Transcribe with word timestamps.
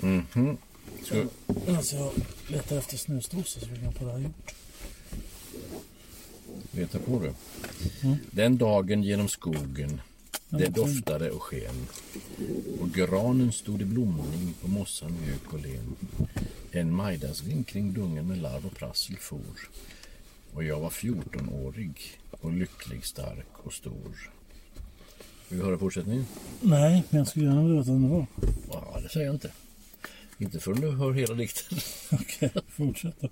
Mhm. 0.00 0.56
Så, 1.04 1.24
Alltså, 1.68 1.96
jag 1.96 2.12
letar 2.48 2.78
efter 2.78 2.96
snusdosor 2.96 3.60
så 3.60 3.66
vi 3.66 3.76
kan 3.80 3.92
på 3.92 4.04
det 4.04 4.12
här 4.12 4.18
gjort. 4.18 4.54
veta 6.70 6.98
på 6.98 7.18
du. 7.18 7.32
Den 8.30 8.58
dagen 8.58 9.02
genom 9.02 9.28
skogen 9.28 10.00
det 10.48 10.66
doftade 10.68 11.30
och 11.30 11.42
sken 11.42 11.86
och 12.80 12.90
granen 12.90 13.52
stod 13.52 13.82
i 13.82 13.84
blomning 13.84 14.54
på 14.62 14.68
mossan 14.68 15.12
mjuk 15.20 15.52
och 15.52 15.60
len. 15.60 15.96
En 16.72 16.94
majdagsving 16.94 17.64
kring 17.64 17.92
dungen 17.92 18.26
med 18.28 18.38
larv 18.38 18.66
och 18.66 18.76
prassel 18.76 19.16
for. 19.16 19.40
Och 20.54 20.64
jag 20.64 20.80
var 20.80 20.90
14-årig 20.90 22.18
och 22.30 22.52
lycklig, 22.52 23.04
stark 23.04 23.46
och 23.52 23.72
stor. 23.72 24.30
Vill 25.48 25.58
vi 25.58 25.64
höra 25.64 25.78
fortsättningen? 25.78 26.26
Nej, 26.60 27.02
men 27.10 27.18
jag 27.18 27.28
skulle 27.28 27.44
gärna 27.46 27.62
vilja 27.62 27.78
veta 27.78 27.92
vem 27.92 28.02
det 28.02 28.08
var. 28.08 28.26
Ja, 28.72 29.00
det 29.02 29.08
säger 29.08 29.26
jag 29.26 29.34
inte. 29.34 29.50
Inte 30.38 30.60
förrän 30.60 30.80
du 30.80 30.90
hör 30.90 31.12
hela 31.12 31.34
dikten. 31.34 31.78
Okej, 32.20 32.50
fortsätt 32.68 33.20
då. 33.20 33.28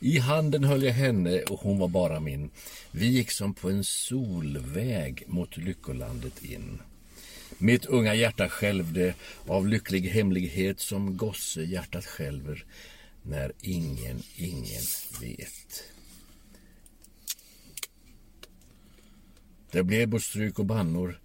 I 0.00 0.18
handen 0.18 0.64
höll 0.64 0.82
jag 0.82 0.92
henne 0.92 1.42
och 1.42 1.60
hon 1.60 1.78
var 1.78 1.88
bara 1.88 2.20
min. 2.20 2.50
Vi 2.90 3.06
gick 3.06 3.30
som 3.30 3.54
på 3.54 3.70
en 3.70 3.84
solväg 3.84 5.24
mot 5.26 5.56
lyckolandet 5.56 6.44
in. 6.44 6.78
Mitt 7.58 7.86
unga 7.86 8.14
hjärta 8.14 8.48
skälvde 8.48 9.14
av 9.46 9.68
lycklig 9.68 10.02
hemlighet 10.02 10.80
som 10.80 11.16
gosse 11.16 11.62
hjärtat 11.62 12.04
skälver 12.04 12.64
när 13.22 13.52
ingen, 13.60 14.22
ingen 14.36 14.82
vet. 15.20 15.84
Det 19.70 19.82
blev 19.82 20.08
både 20.08 20.22
stryk 20.22 20.58
och 20.58 20.66
bannor, 20.66 21.20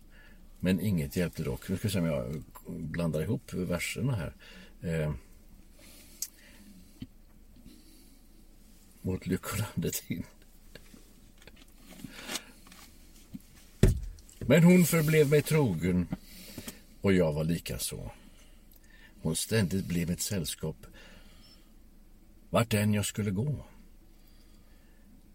men 0.59 0.79
inget 0.79 1.15
hjälpte 1.15 1.43
dock. 1.43 1.69
Nu 1.69 1.77
ska 1.77 1.87
vi 1.87 1.91
se 1.91 1.99
om 1.99 2.05
jag 2.05 2.43
blandar 2.67 3.21
ihop 3.21 3.53
verserna 3.53 4.15
här. 4.15 4.33
Eh, 4.81 5.13
mot 9.01 9.27
lyckolandet 9.27 10.03
in. 10.07 10.23
Men 14.39 14.63
hon 14.63 14.85
förblev 14.85 15.29
mig 15.29 15.41
trogen 15.41 16.07
och 17.01 17.13
jag 17.13 17.33
var 17.33 17.43
lika 17.43 17.79
så. 17.79 18.11
Hon 19.21 19.35
ständigt 19.35 19.85
blev 19.85 20.11
ett 20.11 20.21
sällskap 20.21 20.85
vart 22.49 22.73
än 22.73 22.93
jag 22.93 23.05
skulle 23.05 23.31
gå. 23.31 23.65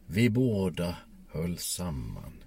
Vi 0.06 0.30
båda 0.30 0.96
höll 1.28 1.58
samman 1.58 2.44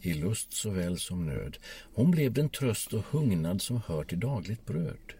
i 0.00 0.14
lust 0.14 0.52
såväl 0.52 0.98
som 0.98 1.26
nöd. 1.26 1.58
Hon 1.94 2.10
blev 2.10 2.32
den 2.32 2.48
tröst 2.48 2.92
och 2.92 3.04
hungnad 3.10 3.62
som 3.62 3.80
hör 3.86 4.04
till 4.04 4.20
dagligt 4.20 4.66
bröd. 4.66 5.14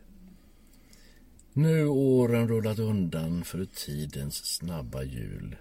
Nu 1.56 1.86
åren 1.86 2.48
rullat 2.48 2.78
undan 2.78 3.44
för 3.44 3.64
tidens 3.64 4.34
snabba 4.44 5.02
hjul. 5.02 5.56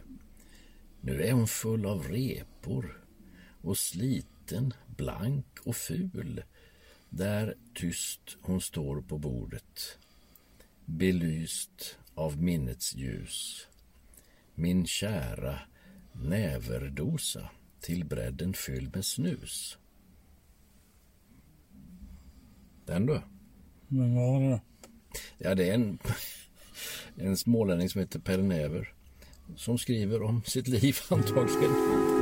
Nu 1.02 1.24
är 1.24 1.32
hon 1.32 1.48
full 1.48 1.86
av 1.86 2.08
repor 2.08 3.06
och 3.62 3.78
sliten, 3.78 4.74
blank 4.98 5.46
och 5.64 5.76
ful. 5.76 6.44
Där 7.10 7.56
tyst 7.74 8.38
hon 8.42 8.62
står 8.62 9.02
på 9.02 9.18
bordet, 9.18 9.98
belyst 10.86 11.98
av 12.16 12.42
minnets 12.42 12.96
ljus. 12.96 13.68
Min 14.56 14.86
kära 14.86 15.60
näverdosa 16.12 17.50
till 17.80 18.06
bredden 18.06 18.54
fylld 18.54 18.96
med 18.96 19.06
snus. 19.06 19.78
Den 22.86 23.06
du. 23.06 23.22
Men 23.88 24.16
vad 24.16 24.42
var 24.42 24.50
det? 24.50 24.62
Ja, 25.38 25.56
det 25.56 25.70
är 25.70 25.74
en, 25.74 26.00
en 27.16 27.38
smålänning 27.38 27.90
som 27.90 28.02
heter 28.02 28.20
Pelle 28.20 28.44
Näver 28.44 28.94
som 29.56 29.78
skriver 29.78 30.22
om 30.22 30.42
sitt 30.46 30.68
liv 30.68 30.98
antagligen. 31.10 32.13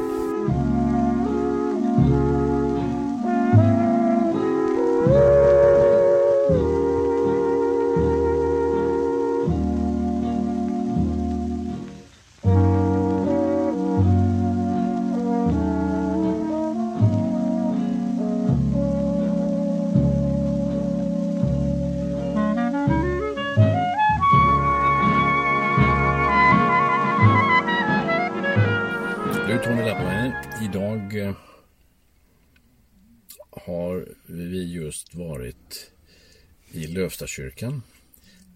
I 37.32 37.42
Lövstakyrkan 37.42 37.82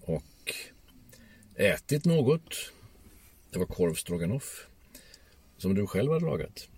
och 0.01 0.53
ätit 1.55 2.05
något. 2.05 2.71
Det 3.51 3.59
var 3.59 3.65
korv 3.65 3.93
stroganoff 3.93 4.67
som 5.57 5.75
du 5.75 5.87
själv 5.87 6.11
har 6.11 6.19
lagat. 6.19 6.69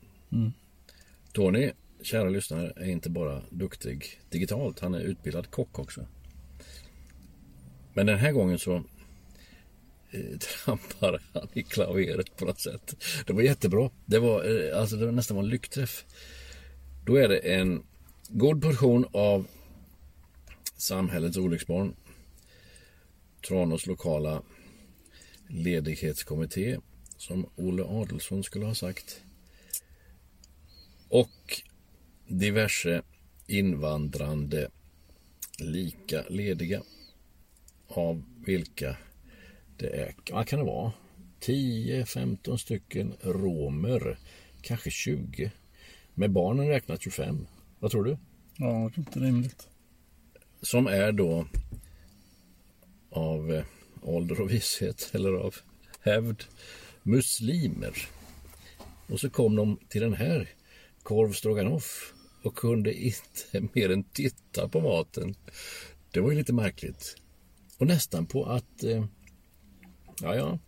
Tony, 1.33 1.71
kära 2.01 2.29
lyssnare, 2.29 2.73
är 2.75 2.89
inte 2.89 3.09
bara 3.09 3.41
duktig 3.49 4.21
digitalt, 4.29 4.79
han 4.79 4.95
är 4.95 4.99
utbildad 4.99 5.51
kock 5.51 5.79
också. 5.79 6.07
Men 7.93 8.05
den 8.05 8.17
här 8.17 8.31
gången 8.31 8.59
så 8.59 8.75
eh, 10.11 10.37
trampar 10.39 11.21
han 11.33 11.47
i 11.53 11.63
klaveret 11.63 12.37
på 12.37 12.45
något 12.45 12.59
sätt. 12.59 12.95
Det 13.27 13.33
var 13.33 13.41
jättebra. 13.41 13.89
Det 14.05 14.19
var, 14.19 14.43
eh, 14.43 14.79
alltså 14.79 14.95
det 14.95 15.05
var 15.05 15.11
nästan 15.11 15.37
var 15.37 15.43
en 15.43 15.49
lyckträff. 15.49 16.05
Då 17.05 17.15
är 17.15 17.27
det 17.27 17.37
en 17.37 17.83
god 18.29 18.61
portion 18.61 19.05
av 19.11 19.47
samhällets 20.77 21.37
olycksbarn. 21.37 21.95
Tranås 23.47 23.87
lokala 23.87 24.41
ledighetskommitté, 25.47 26.77
som 27.17 27.49
Olle 27.55 27.83
Adelsson 27.83 28.43
skulle 28.43 28.65
ha 28.65 28.75
sagt. 28.75 29.21
Och 31.09 31.61
diverse 32.27 33.01
invandrande 33.47 34.69
lika 35.59 36.23
lediga 36.29 36.81
av 37.87 38.23
vilka 38.45 38.97
det 39.77 39.87
är, 39.87 40.15
vad 40.31 40.47
kan 40.47 40.59
det 40.59 40.65
vara? 40.65 40.93
10-15 41.41 42.57
stycken 42.57 43.13
romer, 43.21 44.19
kanske 44.61 44.91
20. 44.91 45.51
Med 46.13 46.31
barnen 46.31 46.67
räknat 46.67 47.01
25. 47.01 47.47
Vad 47.79 47.91
tror 47.91 48.03
du? 48.03 48.17
Ja, 48.57 48.91
det 48.95 48.95
är 48.95 48.99
inte 48.99 49.19
rimligt. 49.19 49.67
Som 50.61 50.87
är 50.87 51.11
då 51.11 51.47
av 53.09 53.51
eh, 53.53 53.63
ålder 54.01 54.41
och 54.41 54.51
visshet 54.51 55.09
eller 55.13 55.33
av 55.33 55.55
hävd 56.01 56.43
muslimer. 57.03 58.07
Och 59.07 59.19
så 59.19 59.29
kom 59.29 59.55
de 59.55 59.79
till 59.89 60.01
den 60.01 60.13
här 60.13 60.49
korv 61.03 61.33
stroganoff 61.33 62.13
och 62.43 62.55
kunde 62.55 62.93
inte 62.93 63.21
mer 63.73 63.91
än 63.91 64.03
titta 64.03 64.69
på 64.69 64.81
maten. 64.81 65.35
Det 66.11 66.19
var 66.19 66.31
ju 66.31 66.37
lite 66.37 66.53
märkligt. 66.53 67.15
Och 67.77 67.87
nästan 67.87 68.25
på 68.25 68.45
att, 68.45 68.83
eh, 68.83 69.05
ja 70.21 70.35
ja, 70.35 70.59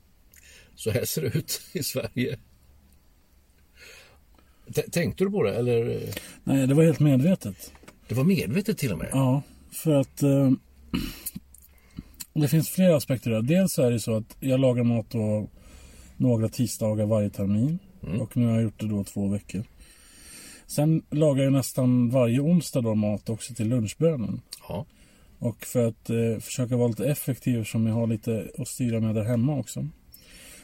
så 0.75 0.91
här 0.91 1.05
ser 1.05 1.21
det 1.21 1.27
ut 1.37 1.61
i 1.73 1.83
Sverige. 1.83 2.39
T- 4.75 4.89
tänkte 4.91 5.23
du 5.23 5.31
på 5.31 5.43
det 5.43 5.55
eller? 5.55 6.09
Nej, 6.43 6.67
det 6.67 6.73
var 6.73 6.83
helt 6.83 6.99
medvetet. 6.99 7.73
Det 8.07 8.15
var 8.15 8.23
medvetet 8.23 8.77
till 8.77 8.91
och 8.91 8.97
med? 8.97 9.09
Ja, 9.11 9.41
för 9.79 9.95
att 9.95 10.23
eh, 10.23 10.51
det 12.33 12.47
finns 12.47 12.69
flera 12.69 12.95
aspekter 12.95 13.31
där. 13.31 13.41
Dels 13.41 13.79
är 13.79 13.91
det 13.91 13.99
så 13.99 14.15
att 14.15 14.37
jag 14.39 14.59
lagar 14.59 14.83
mat 14.83 15.09
då 15.09 15.47
några 16.17 16.49
tisdagar 16.49 17.05
varje 17.05 17.29
termin. 17.29 17.79
Och 18.19 18.37
nu 18.37 18.45
har 18.45 18.53
jag 18.53 18.63
gjort 18.63 18.79
det 18.79 18.87
då 18.87 19.03
två 19.03 19.27
veckor. 19.27 19.63
Sen 20.67 21.01
lagar 21.09 21.43
jag 21.43 21.53
nästan 21.53 22.09
varje 22.09 22.39
onsdag 22.39 22.81
då 22.81 22.95
mat 22.95 23.29
också 23.29 23.53
till 23.53 23.67
lunchbönen. 23.67 24.41
Ja. 24.67 24.85
Och 25.39 25.65
för 25.65 25.87
att 25.87 26.09
eh, 26.09 26.39
försöka 26.39 26.77
vara 26.77 26.87
lite 26.87 27.09
effektiv 27.09 27.63
som 27.63 27.87
jag 27.87 27.93
har 27.93 28.07
lite 28.07 28.47
att 28.57 28.67
styra 28.67 28.99
med 28.99 29.15
där 29.15 29.23
hemma 29.23 29.59
också. 29.59 29.87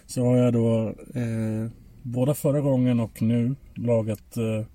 Så 0.06 0.26
har 0.26 0.38
jag 0.38 0.54
då 0.54 0.88
eh, 1.16 1.72
både 2.04 2.36
förra 2.36 2.62
gången 2.62 3.00
och 3.00 3.22
nu 3.22 3.56
lagat 3.76 4.38
eh, 4.38 4.66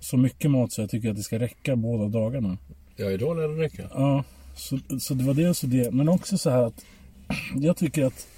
så 0.00 0.16
mycket 0.16 0.50
mat 0.50 0.72
så 0.72 0.80
jag 0.80 0.90
tycker 0.90 1.10
att 1.10 1.16
det 1.16 1.22
ska 1.22 1.38
räcka 1.38 1.76
båda 1.76 2.08
dagarna. 2.08 2.58
Ja, 3.00 3.10
idag 3.10 3.36
lär 3.36 3.48
det 3.48 3.62
räcka. 3.62 3.88
Ja, 3.94 4.24
så, 4.54 4.78
så 5.00 5.14
det 5.14 5.24
var 5.24 5.34
dels 5.34 5.60
det. 5.60 5.94
Men 5.94 6.08
också 6.08 6.38
så 6.38 6.50
här 6.50 6.62
att 6.62 6.84
jag 7.54 7.76
tycker 7.76 8.04
att, 8.04 8.28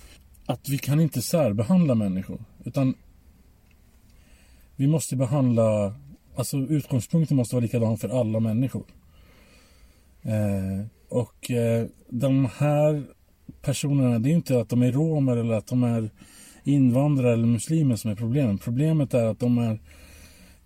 att 0.47 0.69
vi 0.69 0.79
kan 0.79 1.01
inte 1.01 1.23
särbehandla 1.23 1.95
människor. 1.95 2.45
Utan 2.65 2.95
vi 4.77 4.87
måste 4.87 5.17
behandla, 5.17 5.95
alltså 6.37 6.57
utgångspunkten 6.57 7.37
måste 7.37 7.55
vara 7.55 7.63
likadan 7.63 7.99
för 7.99 8.21
alla 8.21 8.41
människor. 8.41 8.85
Eh, 10.23 10.87
och 11.09 11.51
eh, 11.51 11.87
de 12.09 12.49
här 12.57 13.05
personerna, 13.63 14.19
det 14.19 14.31
är 14.31 14.35
inte 14.35 14.61
att 14.61 14.69
de 14.69 14.83
är 14.83 14.93
romer 14.93 15.37
eller 15.37 15.55
att 15.55 15.67
de 15.67 15.83
är 15.83 16.11
invandrare 16.65 17.33
eller 17.33 17.47
muslimer 17.47 17.97
som 17.97 18.11
är 18.11 18.15
problemet. 18.15 18.61
Problemet 18.61 19.15
är 19.15 19.25
att 19.25 19.39
de 19.41 19.59
är 19.59 19.81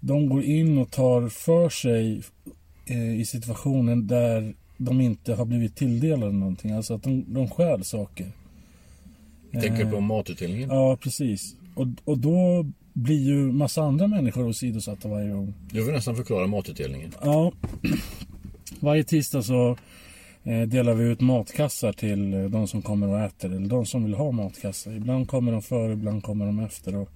de 0.00 0.29
går 0.29 0.43
in 0.43 0.79
och 0.79 0.90
tar 0.90 1.29
för 1.29 1.69
sig 1.69 2.23
i 2.92 3.25
situationen 3.25 4.06
där 4.06 4.54
de 4.76 5.00
inte 5.00 5.34
har 5.34 5.44
blivit 5.44 5.76
tilldelade 5.76 6.32
någonting. 6.32 6.70
Alltså 6.70 6.94
att 6.94 7.02
de, 7.02 7.25
de 7.28 7.50
stjäl 7.50 7.84
saker. 7.84 8.32
Tänker 9.52 9.84
du 9.84 9.90
på 9.90 10.00
matutdelningen? 10.00 10.69
Ja, 10.69 10.96
precis. 10.96 11.56
Och, 11.75 11.86
och 12.04 12.19
då 12.19 12.66
blir 12.92 13.20
ju 13.20 13.52
massa 13.52 13.82
andra 13.82 14.06
människor 14.06 14.46
åsidosatta 14.46 15.08
varje 15.08 15.31
gång. 15.31 15.54
Du 15.72 15.84
vill 15.84 15.94
nästan 15.94 16.16
förklara 16.16 16.46
matutdelningen. 16.46 17.12
Ja, 17.22 17.52
varje 18.81 19.04
tisdag 19.04 19.42
så 19.42 19.76
eh, 20.44 20.62
delar 20.62 20.94
vi 20.94 21.04
ut 21.04 21.20
matkassar 21.20 21.92
till 21.92 22.34
eh, 22.34 22.44
de 22.44 22.69
som 22.69 22.82
kommer 22.82 23.08
och 23.08 23.20
äter 23.20 23.52
eller 23.52 23.69
de 23.69 23.87
som 23.87 24.04
vill 24.04 24.14
ha 24.14 24.32
matkassar. 24.32 24.92
Ibland 24.92 25.28
kommer 25.28 25.52
de 25.52 25.62
före, 25.62 25.92
ibland 25.92 26.22
kommer 26.22 26.46
de 26.46 26.58
efter. 26.58 26.96
Och, 26.96 27.08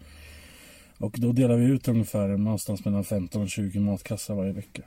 och 0.99 1.15
då 1.19 1.33
delar 1.33 1.57
vi 1.57 1.65
ut 1.65 1.89
ungefär 1.89 2.29
någonstans 2.29 2.85
mellan 2.85 3.05
15 3.05 3.43
och 3.43 3.51
20 3.51 3.81
matkassar 3.81 4.35
varje 4.35 4.53
vecka. 4.53 4.83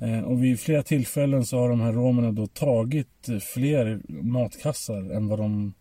Eh, 0.00 0.20
och 0.20 0.44
vid 0.44 0.60
flera 0.60 0.82
tillfällen 0.82 1.46
så 1.46 1.58
har 1.58 1.68
de 1.68 1.80
här 1.80 1.92
romerna 1.92 2.32
då 2.32 2.46
tagit 2.46 3.28
eh, 3.28 3.38
fler 3.38 4.00
matkassar 4.22 5.12
än 5.12 5.28
vad 5.28 5.38
de 5.38 5.74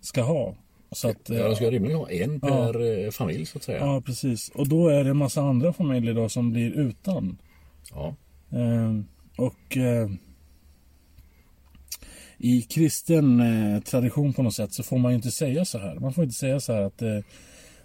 ska 0.00 0.22
ha. 0.22 0.56
Så 0.92 1.08
att, 1.08 1.30
eh, 1.30 1.36
Ja, 1.36 1.48
de 1.48 1.56
ska 1.56 1.70
rimligen 1.70 1.98
ha 1.98 2.10
en 2.10 2.40
Ja. 2.42 2.48
per 2.48 3.04
eh, 3.04 3.10
familj 3.10 3.46
så 3.46 3.58
att 3.58 3.64
säga. 3.64 3.78
Ja, 3.78 4.00
precis. 4.00 4.48
Och 4.48 4.68
då 4.68 4.88
är 4.88 5.04
det 5.04 5.10
en 5.10 5.16
massa 5.16 5.42
andra 5.42 5.72
familjer 5.72 6.14
då 6.14 6.28
som 6.28 6.52
blir 6.52 6.70
utan. 6.72 7.38
Ja. 7.94 8.14
Och 9.36 9.76
i 12.38 12.62
kristen 12.62 13.42
tradition 13.84 14.32
på 14.32 14.42
något 14.42 14.54
sätt 14.54 14.72
så 14.72 14.82
får 14.82 14.98
man 14.98 15.12
ju 15.12 15.16
inte 15.16 15.30
säga 15.30 15.64
så 15.64 15.78
här. 15.78 15.94
Man 15.94 16.12
får 16.12 16.24
inte 16.24 16.36
säga 16.36 16.60
så 16.60 16.72
här 16.72 16.82
att, 16.82 17.02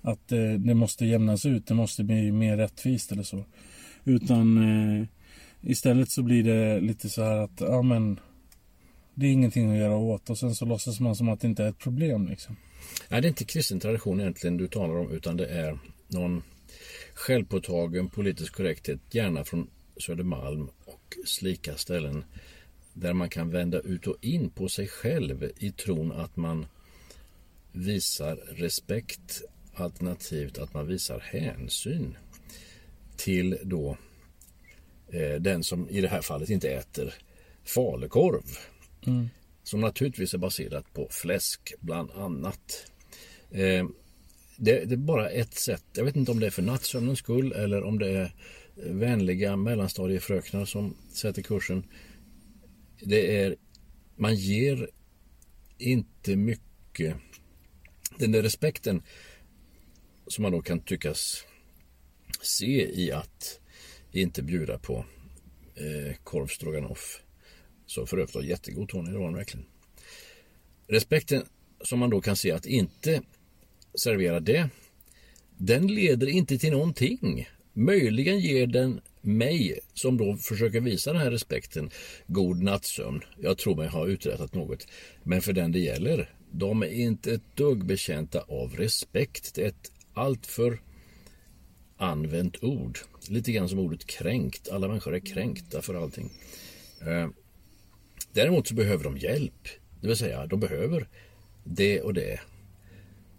att 0.01 0.27
det 0.59 0.73
måste 0.73 1.05
jämnas 1.05 1.45
ut, 1.45 1.67
det 1.67 1.73
måste 1.73 2.03
bli 2.03 2.31
mer 2.31 2.57
rättvist 2.57 3.11
eller 3.11 3.23
så. 3.23 3.43
Utan 4.03 4.59
istället 5.61 6.11
så 6.11 6.23
blir 6.23 6.43
det 6.43 6.79
lite 6.79 7.09
så 7.09 7.23
här 7.23 7.37
att 7.37 7.61
ja 7.61 7.81
men 7.81 8.19
det 9.15 9.25
är 9.25 9.31
ingenting 9.31 9.71
att 9.71 9.77
göra 9.77 9.95
åt 9.95 10.29
och 10.29 10.37
sen 10.37 10.55
så 10.55 10.65
låtsas 10.65 10.99
man 10.99 11.15
som 11.15 11.29
att 11.29 11.41
det 11.41 11.47
inte 11.47 11.63
är 11.63 11.69
ett 11.69 11.79
problem 11.79 12.27
liksom. 12.27 12.55
Nej, 13.09 13.21
det 13.21 13.27
är 13.27 13.29
inte 13.29 13.45
kristen 13.45 13.79
tradition 13.79 14.19
egentligen 14.19 14.57
du 14.57 14.67
talar 14.67 14.95
om 14.95 15.11
utan 15.11 15.37
det 15.37 15.45
är 15.45 15.79
någon 16.07 16.43
självpåtagen 17.13 18.09
politisk 18.09 18.55
korrekthet, 18.55 18.99
gärna 19.11 19.43
från 19.43 19.67
Södermalm 19.97 20.69
och 20.85 21.17
slika 21.25 21.75
ställen 21.75 22.23
där 22.93 23.13
man 23.13 23.29
kan 23.29 23.49
vända 23.49 23.79
ut 23.79 24.07
och 24.07 24.17
in 24.21 24.49
på 24.49 24.69
sig 24.69 24.87
själv 24.87 25.51
i 25.57 25.71
tron 25.71 26.11
att 26.11 26.37
man 26.37 26.65
visar 27.71 28.35
respekt 28.35 29.41
alternativt 29.73 30.57
att 30.57 30.73
man 30.73 30.87
visar 30.87 31.19
hänsyn 31.19 32.17
till 33.17 33.57
då 33.63 33.97
den 35.39 35.63
som 35.63 35.89
i 35.89 36.01
det 36.01 36.07
här 36.07 36.21
fallet 36.21 36.49
inte 36.49 36.69
äter 36.69 37.13
falukorv. 37.63 38.43
Som 39.63 39.81
naturligtvis 39.81 40.33
är 40.33 40.37
baserat 40.37 40.93
på 40.93 41.07
fläsk 41.11 41.73
bland 41.79 42.11
annat. 42.11 42.91
Eh, 43.51 43.87
det, 44.57 44.85
det 44.85 44.95
är 44.95 44.97
bara 44.97 45.29
ett 45.29 45.53
sätt. 45.53 45.83
Jag 45.93 46.05
vet 46.05 46.15
inte 46.15 46.31
om 46.31 46.39
det 46.39 46.45
är 46.45 46.51
för 46.51 46.61
nattsömnens 46.61 47.19
skull 47.19 47.51
eller 47.51 47.83
om 47.83 47.99
det 47.99 48.09
är 48.09 48.35
vänliga 48.75 49.55
mellanstadiefröknar 49.55 50.65
som 50.65 50.97
sätter 51.13 51.41
kursen. 51.41 51.83
Det 53.01 53.37
är, 53.37 53.55
man 54.15 54.35
ger 54.35 54.89
inte 55.77 56.35
mycket. 56.35 57.15
Den 58.17 58.31
där 58.31 58.41
respekten 58.41 59.03
som 60.27 60.41
man 60.41 60.51
då 60.51 60.61
kan 60.61 60.79
tyckas 60.79 61.45
se 62.41 63.01
i 63.01 63.11
att 63.11 63.60
inte 64.19 64.43
bjuda 64.43 64.77
på 64.77 65.05
eh, 65.75 66.15
korv 66.23 66.47
stroganoff. 66.47 67.21
Så 67.85 68.05
för 68.05 68.17
övrigt 68.17 68.35
var 68.35 68.41
jättegod 68.41 68.89
Tony, 68.89 69.11
det 69.11 69.17
var 69.17 69.25
den 69.25 69.35
verkligen. 69.35 69.65
Respekten 70.87 71.43
som 71.83 71.99
man 71.99 72.09
då 72.09 72.21
kan 72.21 72.35
se 72.35 72.51
att 72.51 72.65
inte 72.65 73.21
servera 73.95 74.39
det, 74.39 74.69
den 75.57 75.87
leder 75.87 76.27
inte 76.27 76.57
till 76.57 76.71
någonting. 76.71 77.47
Möjligen 77.73 78.39
ger 78.39 78.67
den 78.67 79.01
mig, 79.21 79.79
som 79.93 80.17
då 80.17 80.37
försöker 80.37 80.81
visa 80.81 81.13
den 81.13 81.21
här 81.21 81.31
respekten, 81.31 81.89
god 82.27 82.63
nattsömn. 82.63 83.21
Jag 83.41 83.57
tror 83.57 83.75
mig 83.75 83.87
ha 83.87 84.07
uträttat 84.07 84.53
något. 84.53 84.87
Men 85.23 85.41
för 85.41 85.53
den 85.53 85.71
det 85.71 85.79
gäller, 85.79 86.33
de 86.51 86.83
är 86.83 86.87
inte 86.87 87.33
ett 87.33 87.55
dugg 87.55 87.85
betjänta 87.85 88.41
av 88.41 88.75
respekt. 88.75 89.55
Det 89.55 89.63
är 89.63 89.67
ett 89.67 89.91
alltför 90.13 90.79
använt 92.01 92.63
ord. 92.63 92.99
Lite 93.29 93.51
grann 93.51 93.69
som 93.69 93.79
ordet 93.79 94.05
kränkt. 94.05 94.69
Alla 94.69 94.87
människor 94.87 95.15
är 95.15 95.19
kränkta 95.19 95.81
för 95.81 95.95
allting. 95.95 96.29
Eh, 97.01 97.27
Däremot 98.33 98.67
så 98.67 98.75
behöver 98.75 99.03
de 99.03 99.17
hjälp. 99.17 99.67
Det 100.01 100.07
vill 100.07 100.17
säga, 100.17 100.45
de 100.45 100.59
behöver 100.59 101.07
det 101.63 102.01
och 102.01 102.13
det. 102.13 102.39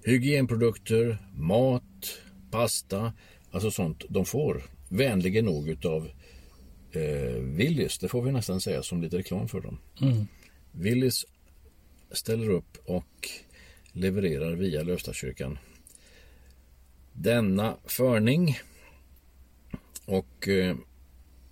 Hygienprodukter, 0.04 1.18
mat, 1.36 2.18
pasta, 2.50 3.12
alltså 3.50 3.70
sånt 3.70 4.04
de 4.08 4.24
får. 4.24 4.62
Vänligen 4.88 5.44
nog 5.44 5.68
utav 5.68 6.10
eh, 6.92 7.40
Willys, 7.40 7.98
det 7.98 8.08
får 8.08 8.22
vi 8.22 8.32
nästan 8.32 8.60
säga 8.60 8.82
som 8.82 9.02
lite 9.02 9.18
reklam 9.18 9.48
för 9.48 9.60
dem. 9.60 9.78
Willys 10.72 11.26
ställer 12.10 12.50
upp 12.50 12.78
och 12.84 13.28
levererar 13.92 14.52
via 14.52 14.82
Lövstakyrkan 14.82 15.58
denna 17.12 17.76
förning. 17.84 18.58
Och 20.06 20.48
eh, 20.48 20.76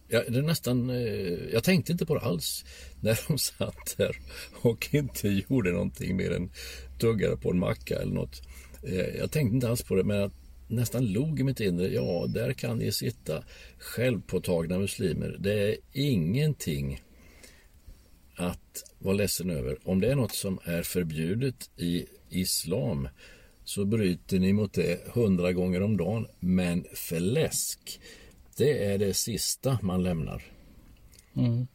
jag, 0.09 0.33
det 0.33 0.38
är 0.38 0.43
nästan, 0.43 0.90
eh, 0.90 1.52
jag 1.52 1.64
tänkte 1.64 1.93
inte 1.93 2.07
på 2.07 2.14
det 2.14 2.21
alls 2.21 2.64
när 3.00 3.21
de 3.29 3.38
satt 3.59 3.97
där 3.97 4.17
och 4.62 4.95
inte 4.95 5.29
gjorde 5.29 5.73
någonting 5.73 6.17
mer 6.17 6.31
än 6.31 6.50
tuggade 6.99 7.37
på 7.37 7.50
en 7.50 7.59
macka 7.59 7.95
eller 7.95 8.14
något. 8.14 8.43
Eh, 8.83 9.17
jag 9.19 9.31
tänkte 9.31 9.55
inte 9.55 9.69
alls 9.69 9.83
på 9.83 9.95
det 9.95 10.05
men 10.05 10.17
jag 10.17 10.31
nästan 10.69 11.07
log 11.07 11.40
i 11.40 11.43
mitt 11.43 11.61
inre. 11.61 11.88
Ja, 11.88 12.26
där 12.29 12.52
kan 12.52 12.79
ni 12.79 12.93
sitta 12.93 13.45
självpåtagna 13.79 14.79
muslimer. 14.79 15.37
Det 15.40 15.69
är 15.69 15.76
ingenting 15.93 17.02
att 18.37 18.85
vara 18.99 19.14
ledsen 19.14 19.50
över. 19.50 19.79
Om 19.85 20.00
det 20.00 20.11
är 20.11 20.17
något 20.17 20.35
som 20.35 20.59
är 20.64 20.83
förbjudet 20.83 21.71
i 21.76 22.07
islam 22.29 23.09
så 23.70 23.84
bryter 23.84 24.38
ni 24.38 24.52
mot 24.52 24.72
det 24.72 25.08
hundra 25.14 25.52
gånger 25.52 25.82
om 25.82 25.96
dagen. 25.96 26.26
Men 26.40 26.84
för 26.94 27.20
läsk, 27.20 28.00
det 28.56 28.84
är 28.84 28.98
det 28.98 29.14
sista 29.14 29.78
man 29.82 30.02
lämnar. 30.02 30.42
Mm. 31.36 31.66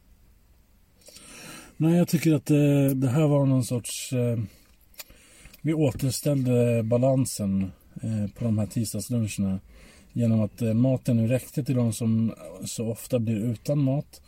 Nej, 1.76 1.96
jag 1.96 2.08
tycker 2.08 2.34
att 2.34 2.46
det, 2.46 2.94
det 2.94 3.08
här 3.08 3.26
var 3.26 3.46
någon 3.46 3.64
sorts... 3.64 4.12
Eh, 4.12 4.38
vi 5.62 5.74
återställde 5.74 6.82
balansen 6.82 7.72
eh, 8.02 8.30
på 8.38 8.44
de 8.44 8.58
här 8.58 8.66
tisdagsluncherna 8.66 9.60
genom 10.12 10.40
att 10.40 10.62
eh, 10.62 10.74
maten 10.74 11.16
nu 11.16 11.26
räckte 11.26 11.64
till 11.64 11.76
de 11.76 11.92
som 11.92 12.34
så 12.64 12.88
ofta 12.88 13.18
blir 13.18 13.36
utan 13.36 13.78
mat. 13.78 14.20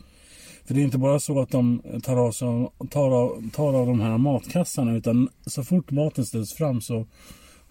För 0.65 0.73
det 0.73 0.81
är 0.81 0.83
inte 0.83 0.97
bara 0.97 1.19
så 1.19 1.39
att 1.39 1.49
de 1.49 1.81
tar 2.03 2.17
av, 2.17 2.31
sig, 2.31 2.47
tar 2.89 3.11
av, 3.11 3.49
tar 3.49 3.73
av 3.73 3.87
de 3.87 3.99
här 3.99 4.17
matkassarna 4.17 4.95
utan 4.95 5.29
så 5.45 5.63
fort 5.63 5.91
maten 5.91 6.25
ställs 6.25 6.53
fram 6.53 6.81
så 6.81 7.05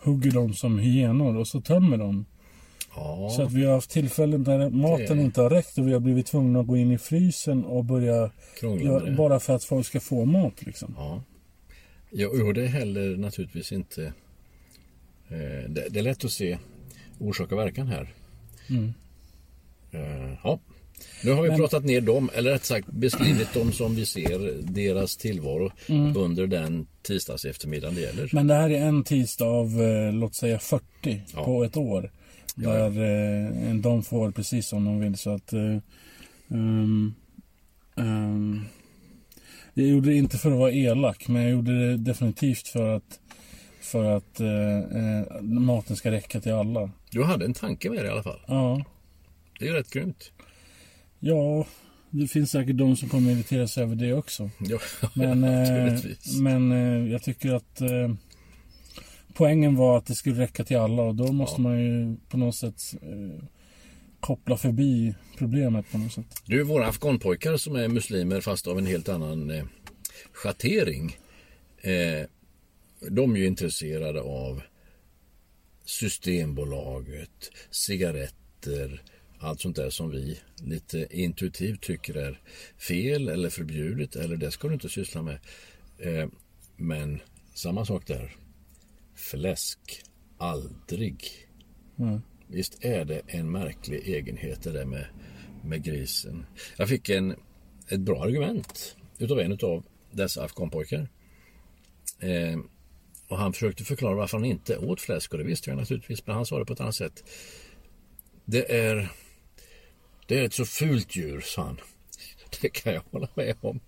hugger 0.02 0.30
de 0.30 0.54
som 0.54 0.78
hyenor 0.78 1.36
och 1.36 1.48
så 1.48 1.60
tömmer 1.60 1.96
de 1.98 2.24
Ja, 2.96 3.30
Så 3.36 3.42
att 3.42 3.52
vi 3.52 3.64
har 3.64 3.72
haft 3.74 3.90
tillfällen 3.90 4.44
där 4.44 4.70
maten 4.70 5.16
Det- 5.16 5.22
inte 5.22 5.40
har 5.40 5.50
räckt 5.50 5.78
och 5.78 5.88
vi 5.88 5.92
har 5.92 6.00
blivit 6.00 6.26
tvungna 6.26 6.60
att 6.60 6.66
gå 6.66 6.76
in 6.76 6.92
i 6.92 6.98
frysen 6.98 7.64
och 7.64 7.84
börja 7.84 8.30
krångla 8.60 8.76
med 8.76 8.84
göra, 8.84 9.04
det. 9.04 9.16
bara 9.16 9.40
för 9.40 9.54
att 9.54 9.64
folk 9.64 9.86
ska 9.86 10.00
få 10.00 10.24
mat 10.24 10.62
liksom. 10.66 10.94
Ja. 10.96 11.22
Ja, 12.10 12.28
och 12.46 12.54
det 12.54 12.62
är 12.62 12.66
heller 12.66 13.16
naturligtvis 13.16 13.72
inte... 13.72 14.04
Eh, 15.28 15.70
det, 15.70 15.88
det 15.90 15.98
är 15.98 16.02
lätt 16.02 16.24
att 16.24 16.30
se 16.30 16.58
orsak 17.18 17.52
och 17.52 17.58
verkan 17.58 17.86
här. 17.86 18.14
Mm. 18.70 18.92
Eh, 19.90 20.38
ja. 20.42 20.58
Nu 21.24 21.30
har 21.32 21.42
vi 21.42 21.48
Men- 21.48 21.58
pratat 21.58 21.84
ner 21.84 22.00
dem, 22.00 22.30
eller 22.34 22.50
rätt 22.50 22.64
sagt 22.64 22.86
beskrivit 22.92 23.54
dem 23.54 23.72
som 23.72 23.94
vi 23.94 24.06
ser 24.06 24.62
deras 24.72 25.16
tillvaro 25.16 25.70
under 26.16 26.46
den 26.46 26.86
tisdags 27.02 27.44
eftermiddagen 27.44 27.94
det 27.94 28.00
gäller. 28.00 28.22
Mm. 28.22 28.28
Men 28.32 28.46
det 28.46 28.54
här 28.54 28.70
är 28.70 28.80
en 28.80 29.04
tisdag 29.04 29.44
av, 29.46 29.82
eh, 29.82 30.12
låt 30.12 30.34
säga 30.34 30.58
40 30.58 31.22
Ja. 31.34 31.44
på 31.44 31.64
ett 31.64 31.76
år. 31.76 32.10
Ja, 32.54 32.70
Där 32.70 32.86
eh, 33.68 33.74
de 33.74 34.02
får 34.02 34.30
precis 34.30 34.66
som 34.68 34.84
de 34.84 35.00
vill. 35.00 35.16
Så 35.18 35.30
att... 35.30 35.52
Eh, 35.52 35.76
ehm, 36.50 37.14
ehm, 37.96 38.64
jag 39.74 39.86
gjorde 39.86 40.08
det 40.10 40.16
inte 40.16 40.38
för 40.38 40.50
att 40.52 40.58
vara 40.58 40.72
elak, 40.72 41.28
men 41.28 41.42
jag 41.42 41.50
gjorde 41.50 41.88
det 41.90 41.96
definitivt 41.96 42.68
för 42.68 42.96
att, 42.96 43.20
för 43.80 44.04
att 44.04 44.40
eh, 44.40 44.78
eh, 44.78 45.40
maten 45.42 45.96
ska 45.96 46.10
räcka 46.10 46.40
till 46.40 46.52
alla. 46.52 46.90
Du 47.10 47.24
hade 47.24 47.44
en 47.44 47.54
tanke 47.54 47.90
med 47.90 47.98
det 47.98 48.06
i 48.06 48.10
alla 48.10 48.22
fall. 48.22 48.40
Ja, 48.46 48.84
Det 49.60 49.68
är 49.68 49.72
rätt 49.72 49.90
grymt. 49.90 50.32
Ja 51.20 51.66
det 52.10 52.28
finns 52.28 52.50
säkert 52.50 52.76
de 52.76 52.96
som 52.96 53.08
kommer 53.08 53.30
irritera 53.32 53.68
sig 53.68 53.82
över 53.82 53.94
det 53.94 54.12
också. 54.14 54.50
Ja, 54.58 54.78
Men, 55.14 55.44
eh, 55.44 56.00
men 56.40 56.72
eh, 56.72 57.12
jag 57.12 57.22
tycker 57.22 57.52
att 57.54 57.80
eh, 57.80 58.14
poängen 59.34 59.76
var 59.76 59.98
att 59.98 60.06
det 60.06 60.14
skulle 60.14 60.40
räcka 60.42 60.64
till 60.64 60.76
alla 60.78 61.02
och 61.02 61.14
då 61.14 61.32
måste 61.32 61.60
Ja. 61.60 61.68
man 61.68 61.80
ju 61.80 62.16
på 62.28 62.36
något 62.36 62.54
sätt 62.56 62.82
eh, 63.02 63.44
koppla 64.20 64.56
förbi 64.56 65.14
problemet 65.38 65.90
på 65.92 65.98
något 65.98 66.12
sätt. 66.12 66.42
Du, 66.46 66.62
våra 66.62 66.86
afghanpojkar 66.86 67.56
som 67.56 67.76
är 67.76 67.88
muslimer 67.88 68.40
fast 68.40 68.66
av 68.66 68.78
en 68.78 68.86
helt 68.86 69.08
annan 69.08 69.50
eh, 69.50 69.64
schattering. 70.32 71.16
Eh, 71.82 72.26
de 73.10 73.34
är 73.34 73.38
ju 73.38 73.46
intresserade 73.46 74.20
av 74.20 74.62
Systembolaget, 75.84 77.50
cigaretter, 77.70 79.02
allt 79.40 79.60
sånt 79.60 79.76
där 79.76 79.90
som 79.90 80.10
vi 80.10 80.40
lite 80.62 81.06
intuitivt 81.10 81.80
tycker 81.80 82.14
är 82.14 82.40
fel 82.88 83.28
eller 83.28 83.50
förbjudet 83.50 84.16
eller 84.16 84.36
det 84.36 84.50
ska 84.50 84.68
du 84.68 84.74
inte 84.74 84.88
syssla 84.88 85.22
med. 85.22 85.38
Eh, 85.98 86.28
men 86.76 87.20
samma 87.54 87.84
sak 87.84 88.06
där. 88.06 88.36
Fläsk, 89.14 90.02
aldrig. 90.38 91.24
Mm. 91.98 92.20
Visst 92.48 92.84
är 92.84 93.04
det 93.04 93.22
en 93.26 93.50
märklig 93.50 94.08
egenhet 94.08 94.62
det 94.62 94.72
där 94.72 94.84
med, 94.84 95.06
med 95.64 95.84
grisen. 95.84 96.46
Jag 96.76 96.88
fick 96.88 97.08
en, 97.08 97.34
ett 97.88 98.00
bra 98.00 98.24
argument 98.24 98.96
utav 99.18 99.40
en 99.40 99.58
av 99.62 99.84
dessa 100.10 100.44
afghanpojkar. 100.44 101.08
Eh, 102.20 102.58
och 103.28 103.38
han 103.38 103.52
försökte 103.52 103.84
förklara 103.84 104.14
varför 104.14 104.36
han 104.36 104.44
inte 104.44 104.78
åt 104.78 105.00
fläsk 105.00 105.32
och 105.32 105.38
det 105.38 105.44
visste 105.44 105.70
jag 105.70 105.76
naturligtvis 105.76 106.26
men 106.26 106.34
han 106.36 106.46
sa 106.46 106.58
det 106.58 106.64
på 106.64 106.72
ett 106.72 106.80
annat 106.80 106.94
sätt. 106.94 107.24
Det 108.44 108.72
är, 108.76 109.08
det 110.28 110.38
är 110.38 110.44
ett 110.44 110.54
så 110.54 110.64
fult 110.64 111.16
djur, 111.16 111.40
sa 111.40 111.62
han. 111.62 111.80
Det 112.60 112.68
kan 112.68 112.94
jag 112.94 113.02
hålla 113.10 113.28
med 113.34 113.54
om. 113.60 113.80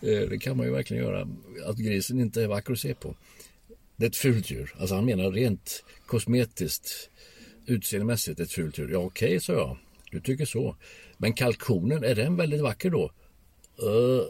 Eh, 0.00 0.28
det 0.28 0.38
kan 0.38 0.56
man 0.56 0.66
ju 0.66 0.72
verkligen 0.72 1.04
göra. 1.04 1.28
Att 1.66 1.76
grisen 1.76 2.20
inte 2.20 2.42
är 2.42 2.46
vacker 2.46 2.72
att 2.72 2.78
se 2.78 2.94
på. 2.94 3.14
Det 3.96 4.04
är 4.04 4.08
ett 4.08 4.16
fult 4.16 4.50
djur. 4.50 4.74
Alltså 4.78 4.94
han 4.94 5.04
menar 5.04 5.32
rent 5.32 5.84
kosmetiskt 6.06 7.10
utseendemässigt 7.66 8.40
ett 8.40 8.52
fult 8.52 8.78
djur. 8.78 8.88
Ja 8.92 8.98
okej, 8.98 9.40
sa 9.40 9.52
jag. 9.52 9.76
Du 10.10 10.20
tycker 10.20 10.44
så. 10.44 10.76
Men 11.16 11.32
kalkonen, 11.32 12.04
är 12.04 12.14
den 12.14 12.36
väldigt 12.36 12.60
vacker 12.60 12.90
då? 12.90 13.12
Uh, 13.82 14.22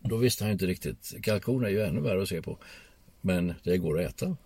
då 0.00 0.16
visste 0.16 0.44
han 0.44 0.52
inte 0.52 0.66
riktigt. 0.66 1.14
Kalkon 1.22 1.64
är 1.64 1.68
ju 1.68 1.82
ännu 1.82 2.00
värre 2.00 2.22
att 2.22 2.28
se 2.28 2.42
på. 2.42 2.58
Men 3.20 3.54
det 3.62 3.78
går 3.78 4.00
att 4.00 4.10
äta. 4.10 4.36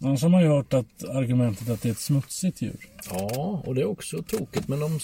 Annars 0.00 0.22
har 0.22 0.28
man 0.28 0.42
ju 0.42 0.48
hört 0.48 0.74
att 0.74 1.04
argumentet 1.04 1.68
att 1.68 1.82
det 1.82 1.88
är 1.88 1.92
ett 1.92 1.98
smutsigt 1.98 2.62
djur. 2.62 2.76
Ja, 3.10 3.62
och 3.66 3.74
det 3.74 3.80
är 3.80 3.84
också 3.86 4.22
tokigt. 4.22 4.68
Men 4.68 4.80
de, 4.80 4.98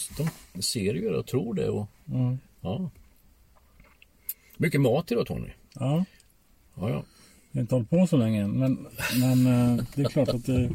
de 0.54 0.62
ser 0.62 0.94
ju 0.94 1.10
det 1.10 1.16
och 1.18 1.26
tror 1.26 1.54
det. 1.54 1.68
Och, 1.68 1.86
Mm. 2.08 2.38
ja. 2.60 2.90
Mycket 4.56 4.80
mat 4.80 5.12
idag 5.12 5.26
Tony. 5.26 5.48
Ja, 5.74 6.04
Ja, 6.74 6.88
ja. 6.90 7.04
jag 7.50 7.58
har 7.58 7.60
inte 7.60 7.74
hållit 7.74 7.90
på 7.90 8.06
så 8.06 8.16
länge 8.16 8.42
än, 8.42 8.50
men, 8.58 8.86
men 9.20 9.46
eh, 9.46 9.84
det 9.94 10.02
är 10.02 10.08
klart 10.08 10.28
att 10.28 10.46
det, 10.46 10.70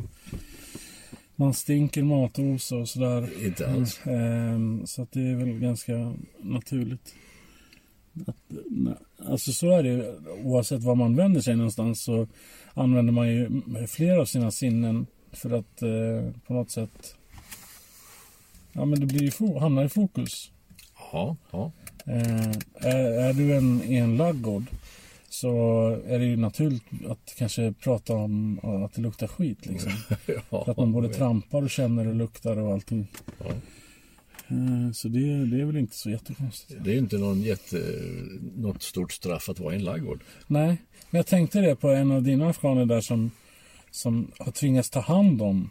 man 1.35 1.53
stinker 1.53 2.03
matos 2.03 2.71
och 2.71 2.89
sådär. 2.89 3.45
Inte 3.45 3.69
alls. 3.71 3.99
Ehm, 4.07 4.87
Så 4.87 5.01
att 5.01 5.11
det 5.11 5.21
är 5.21 5.35
väl 5.35 5.59
ganska 5.59 6.13
naturligt. 6.39 7.15
Att, 8.27 9.27
alltså 9.27 9.51
så 9.51 9.71
är 9.71 9.83
det. 9.83 10.15
Oavsett 10.43 10.83
var 10.83 10.95
man 10.95 11.15
vänder 11.15 11.41
sig 11.41 11.55
någonstans 11.55 12.03
så 12.03 12.27
använder 12.73 13.13
man 13.13 13.27
ju 13.27 13.61
flera 13.87 14.21
av 14.21 14.25
sina 14.25 14.51
sinnen 14.51 15.07
för 15.31 15.51
att 15.51 15.81
eh, 15.81 16.31
på 16.47 16.53
något 16.53 16.71
sätt 16.71 17.15
Ja 18.77 18.85
men 18.85 18.99
det 18.99 19.05
blir 19.05 19.59
hamnar 19.59 19.85
i 19.85 19.89
fokus. 19.89 20.51
Ja, 21.11 21.35
ja. 21.51 21.71
Eh, 22.05 22.51
är, 22.73 22.99
är 22.99 23.33
du 23.33 23.55
en, 23.57 23.83
i 23.83 23.95
en 23.95 24.17
laggård 24.17 24.63
så 25.29 25.51
är 26.07 26.19
det 26.19 26.25
ju 26.25 26.37
naturligt 26.37 26.83
att 27.07 27.35
kanske 27.37 27.73
prata 27.73 28.13
om 28.13 28.59
att 28.85 28.93
det 28.93 29.01
luktar 29.01 29.27
skit 29.27 29.65
liksom. 29.65 29.91
ja. 30.49 30.63
Att 30.67 30.77
man 30.77 30.91
både 30.91 31.09
trampar 31.13 31.63
och 31.63 31.69
känner 31.69 32.07
och 32.07 32.15
luktar 32.15 32.57
och 32.57 32.73
allting. 32.73 33.07
Ja. 33.39 33.45
Eh, 34.49 34.91
Så 34.93 35.07
det, 35.07 35.45
det 35.45 35.61
är 35.61 35.65
väl 35.65 35.77
inte 35.77 35.95
så 35.95 36.09
jättekonstigt. 36.09 36.83
Det 36.83 36.93
är 36.93 36.97
inte 36.97 37.17
någon 37.17 37.41
jätte, 37.41 37.77
något 38.55 38.83
stort 38.83 39.11
straff 39.11 39.49
att 39.49 39.59
vara 39.59 39.73
i 39.73 39.77
en 39.77 39.83
laggård. 39.83 40.23
Nej, 40.47 40.77
men 41.09 41.19
jag 41.19 41.25
tänkte 41.27 41.61
det 41.61 41.75
på 41.75 41.89
en 41.89 42.11
av 42.11 42.23
dina 42.23 42.49
afghaner 42.49 42.85
där 42.85 43.01
som, 43.01 43.31
som 43.91 44.31
har 44.39 44.51
tvingats 44.51 44.89
ta 44.89 44.99
hand 44.99 45.41
om 45.41 45.69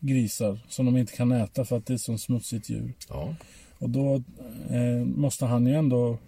grisar 0.00 0.58
som 0.68 0.86
de 0.86 0.96
inte 0.96 1.12
kan 1.16 1.32
äta 1.32 1.64
för 1.64 1.76
att 1.76 1.86
det 1.86 1.92
är 1.94 1.98
så 1.98 2.18
smutsigt 2.18 2.70
djur. 2.70 2.92
Ja, 3.08 3.34
Och 3.78 3.90
då 3.90 4.14
eh, 4.70 5.04
måste 5.04 5.46
han 5.46 5.66
ju 5.66 5.74
ändå, 5.74 6.18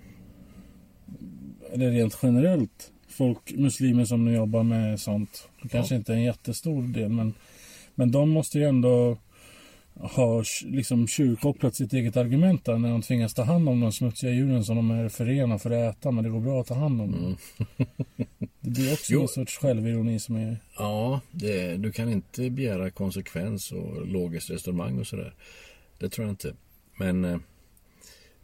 eller 1.72 1.90
rent 1.90 2.18
generellt, 2.22 2.92
folk, 3.08 3.52
muslimer 3.56 4.04
som 4.04 4.24
nu 4.24 4.34
jobbar 4.34 4.62
med 4.62 5.00
sånt, 5.00 5.48
kanske 5.70 5.94
inte 5.96 6.14
en 6.14 6.22
jättestor 6.22 6.82
del, 6.82 7.08
men, 7.08 7.34
men 7.94 8.10
de 8.10 8.30
måste 8.30 8.58
ju 8.58 8.64
ändå 8.64 9.18
ha 10.00 10.42
liksom 10.64 11.06
tjurkopplat 11.06 11.74
sitt 11.74 11.92
eget 11.92 12.16
argument 12.16 12.64
där 12.64 12.78
när 12.78 12.90
de 12.90 13.02
tvingas 13.02 13.34
ta 13.34 13.42
hand 13.42 13.68
om 13.68 13.80
de 13.80 13.92
smutsiga 13.92 14.30
djuren 14.32 14.64
som 14.64 14.76
de 14.76 14.90
är 14.90 15.08
förena 15.08 15.58
för 15.58 15.70
att 15.70 15.96
äta, 15.96 16.10
men 16.10 16.24
det 16.24 16.30
går 16.30 16.40
bra 16.40 16.60
att 16.60 16.66
ta 16.66 16.74
hand 16.74 17.00
om 17.00 17.12
dem. 17.12 17.36
Det 18.60 18.70
blir 18.70 18.92
också 18.92 19.12
Jo. 19.12 19.22
en 19.22 19.28
sorts 19.28 19.58
självironi 19.58 20.18
som 20.20 20.36
är... 20.36 20.56
ja 20.78 21.20
det, 21.30 21.76
du 21.76 21.92
kan 21.92 22.12
inte 22.12 22.50
begära 22.50 22.90
konsekvens 22.90 23.72
och 23.72 24.06
logiskt 24.06 24.50
resonemang 24.50 24.98
och 24.98 25.06
sådär. 25.06 25.34
Det 25.98 26.08
tror 26.08 26.26
jag 26.26 26.32
inte. 26.32 26.54
Men, 26.98 27.24
eh, 27.24 27.38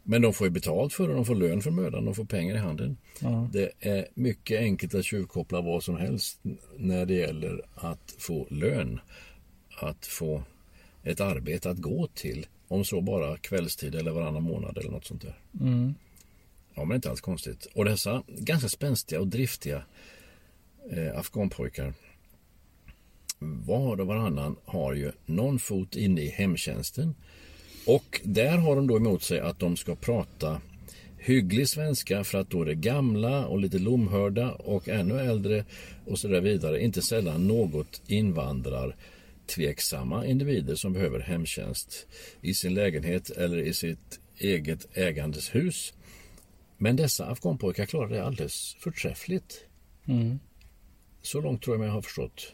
men 0.03 0.21
de 0.21 0.33
får 0.33 0.47
ju 0.47 0.51
betalt 0.51 0.93
för 0.93 1.07
det, 1.07 1.13
de 1.13 1.25
får 1.25 1.35
lön 1.35 1.61
för 1.61 1.71
mödan, 1.71 2.05
de 2.05 2.15
får 2.15 2.25
pengar 2.25 2.55
i 2.55 2.57
handen. 2.57 2.97
Ja. 3.21 3.49
Det 3.53 3.71
är 3.79 4.07
mycket 4.13 4.59
enkelt 4.59 4.95
att 4.95 5.05
tjuvkoppla 5.05 5.61
vad 5.61 5.83
som 5.83 5.97
helst 5.97 6.39
när 6.77 7.05
det 7.05 7.13
gäller 7.13 7.61
att 7.75 8.15
få 8.17 8.47
lön. 8.49 8.99
Att 9.79 10.05
få 10.05 10.43
ett 11.03 11.21
arbete 11.21 11.69
att 11.69 11.77
gå 11.77 12.07
till. 12.07 12.47
Om 12.67 12.85
så 12.85 13.01
bara 13.01 13.37
kvällstid 13.37 13.95
eller 13.95 14.11
varannan 14.11 14.43
månad 14.43 14.77
eller 14.77 14.91
något 14.91 15.05
sånt 15.05 15.21
där. 15.21 15.39
Mm. 15.61 15.93
Ja, 16.75 16.85
men 16.85 16.95
inte 16.95 17.09
alls 17.09 17.21
konstigt. 17.21 17.67
Och 17.75 17.85
dessa 17.85 18.23
ganska 18.27 18.69
spänstiga 18.69 19.19
och 19.19 19.27
driftiga 19.27 19.83
eh, 20.91 21.19
afghanpojkar 21.19 21.93
var 23.39 23.99
och 23.99 24.07
varannan 24.07 24.55
har 24.65 24.93
ju 24.93 25.11
någon 25.25 25.59
fot 25.59 25.95
inne 25.95 26.21
i 26.21 26.29
hemtjänsten. 26.29 27.15
Och 27.87 28.21
där 28.23 28.57
har 28.57 28.75
de 28.75 28.87
då 28.87 28.97
emot 28.97 29.23
sig 29.23 29.39
att 29.39 29.59
de 29.59 29.77
ska 29.77 29.95
prata 29.95 30.61
hygglig 31.17 31.69
svenska 31.69 32.23
för 32.23 32.37
att 32.37 32.49
då 32.49 32.61
är 32.61 32.65
det 32.65 32.75
gamla 32.75 33.45
och 33.45 33.59
lite 33.59 33.79
lomhörda 33.79 34.51
och 34.51 34.89
ännu 34.89 35.19
äldre 35.19 35.65
och 36.05 36.19
så 36.19 36.27
där 36.27 36.41
vidare. 36.41 36.83
Inte 36.83 37.01
sällan 37.01 37.47
något 37.47 38.01
invandrar 38.07 38.95
tveksamma 39.47 40.25
individer 40.25 40.75
som 40.75 40.93
behöver 40.93 41.19
hemtjänst 41.19 42.07
i 42.41 42.53
sin 42.53 42.73
lägenhet 42.73 43.29
eller 43.29 43.57
i 43.57 43.73
sitt 43.73 44.19
eget 44.37 44.97
ägandes 44.97 45.55
hus. 45.55 45.93
Men 46.77 46.95
dessa 46.95 47.25
afghanpojkar 47.25 47.85
klarar 47.85 48.09
det 48.09 48.25
alldeles 48.25 48.75
förträffligt. 48.79 49.65
Mm. 50.07 50.39
Så 51.21 51.41
långt 51.41 51.61
tror 51.61 51.75
jag 51.75 51.79
mig 51.79 51.89
ha 51.89 52.01
förstått. 52.01 52.53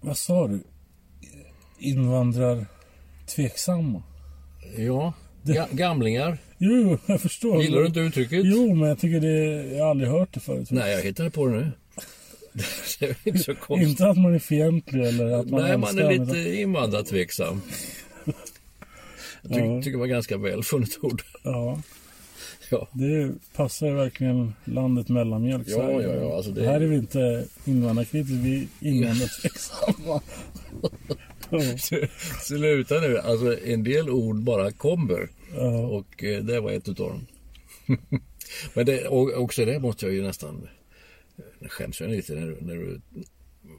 Vad 0.00 0.18
sa 0.18 0.48
du? 0.48 0.60
Invandrar 1.78 2.66
tveksamma? 3.26 4.02
Ja, 4.76 5.12
ga- 5.42 5.74
gamlingar. 5.74 6.38
Jo, 6.58 6.98
jag 7.06 7.20
förstår. 7.20 7.62
Gillar 7.62 7.80
du 7.80 7.86
inte 7.86 8.00
uttrycket? 8.00 8.40
Jo, 8.44 8.74
men 8.74 8.88
jag 8.88 8.98
tycker 8.98 9.20
det... 9.20 9.66
Jag 9.76 9.84
har 9.84 9.90
aldrig 9.90 10.10
hört 10.10 10.34
det 10.34 10.40
förut. 10.40 10.70
Nej, 10.70 10.92
jag 10.92 11.02
hittade 11.02 11.30
på 11.30 11.46
det 11.46 11.56
nu. 11.56 11.72
Det 12.98 13.06
är 13.06 13.16
inte 13.24 13.38
så 13.38 13.54
konstigt. 13.54 13.88
Inte 13.88 14.06
att 14.08 14.16
man 14.18 14.34
är 14.34 14.38
fientlig 14.38 15.04
eller 15.06 15.30
att 15.30 15.50
man 15.50 15.62
Nej, 15.62 15.78
man 15.78 15.98
är 15.98 16.12
utan- 16.12 16.26
lite 16.26 16.56
invandrartveksam. 16.60 17.62
Jag 19.42 19.52
ty- 19.52 19.58
Ja. 19.60 19.78
tycker 19.82 19.90
det 19.90 19.96
var 19.98 20.06
ganska 20.06 20.36
väl 20.36 20.62
funnet 20.62 20.98
ord. 21.02 21.22
Ja, 21.42 21.82
Ja. 22.70 22.88
det 22.92 23.32
passar 23.56 23.90
verkligen 23.90 24.54
landet 24.64 25.08
mellanmjölk. 25.08 25.66
Ja, 25.68 26.02
ja, 26.02 26.14
ja, 26.14 26.36
alltså 26.36 26.50
det- 26.52 26.66
Här 26.66 26.80
är 26.80 26.86
vi 26.86 26.96
inte 26.96 27.44
invandrarkritiska, 27.64 28.42
vi 28.42 28.68
är 28.80 28.88
invandrartveksamma. 28.88 30.20
Sluta 32.42 33.00
nu, 33.00 33.18
alltså 33.18 33.58
en 33.64 33.84
del 33.84 34.10
ord 34.10 34.36
bara 34.42 34.70
kommer. 34.72 35.28
Ja. 35.56 35.86
Och 35.86 36.24
eh, 36.24 36.42
det 36.44 36.60
var 36.60 36.70
ett 36.72 36.88
utav 36.88 37.08
dem. 37.08 37.26
Men 38.74 38.86
det, 38.86 39.08
också 39.08 39.64
det 39.64 39.80
måste 39.80 40.06
jag 40.06 40.14
ju 40.14 40.22
nästan 40.22 40.68
nu 41.58 41.68
skäms 41.68 42.00
jag 42.00 42.10
lite 42.10 42.34
när, 42.34 42.56
när 42.60 42.74
du 42.74 43.00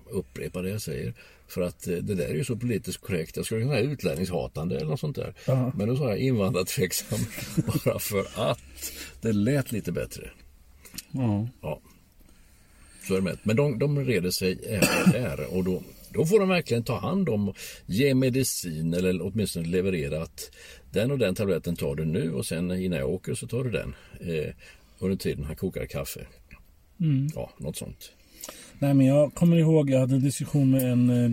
upprepar 0.10 0.64
det 0.64 0.70
jag 0.70 0.82
säger. 0.82 1.14
För 1.48 1.62
att 1.62 1.88
eh, 1.88 1.96
det 1.96 2.16
där 2.16 2.26
är 2.26 2.34
ju 2.34 2.44
så 2.44 2.56
politiskt 2.56 3.02
korrekt. 3.02 3.36
Jag 3.36 3.46
skulle 3.46 3.62
kunna 3.62 3.74
säga 3.74 3.92
utlänningshatande 3.92 4.76
eller 4.76 4.88
något 4.88 5.00
sånt 5.00 5.16
där. 5.16 5.34
Ja. 5.46 5.72
Men 5.76 5.88
då 5.88 5.98
sa 5.98 6.10
jag 6.10 6.18
invandrartveksam 6.18 7.20
bara 7.86 8.00
för 8.00 8.26
att 8.36 8.60
det 9.22 9.34
lät 9.34 9.72
lite 9.72 9.92
bättre. 9.92 10.30
Ja. 11.12 11.48
Ja. 11.62 11.82
Så 13.08 13.14
är 13.14 13.18
det 13.18 13.24
med. 13.24 13.38
Men 13.44 13.56
de, 13.56 13.80
de 13.80 14.06
reder 14.06 14.32
sig 14.32 14.60
även 14.66 15.12
där 15.12 15.54
och 15.54 15.64
då, 15.64 15.84
då 16.10 16.26
får 16.26 16.40
de 16.40 16.50
verkligen 16.50 16.84
ta 16.84 17.00
hand 17.00 17.30
om, 17.30 17.54
ge 17.86 18.16
medicin 18.16 18.94
eller 18.94 19.22
åtminstone 19.22 19.68
leverera 19.68 20.24
att 20.24 20.52
den 20.92 21.12
och 21.12 21.18
den 21.18 21.36
tabletten 21.36 21.76
tar 21.76 21.96
du 21.96 22.06
nu 22.06 22.34
och 22.34 22.46
sen 22.46 22.72
innan 22.72 23.00
jag 23.00 23.10
åker 23.10 23.36
så 23.36 23.48
tar 23.48 23.64
du 23.64 23.72
den 23.72 23.96
eh, 24.20 24.54
under 25.00 25.18
tiden 25.18 25.44
han 25.44 25.56
kokar 25.56 25.86
kaffe. 25.86 26.28
Ja, 27.36 27.50
något 27.58 27.76
sånt. 27.76 28.12
Nej, 28.80 28.94
men 28.94 29.06
jag 29.06 29.34
kommer 29.34 29.58
ihåg, 29.58 29.90
jag 29.90 30.00
hade 30.00 30.16
en 30.16 30.24
diskussion 30.24 30.72
med 30.72 30.92
en, 30.92 31.10
eh, 31.10 31.32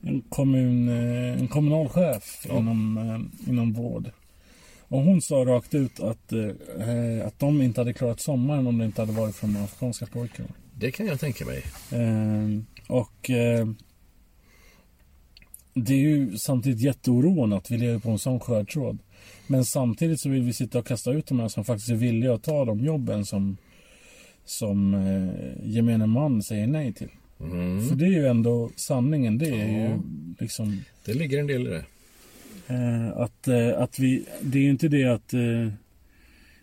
en, 0.00 0.20
kommun, 0.28 0.88
eh, 0.88 1.40
en 1.40 1.48
kommunalchef 1.48 2.46
inom, 2.50 2.98
eh, 2.98 3.50
inom 3.50 3.72
vård. 3.72 4.10
Och 4.88 5.02
hon 5.02 5.22
sa 5.22 5.34
rakt 5.34 5.74
ut 5.74 6.00
att, 6.00 6.32
eh, 6.32 7.26
att 7.26 7.38
de 7.38 7.62
inte 7.62 7.80
hade 7.80 7.92
klarat 7.92 8.20
sommaren 8.20 8.66
om 8.66 8.78
det 8.78 8.84
inte 8.84 9.02
hade 9.02 9.12
varit 9.12 9.34
för 9.34 9.46
de 9.46 9.56
afghanska 9.56 10.06
pojkarna. 10.06 10.48
Det 10.78 10.90
kan 10.90 11.06
jag 11.06 11.20
tänka 11.20 11.44
mig. 11.44 11.62
Eh, 11.92 12.60
och 12.88 13.30
eh, 13.30 13.66
det 15.74 15.94
är 15.94 15.98
ju 15.98 16.38
samtidigt 16.38 16.80
jätteoroande 16.80 17.56
att 17.56 17.70
vi 17.70 17.78
lever 17.78 17.98
på 17.98 18.10
en 18.10 18.18
sån 18.18 18.40
skör 18.40 18.64
tråd. 18.64 18.98
Men 19.46 19.64
samtidigt 19.64 20.20
så 20.20 20.28
vill 20.28 20.42
vi 20.42 20.52
sitta 20.52 20.78
och 20.78 20.86
kasta 20.86 21.12
ut 21.12 21.26
de 21.26 21.40
här 21.40 21.48
som 21.48 21.64
faktiskt 21.64 21.90
är 21.90 21.94
villiga 21.94 22.34
att 22.34 22.42
ta 22.42 22.64
de 22.64 22.80
jobben 22.80 23.24
som, 23.24 23.56
som 24.46 24.94
eh, 24.94 25.68
gemene 25.70 26.06
man 26.06 26.42
säger 26.42 26.66
nej 26.66 26.92
till. 26.92 27.08
Mm. 27.40 27.88
För 27.88 27.96
det 27.96 28.04
är 28.04 28.10
ju 28.10 28.26
ändå 28.26 28.70
sanningen. 28.76 29.38
Det 29.38 29.46
är 29.48 29.68
Ja. 29.80 29.88
ju 29.88 29.98
liksom 30.38 30.80
Det 31.04 31.14
ligger 31.14 31.38
en 31.40 31.46
del 31.46 31.66
i 31.66 31.70
det. 31.70 31.84
eh, 32.74 33.16
att, 33.16 33.48
eh, 33.48 33.82
att 33.82 33.98
vi... 33.98 34.24
Det 34.42 34.58
är 34.58 34.62
ju 34.62 34.70
inte 34.70 34.88
det 34.88 35.04
att 35.04 35.34
eh, 35.34 35.68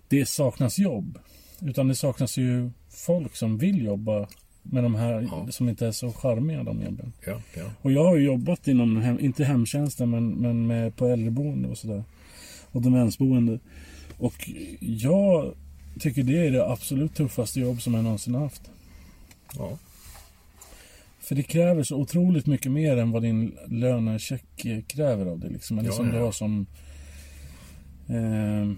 det 0.08 0.26
saknas 0.26 0.80
jobb. 0.80 1.20
Utan 1.62 1.88
det 1.88 1.96
saknas 1.96 2.38
ju 2.38 2.70
folk 2.90 3.36
som 3.36 3.58
vill 3.58 3.86
jobba 3.86 4.28
med 4.64 4.84
de 4.84 4.96
här 4.96 5.22
Ja. 5.32 5.48
som 5.50 5.70
inte 5.70 5.88
är 5.88 5.92
så 5.92 6.12
charmiga 6.12 6.64
de 6.64 6.82
jobben. 6.82 7.14
Ja, 7.26 7.42
ja. 7.58 7.64
Och 7.82 7.92
jag 7.92 8.04
har 8.06 8.16
ju 8.16 8.26
jobbat 8.26 8.68
inom, 8.68 8.98
hem, 8.98 9.20
inte 9.20 9.44
hemtjänsten 9.44 10.10
men, 10.10 10.30
men 10.30 10.68
med, 10.68 10.96
på 10.96 11.08
äldreboende 11.08 11.68
och 11.70 11.78
sådär. 11.78 12.04
Och 12.72 12.82
demensboende. 12.82 13.60
Och 14.18 14.50
jag 14.80 15.54
tycker 16.00 16.24
det 16.24 16.48
är 16.48 16.52
det 16.52 16.70
absolut 16.70 17.16
tuffaste 17.16 17.60
jobb 17.60 17.82
som 17.82 17.94
jag 17.94 18.04
någonsin 18.04 18.36
haft. 18.36 18.62
ja. 19.58 19.78
För 21.24 21.36
det 21.36 21.44
kräver 21.44 21.84
så 21.84 21.96
otroligt 21.96 22.46
mycket 22.46 22.72
mer 22.72 22.98
än 22.98 23.12
vad 23.12 23.22
din 23.22 23.58
lönecheck 23.68 24.44
kräver 24.88 25.26
av 25.26 25.40
dig. 25.40 25.50
Liksom. 25.50 25.80
Eller 25.80 25.90
Ja, 25.90 25.96
som 25.96 26.06
ja, 26.08 26.12
du 26.14 26.20
har 26.20 26.32
som 26.32 26.66
eh, 28.08 28.72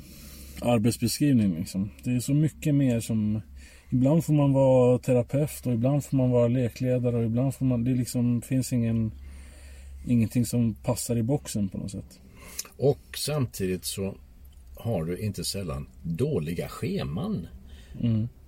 arbetsbeskrivning. 0.69 1.55
Liksom. 1.55 1.89
Det 2.03 2.11
är 2.15 2.19
så 2.19 2.33
mycket 2.33 2.75
mer 2.75 2.99
som... 2.99 3.41
Ibland 3.89 4.25
får 4.25 4.33
man 4.33 4.53
vara 4.53 4.99
terapeut 4.99 5.65
och 5.65 5.73
ibland 5.73 6.03
får 6.05 6.17
man 6.17 6.29
vara 6.29 6.47
lekledare 6.47 7.17
och 7.17 7.25
ibland 7.25 7.55
får 7.55 7.65
man... 7.65 7.83
Det 7.83 7.91
liksom 7.93 8.41
finns 8.41 8.73
ingen, 8.73 9.11
ingenting 10.07 10.45
som 10.45 10.73
passar 10.73 11.15
i 11.15 11.23
boxen 11.23 11.69
på 11.69 11.77
något 11.77 11.91
sätt. 11.91 12.19
Och 12.77 13.17
samtidigt 13.17 13.85
så 13.85 14.15
har 14.85 15.03
du 15.03 15.17
inte 15.17 15.43
sällan 15.43 15.87
dåliga 16.03 16.67
scheman. 16.67 17.47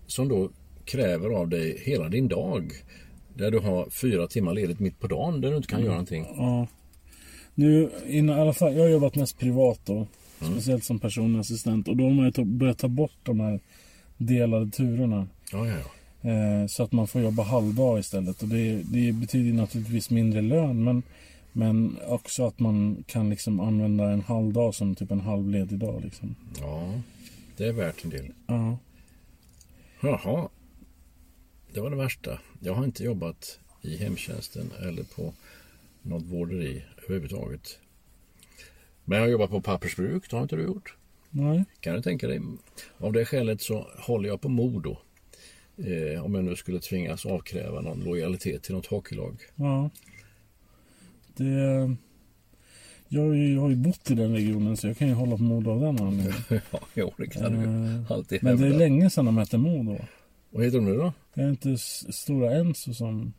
Som 0.07 0.27
då 0.27 0.49
kräver 0.85 1.29
av 1.29 1.47
dig 1.49 1.81
hela 1.85 2.09
din 2.09 2.27
dag. 2.27 2.71
Där 3.33 3.51
du 3.51 3.59
har 3.59 3.89
fyra 3.89 4.27
timmar 4.27 4.53
ledigt 4.53 4.79
mitt 4.79 4.99
på 4.99 5.07
dagen 5.07 5.41
där 5.41 5.49
du 5.51 5.55
inte 5.57 5.67
kan 5.67 5.81
göra 5.81 5.91
någonting. 5.91 6.25
Ja. 6.37 6.67
Nu, 7.55 7.89
in, 8.07 8.29
i 8.29 8.33
alla 8.33 8.53
fall, 8.53 8.73
jag 8.75 8.83
har 8.83 8.89
jobbat 8.89 9.15
mest 9.15 9.39
privat 9.39 9.79
då. 9.85 10.07
Speciellt 10.51 10.83
som 10.83 10.99
personlig 10.99 11.39
assistent. 11.39 11.87
Och 11.87 11.97
då 11.97 12.03
har 12.03 12.11
man 12.11 12.25
ju 12.25 12.31
ta- 12.31 12.43
börjat 12.43 12.77
ta 12.77 12.87
bort 12.87 13.17
de 13.23 13.39
här 13.39 13.59
delade 14.17 14.71
turerna. 14.71 15.27
Ja, 15.51 15.67
ja, 15.67 15.73
ja. 15.73 16.29
Eh, 16.29 16.67
så 16.67 16.83
att 16.83 16.91
man 16.91 17.07
får 17.07 17.21
jobba 17.21 17.43
halvdag 17.43 17.99
istället. 17.99 18.41
Och 18.41 18.47
det, 18.47 18.81
det 18.83 19.11
betyder 19.11 19.53
naturligtvis 19.53 20.09
mindre 20.09 20.41
lön. 20.41 20.83
Men, 20.83 21.03
men 21.57 21.97
också 22.07 22.47
att 22.47 22.59
man 22.59 23.03
kan 23.07 23.29
liksom 23.29 23.59
använda 23.59 24.11
en 24.11 24.21
halvdag 24.21 24.75
som 24.75 24.95
typ 24.95 25.11
en 25.11 25.21
halvledig 25.21 25.79
dag. 25.79 26.01
Liksom. 26.03 26.35
ja. 26.59 27.01
Det 27.57 27.65
är 27.65 27.71
värt 27.71 28.03
en 28.03 28.09
del. 28.09 28.31
Ja. 28.47 28.77
Jaha. 30.01 30.49
Det 31.73 31.81
var 31.81 31.89
det 31.89 31.95
värsta. 31.95 32.39
Jag 32.59 32.73
har 32.73 32.83
inte 32.83 33.03
jobbat 33.03 33.59
i 33.81 33.97
hemtjänsten 33.97 34.71
eller 34.81 35.03
på 35.03 35.33
något 36.01 36.23
vårderi 36.23 36.83
överhuvudtaget. 37.03 37.79
Men 39.05 39.17
jag 39.17 39.25
har 39.25 39.31
jobbat 39.31 39.49
på 39.49 39.61
pappersbruk, 39.61 40.29
det 40.29 40.35
har 40.35 40.43
inte 40.43 40.55
du 40.55 40.63
gjort? 40.63 40.95
Nej. 41.29 41.65
Kan 41.79 41.95
du 41.95 42.01
tänka 42.01 42.27
dig? 42.27 42.41
Av 42.97 43.13
det 43.13 43.25
skälet 43.25 43.61
så 43.61 43.87
håller 43.97 44.29
jag 44.29 44.41
på 44.41 44.49
Modo. 44.49 44.97
Eh, 45.77 46.25
om 46.25 46.35
jag 46.35 46.43
nu 46.43 46.55
skulle 46.55 46.79
tvingas 46.79 47.25
avkräva 47.25 47.81
någon 47.81 47.99
lojalitet 47.99 48.63
till 48.63 48.75
något 48.75 48.85
hockeylag. 48.85 49.37
Ja. 49.55 49.89
Det... 51.37 51.95
Jag 53.09 53.21
har, 53.21 53.33
ju, 53.33 53.53
jag 53.53 53.61
har 53.61 53.69
ju 53.69 53.75
bott 53.75 54.11
i 54.11 54.13
den 54.15 54.33
regionen 54.33 54.77
så 54.77 54.87
jag 54.87 54.97
kan 54.97 55.07
ju 55.07 55.13
hålla 55.13 55.37
på 55.37 55.43
Modo 55.43 55.71
av 55.71 55.79
den 55.81 55.99
anledningen. 56.01 56.33
ja, 56.71 56.79
jo, 56.93 57.13
det 57.17 57.27
kan 57.27 57.51
du 57.51 57.57
Eh, 57.57 58.11
alltid 58.11 58.43
Men 58.43 58.57
det 58.57 58.63
är 58.63 58.67
hävda. 58.67 58.79
länge 58.79 59.09
sedan 59.09 59.25
de 59.25 59.37
hette 59.37 59.57
Modo. 59.57 59.97
Vad 60.49 60.63
heter 60.65 60.77
de 60.77 60.85
nu 60.85 60.97
då? 60.97 61.13
Det 61.33 61.41
är 61.41 61.49
inte 61.49 61.77
Stora 62.13 62.51
Enso 62.55 62.93
som... 62.93 63.33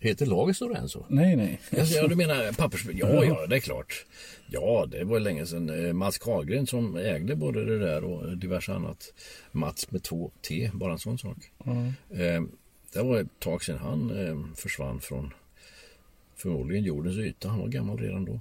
Heter 0.00 0.26
laget 0.26 0.56
Stora 0.56 0.78
Enso? 0.78 1.04
Nej, 1.08 1.36
nej. 1.36 1.60
Alltså, 1.78 1.94
ja, 1.94 2.06
du 2.08 2.14
menar 2.16 2.52
pappersbruk? 2.52 2.96
Ja, 3.00 3.24
ja, 3.24 3.46
det 3.46 3.56
är 3.56 3.60
klart. 3.60 4.06
Ja, 4.50 4.86
det 4.90 5.04
var 5.04 5.20
länge 5.20 5.46
sedan. 5.46 5.86
Eh, 5.86 5.92
Mats 5.92 6.18
Karlgren 6.18 6.66
som 6.66 6.96
ägde 6.96 7.36
både 7.36 7.64
det 7.64 7.78
där 7.78 8.04
och 8.04 8.38
diverse 8.38 8.72
annat. 8.72 9.14
Mats 9.52 9.90
med 9.90 10.02
två 10.02 10.30
T, 10.48 10.70
bara 10.74 10.92
en 10.92 10.98
sån 10.98 11.18
sak. 11.18 11.36
Ja. 11.64 11.72
Eh, 12.16 12.42
det 12.92 13.02
var 13.02 13.18
ett 13.20 13.40
tag 13.40 13.64
sedan 13.64 13.78
han 13.78 14.26
eh, 14.26 14.54
försvann 14.56 15.00
från 15.00 15.32
förmodligen 16.38 16.84
jordens 16.84 17.18
yta. 17.18 17.48
Han 17.48 17.58
var 17.58 17.68
gammal 17.68 17.98
redan 17.98 18.24
då. 18.24 18.40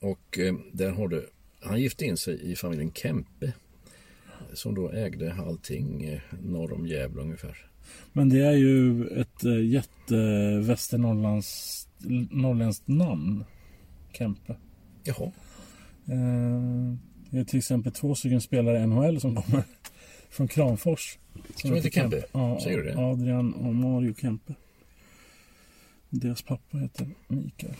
Och 0.00 0.38
eh, 0.38 0.54
där 0.72 0.90
har 0.90 1.08
du, 1.08 1.28
han 1.60 1.80
gifte 1.80 2.04
in 2.04 2.16
sig 2.16 2.52
i 2.52 2.56
familjen 2.56 2.92
Kempe. 2.92 3.52
Som 4.52 4.74
då 4.74 4.92
ägde 4.92 5.34
allting 5.34 6.04
eh, 6.04 6.20
norr 6.42 6.72
om 6.72 6.86
Gävle 6.86 7.22
ungefär. 7.22 7.66
Men 8.12 8.28
det 8.28 8.40
är 8.40 8.52
ju 8.52 9.06
ett 9.06 9.44
äh, 9.44 9.64
jätte 9.64 10.16
Västernorrlands 10.60 11.88
norrländskt 12.30 12.88
namn. 12.88 13.44
Kempe. 14.12 14.56
Jaha, 15.04 15.32
Eh, 16.06 16.94
det 17.30 17.38
är 17.38 17.44
till 17.44 17.58
exempel 17.58 17.92
två 17.92 18.14
stycken 18.14 18.40
spelare 18.40 18.78
i 18.78 18.86
NHL 18.86 19.20
som 19.20 19.36
kommer 19.36 19.62
från 20.30 20.48
Kramfors. 20.48 21.18
Som 21.56 21.74
heter 21.74 21.90
Kempe? 21.90 22.24
Ja, 22.32 22.60
Säger 22.62 22.78
du 22.78 22.84
det? 22.84 22.98
Adrian 22.98 23.54
och 23.54 23.74
Mario 23.74 24.14
Kempe. 24.14 24.54
Deras 26.14 26.42
pappa 26.42 26.78
heter 26.78 27.08
Mikael. 27.28 27.74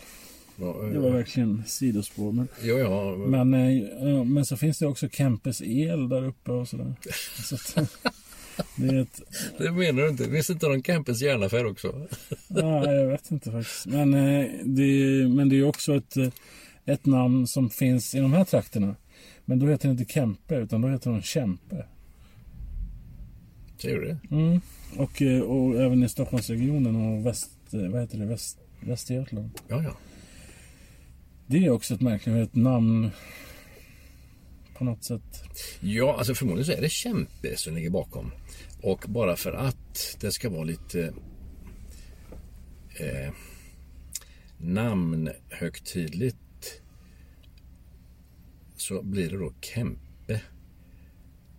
ja, 0.56 0.72
Det 0.92 0.98
var 0.98 1.10
verkligen 1.10 1.62
sidospår. 1.66 2.32
Men, 2.32 2.48
ja, 2.62 2.78
ja, 2.78 3.16
men, 3.16 3.54
eh, 3.54 4.24
men 4.24 4.46
så 4.46 4.56
finns 4.56 4.78
det 4.78 4.86
också 4.86 5.08
Kempes 5.08 5.62
el 5.62 6.08
där 6.08 6.24
uppe 6.24 6.52
och 6.52 6.68
sådär. 6.68 6.94
Så 7.42 7.54
att, 7.54 7.90
det 8.76 8.86
är 8.86 9.02
ett... 9.02 9.20
det 9.58 9.72
menar 9.72 10.02
du 10.02 10.08
inte. 10.08 10.26
Det 10.26 10.50
inte 10.50 10.68
någon 10.68 10.82
Kempes 10.82 11.22
järnaffär 11.22 11.66
också? 11.66 12.06
Ja, 12.48 12.92
jag 12.92 13.06
vet 13.06 13.30
inte 13.30 13.50
faktiskt. 13.50 13.86
Men, 13.86 14.14
eh, 14.14 14.50
det, 14.64 15.28
men 15.28 15.48
det 15.48 15.56
är 15.56 15.64
också 15.64 15.96
ett, 15.96 16.16
eh, 16.16 16.28
ett 16.84 17.06
namn 17.06 17.46
som 17.46 17.70
finns 17.70 18.14
i 18.14 18.18
de 18.18 18.32
här 18.32 18.44
trakterna. 18.44 18.96
Men 19.44 19.58
då 19.58 19.66
heter 19.66 19.88
det 19.88 19.92
inte 19.92 20.12
Kempe 20.12 20.56
utan 20.56 20.80
då 20.80 20.88
heter 20.88 21.10
de 21.10 21.22
Kämpe. 21.22 21.84
Säger 23.82 24.00
du 24.00 24.04
det? 24.06 24.36
Mm. 24.36 24.60
Och, 24.96 25.22
eh, 25.22 25.40
och 25.40 25.80
även 25.80 26.02
i 26.02 26.08
Stockholmsregionen 26.08 26.96
och 26.96 27.26
väst, 27.26 27.50
eh, 27.50 27.61
vad 27.72 28.00
heter 28.00 28.18
det? 28.18 28.26
Väst, 28.26 28.58
Västergötland. 28.80 29.50
Ja, 29.68 29.82
ja. 29.82 29.96
Det 31.46 31.66
är 31.66 31.70
också 31.70 31.94
ett 31.94 32.00
märkligt 32.00 32.54
namn 32.54 33.10
på 34.74 34.84
något 34.84 35.04
sätt. 35.04 35.44
Ja, 35.80 36.16
alltså 36.18 36.34
förmodligen 36.34 36.66
så 36.66 36.72
är 36.72 36.80
det 36.80 36.88
kämpe 36.88 37.56
som 37.56 37.74
ligger 37.74 37.90
bakom. 37.90 38.30
Och 38.82 39.04
bara 39.08 39.36
för 39.36 39.52
att 39.52 40.16
det 40.20 40.32
ska 40.32 40.50
vara 40.50 40.64
lite 40.64 41.14
eh, 43.00 43.32
namnhögtidligt 44.58 46.82
så 48.76 49.02
blir 49.02 49.30
det 49.30 49.38
då 49.38 49.52
Kempe. 49.60 50.40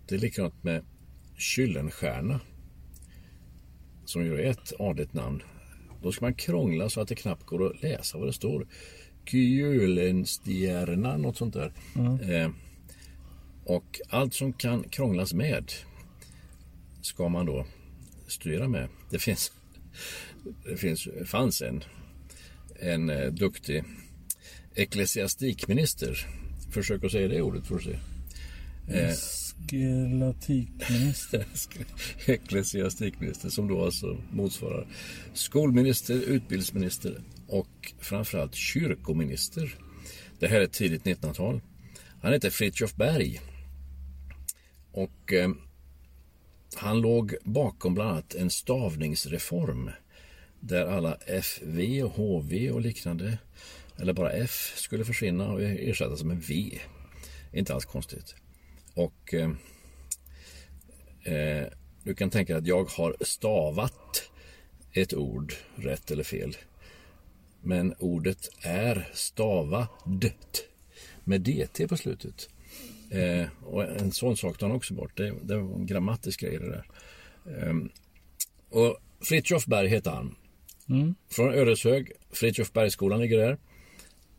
Det 0.07 0.15
är 0.15 0.19
likadant 0.19 0.63
med 0.63 0.85
Kyllenstierna 1.37 2.39
som 4.05 4.25
ju 4.25 4.41
är 4.41 4.49
ett 4.49 4.73
adligt 4.79 5.13
namn. 5.13 5.43
Då 6.03 6.11
ska 6.11 6.25
man 6.25 6.33
krångla 6.33 6.89
så 6.89 7.01
att 7.01 7.07
det 7.07 7.15
knappt 7.15 7.45
går 7.45 7.65
att 7.65 7.81
läsa 7.81 8.17
vad 8.17 8.27
det 8.27 8.33
står. 8.33 8.67
Kjölenstierna, 9.25 11.17
något 11.17 11.37
sånt 11.37 11.53
där. 11.53 11.73
Eh, 12.21 12.49
och 13.65 14.01
allt 14.09 14.33
som 14.33 14.53
kan 14.53 14.83
krånglas 14.83 15.33
med 15.33 15.71
ska 17.01 17.29
man 17.29 17.45
då 17.45 17.65
styra 18.27 18.67
med. 18.67 18.87
Det 19.09 19.19
finns, 19.19 19.51
det 20.65 20.77
finns, 20.77 21.07
fanns 21.25 21.61
en, 21.61 21.83
en 22.79 23.09
eh, 23.09 23.31
duktig 23.31 23.83
ecklesiastikminister. 24.75 26.27
Försök 26.71 27.03
att 27.03 27.11
säga 27.11 27.27
det 27.27 27.41
ordet 27.41 27.67
får 27.67 27.75
du 27.75 27.83
se. 27.83 27.99
Eh, 28.99 29.13
Skelatikminister. 29.69 31.45
ecklesiastikminister 32.25 33.49
som 33.55 33.67
då 33.67 33.85
alltså 33.85 34.17
motsvarar 34.31 34.87
skolminister, 35.33 36.13
utbildningsminister 36.13 37.21
och 37.47 37.93
framförallt 37.99 38.55
kyrkominister. 38.55 39.75
Det 40.39 40.47
här 40.47 40.61
är 40.61 40.67
tidigt 40.67 41.03
1900-tal. 41.03 41.61
Han 42.21 42.33
heter 42.33 42.49
Fritjof 42.49 42.95
Berg. 42.95 43.41
Och 44.91 45.33
eh, 45.33 45.49
han 46.75 47.01
låg 47.01 47.35
bakom 47.43 47.93
bland 47.93 48.09
annat 48.09 48.35
en 48.35 48.49
stavningsreform 48.49 49.89
där 50.59 50.85
alla 50.85 51.17
FV 51.43 52.03
och 52.03 52.11
HV 52.11 52.71
och 52.71 52.81
liknande 52.81 53.37
eller 53.97 54.13
bara 54.13 54.31
F 54.31 54.73
skulle 54.75 55.05
försvinna 55.05 55.47
och 55.47 55.61
ersättas 55.61 56.23
med 56.23 56.41
V. 56.41 56.79
Inte 57.53 57.73
alls 57.73 57.85
konstigt. 57.85 58.35
Och 58.93 59.33
eh, 59.33 59.49
eh, 61.33 61.67
du 62.03 62.15
kan 62.15 62.29
tänka 62.29 62.53
dig 62.53 62.59
att 62.59 62.67
jag 62.67 62.85
har 62.85 63.15
stavat 63.21 64.29
ett 64.91 65.13
ord 65.13 65.53
rätt 65.75 66.11
eller 66.11 66.23
fel. 66.23 66.57
Men 67.61 67.93
ordet 67.99 68.49
är 68.61 69.09
stavadt 69.13 70.63
med 71.23 71.41
DT 71.41 71.87
på 71.87 71.97
slutet. 71.97 72.49
Eh, 73.09 73.47
och 73.63 73.83
en 73.83 74.11
sån 74.11 74.37
sak 74.37 74.57
tar 74.57 74.67
han 74.67 74.75
också 74.75 74.93
bort. 74.93 75.17
Det, 75.17 75.33
det 75.41 75.57
var 75.57 75.75
en 75.75 75.85
grammatisk 75.85 76.39
grej 76.39 76.57
det 76.57 76.69
där. 76.69 76.85
Eh, 77.45 77.75
och 78.69 78.97
Fritiof 79.21 79.65
Berg 79.65 79.87
heter 79.87 80.11
han. 80.11 80.35
Från 81.31 81.53
Ödeshög. 81.53 82.11
Fritiof 82.31 82.73
Bergsskolan 82.73 83.19
ligger 83.19 83.37
där. 83.37 83.57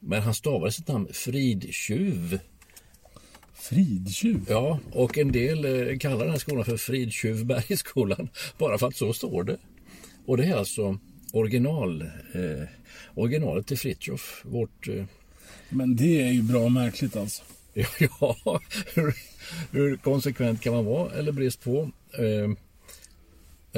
Men 0.01 0.23
han 0.23 0.35
stavade 0.35 0.73
sitt 0.73 0.89
namn 0.89 1.09
Fridtjuv. 1.13 2.39
Fridtjuv? 3.55 4.47
Ja, 4.49 4.81
och 4.93 5.19
en 5.19 5.33
del 5.33 5.65
eh, 5.65 5.99
kallar 5.99 6.19
den 6.19 6.31
här 6.31 6.39
skolan 6.39 6.65
för 6.65 6.77
Fridtjuvbergsskolan 6.77 8.29
bara 8.59 8.79
för 8.79 8.87
att 8.87 8.97
så 8.97 9.13
står 9.13 9.45
det. 9.45 9.57
Och 10.27 10.37
det 10.37 10.45
är 10.45 10.57
alltså 10.57 10.99
original, 11.33 12.03
eh, 12.33 12.69
originalet 13.15 13.67
till 13.67 13.79
Fritiof, 13.79 14.43
vårt... 14.45 14.89
Eh, 14.89 15.05
Men 15.69 15.97
det 15.97 16.23
är 16.23 16.33
ju 16.33 16.43
bra 16.43 16.69
märkligt 16.69 17.17
alltså. 17.17 17.43
ja, 18.21 18.61
hur, 18.95 19.15
hur 19.71 19.97
konsekvent 19.97 20.61
kan 20.61 20.75
man 20.75 20.85
vara 20.85 21.13
eller 21.13 21.33
brist 21.33 21.65
på? 21.65 21.91
Eh, 22.13 22.51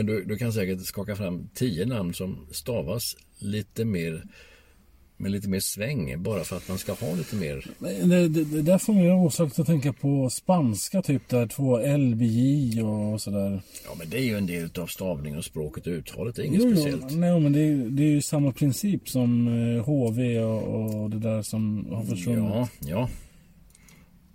du, 0.05 0.25
du 0.25 0.37
kan 0.37 0.53
säkert 0.53 0.87
skaka 0.87 1.17
fram 1.17 1.49
tio 1.55 1.87
namn 1.87 2.15
som 2.15 2.47
stavas 2.51 3.17
lite 3.39 3.85
mer 3.85 4.23
med 5.16 5.31
lite 5.31 5.48
mer 5.48 5.61
sväng 5.61 6.22
bara 6.22 6.44
för 6.44 6.57
att 6.57 6.68
man 6.68 6.79
ska 6.79 6.92
ha 6.92 7.14
lite 7.14 7.37
mer 7.37 7.66
Det, 7.79 8.29
det, 8.29 8.44
det 8.44 8.62
där 8.62 8.79
får 8.79 8.92
mig 8.92 9.12
osökt 9.12 9.59
att 9.59 9.66
tänka 9.66 9.92
på 9.92 10.31
spanska 10.31 11.02
typ 11.02 11.29
där 11.29 11.46
två 11.46 11.96
LBJ 11.96 12.83
och 12.83 13.20
sådär. 13.20 13.62
Ja, 13.85 13.94
men 13.98 14.11
det 14.11 14.18
är 14.18 14.22
ju 14.22 14.37
en 14.37 14.46
del 14.46 14.70
av 14.79 14.87
stavningen 14.87 15.38
och 15.38 15.44
språket 15.44 15.87
och 15.87 15.92
uttalet. 15.92 16.37
Det 16.37 16.42
är 16.42 16.46
inget 16.46 16.62
Jo, 16.62 16.68
jo, 16.68 16.76
speciellt. 16.76 17.16
nej, 17.16 17.40
men 17.40 17.52
det 17.52 17.61
är, 17.61 17.76
det 17.76 18.02
är 18.02 18.11
ju 18.11 18.22
samma 18.22 18.52
princip 18.52 19.09
som 19.09 19.48
eh, 19.48 19.85
HV 19.85 20.38
och, 20.40 21.02
och 21.02 21.11
det 21.11 21.18
där 21.18 21.42
som 21.42 21.87
har 21.92 22.05
försvunnit. 22.05 22.50
Ja, 22.50 22.68
ja. 22.81 23.09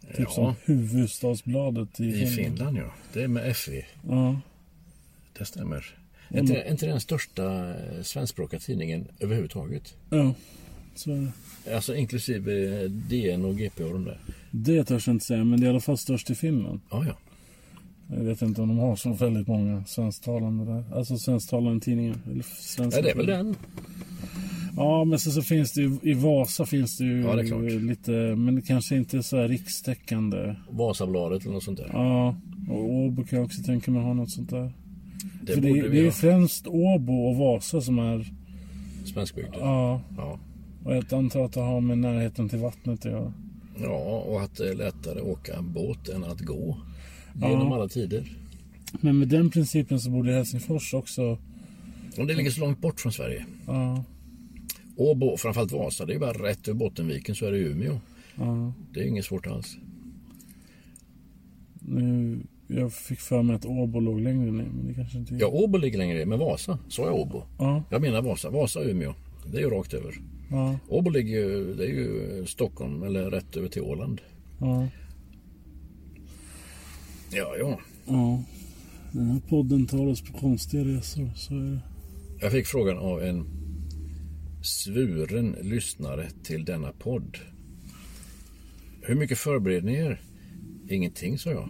typ 0.08 0.20
ja. 0.20 0.30
som 0.30 0.54
huvudstadsbladet 0.66 2.00
i, 2.00 2.08
I 2.08 2.12
Finland. 2.12 2.36
Finland, 2.36 2.78
ja. 2.78 2.94
Det 3.14 3.24
är 3.24 3.28
med 3.28 3.50
FV. 3.56 3.82
Ja. 4.10 4.40
Det 5.38 5.46
stämmer. 5.46 5.98
Är 6.30 6.40
inte, 6.40 6.56
är 6.56 6.72
inte 6.72 6.86
den 6.86 7.00
största 7.02 7.70
eh, 7.70 8.02
svenskspråkiga 8.02 8.60
tidningen 8.60 9.08
överhuvudtaget? 9.20 9.96
ja, 10.10 10.34
så. 10.96 11.28
Alltså 11.74 11.96
inklusive 11.96 12.88
DN 12.88 13.46
och 13.46 13.58
GP 13.58 13.84
och 13.84 13.94
de 13.94 14.06
där. 14.06 14.20
Det 14.52 14.84
törs 14.84 15.08
jag 15.08 15.14
inte 15.14 15.26
säga, 15.26 15.44
men 15.44 15.60
det 15.60 15.66
är 15.66 15.68
i 15.68 15.70
alla 15.70 15.80
fall 15.80 15.98
störst 15.98 16.30
i 16.30 16.36
Finland. 16.36 16.80
Ja, 16.92 17.06
ja. 17.08 17.14
Jag 18.18 18.24
vet 18.24 18.42
inte 18.42 18.62
om 18.62 18.68
de 18.68 18.78
har 18.78 18.96
så 18.96 19.14
väldigt 19.14 19.48
många 19.48 19.86
svensktalande 19.86 20.66
där. 20.66 20.84
Alltså 20.98 21.18
svensktalande 21.18 21.86
tidningar. 21.86 22.16
Eller 22.32 22.44
svenska 22.44 23.00
ja 23.00 23.04
det 23.04 23.12
är 23.12 23.16
väl 23.16 23.26
den. 23.26 23.56
Ja, 24.76 25.04
men 25.04 25.20
så, 25.20 25.32
så 25.32 25.42
finns 25.42 25.74
det 25.74 25.82
ju, 25.82 25.98
i 26.02 26.14
Vasa 26.14 26.66
finns 26.66 26.98
det 26.98 27.04
ju 27.04 27.22
Ja, 27.22 27.36
det 27.36 27.70
lite, 27.70 28.12
men 28.12 28.56
det 28.56 28.62
kanske 28.62 28.96
inte 28.96 29.18
är 29.18 29.22
så 29.22 29.38
här 29.38 29.48
rikstäckande. 29.48 30.56
Vasabladet 30.70 31.42
eller 31.42 31.54
något 31.54 31.64
sånt 31.64 31.78
där. 31.78 31.90
Ja, 31.94 32.36
och 32.70 32.92
Åbo 32.94 33.24
kan 33.24 33.40
jag 33.40 33.46
också 33.46 33.64
tänka 33.64 33.92
mig 33.92 34.02
ha 34.02 34.14
något 34.14 34.32
sånt 34.32 34.50
där. 34.50 34.74
det 35.42 35.54
För 35.54 35.62
det, 35.62 35.90
det 35.90 36.00
är 36.00 36.04
ju 36.04 36.12
främst 36.12 36.68
Åbo 36.68 37.14
och 37.14 37.36
Vasa 37.36 37.82
som 37.82 38.00
är, 38.00 38.26
Svenskbygden. 39.06 39.60
ja, 39.60 40.02
Ja. 40.18 40.40
Och 40.84 40.96
jag 40.96 41.14
antar 41.14 41.46
att 41.46 41.54
det 41.54 41.60
har 41.62 41.82
med 41.82 41.98
närheten 41.98 42.50
till 42.50 42.60
vattnet 42.60 43.00
att 43.06 43.12
göra. 43.12 43.34
ja, 43.82 44.24
och 44.28 44.42
att 44.42 44.56
det 44.58 44.70
är 44.70 44.76
lättare 44.76 45.20
att 45.20 45.26
åka 45.28 45.62
båt 45.62 46.10
än 46.10 46.24
att 46.24 46.40
gå. 46.42 46.78
Genom 47.36 47.68
Ja. 47.68 47.76
alla 47.76 47.88
tider. 47.88 48.32
Men 49.02 49.20
med 49.20 49.28
den 49.28 49.50
principen 49.52 50.00
så 50.00 50.10
borde 50.10 50.34
Helsingfors 50.34 50.94
också, 50.94 51.38
Och 52.18 52.28
det 52.28 52.34
ligger 52.34 52.52
så 52.52 52.60
långt 52.62 52.82
bort 52.82 53.00
från 53.00 53.12
Sverige. 53.14 53.46
ja, 53.68 54.04
Åbo, 54.96 55.38
framförallt 55.38 55.72
Vasa, 55.72 56.06
det 56.06 56.14
är 56.14 56.20
bara 56.20 56.34
rätt 56.34 56.68
över 56.68 56.80
Bottenviken 56.80 57.36
så 57.36 57.46
är 57.46 57.52
det 57.52 57.58
Umeå. 57.58 58.00
ja. 58.36 58.74
Det 58.94 59.00
är 59.00 59.04
inget 59.06 59.26
svårt 59.26 59.48
alls. 59.48 59.78
Nu, 61.80 62.40
jag 62.68 62.94
fick 62.94 63.20
för 63.20 63.44
mig 63.44 63.56
att 63.56 63.66
Åbo 63.66 64.00
låg 64.00 64.20
längre 64.22 64.52
ner, 64.52 64.52
men 64.52 64.88
det 64.88 64.94
kanske 64.94 65.18
inte 65.18 65.36
Ja, 65.36 65.48
Åbo 65.48 65.78
ligger 65.78 65.98
längre 65.98 66.18
ner, 66.18 66.26
men 66.26 66.40
Vasa, 66.40 66.80
sa 66.90 67.06
jag 67.06 67.16
Åbo? 67.16 67.44
Ja, 67.60 67.84
Jag 67.90 68.02
menar 68.02 68.22
Vasa, 68.22 68.50
Vasa 68.50 68.84
Umeå. 68.84 69.14
Det 69.52 69.58
är 69.58 69.62
ju 69.62 69.70
rakt 69.70 69.94
över. 69.94 70.14
Ja, 70.52 70.80
Åbo 70.88 71.10
ligger 71.10 71.40
ju, 71.40 71.74
det 71.74 71.84
är 71.84 71.90
ju 71.90 72.46
Stockholm, 72.46 73.04
eller 73.04 73.32
rätt 73.32 73.58
över 73.58 73.68
till 73.68 73.82
Åland. 73.82 74.22
ja. 74.60 74.88
Ja, 77.34 77.56
ja. 77.60 77.80
Ja, 78.06 78.44
den 79.12 79.28
här 79.28 79.40
podden 79.50 79.86
tar 79.88 80.08
oss 80.08 80.22
på 80.22 80.34
konstiga 80.34 80.84
resor. 80.86 81.30
Så 81.36 81.54
är 81.54 81.60
det. 81.60 81.80
Jag 82.42 82.52
fick 82.52 82.68
frågan 82.68 82.98
av 82.98 83.22
en 83.24 83.46
svuren 84.64 85.56
lyssnare 85.62 86.30
till 86.44 86.66
denna 86.66 86.92
podd. 86.92 87.38
Hur 89.02 89.16
mycket 89.16 89.38
förbereder 89.38 89.82
ni 89.82 89.94
er? 89.94 90.22
Ingenting, 90.90 91.38
sa 91.38 91.52
jag. 91.52 91.70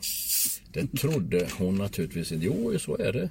Det 0.74 0.88
trodde 0.88 1.48
hon 1.58 1.76
naturligtvis 1.76 2.32
inte. 2.32 2.46
Jo, 2.46 2.80
så 2.80 2.98
är 2.98 3.14
det. 3.14 3.30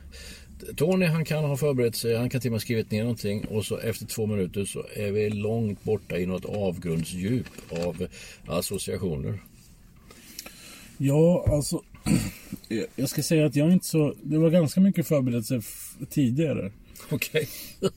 Tony 0.76 1.06
han 1.06 1.24
kan 1.24 1.44
ha 1.44 1.56
förberett 1.56 1.96
sig, 1.96 2.16
han 2.16 2.30
kan 2.30 2.40
till 2.40 2.48
och 2.48 2.52
med 2.52 2.60
skrivit 2.62 2.90
ner 2.90 3.02
någonting 3.02 3.44
och 3.44 3.64
så 3.64 3.78
efter 3.78 4.06
två 4.06 4.26
minuter 4.26 4.64
så 4.64 4.84
är 4.96 5.12
vi 5.12 5.30
långt 5.30 5.84
borta 5.84 6.18
i 6.18 6.26
något 6.26 6.44
avgrundsdjup 6.44 7.46
av 7.86 8.06
associationer. 8.46 9.38
Ja, 10.98 11.44
alltså. 11.48 11.82
jag- 12.96 13.08
ska 13.08 13.22
säga 13.22 13.46
att 13.46 13.56
jag 13.56 13.72
inte 13.72 13.86
så... 13.86 14.14
Det 14.22 14.38
var 14.38 14.50
ganska 14.50 14.80
mycket 14.80 15.06
förberedelse 15.06 15.60
tidigare. 16.10 16.72
Okej. 17.10 17.48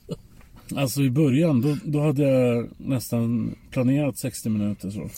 Alltså 0.76 1.02
i 1.02 1.10
början, 1.10 1.60
då, 1.60 1.76
då 1.84 2.00
hade 2.00 2.22
jag 2.22 2.68
nästan 2.76 3.54
planerat 3.70 4.18
60 4.18 4.48
minuter 4.48 4.90
så. 4.90 5.10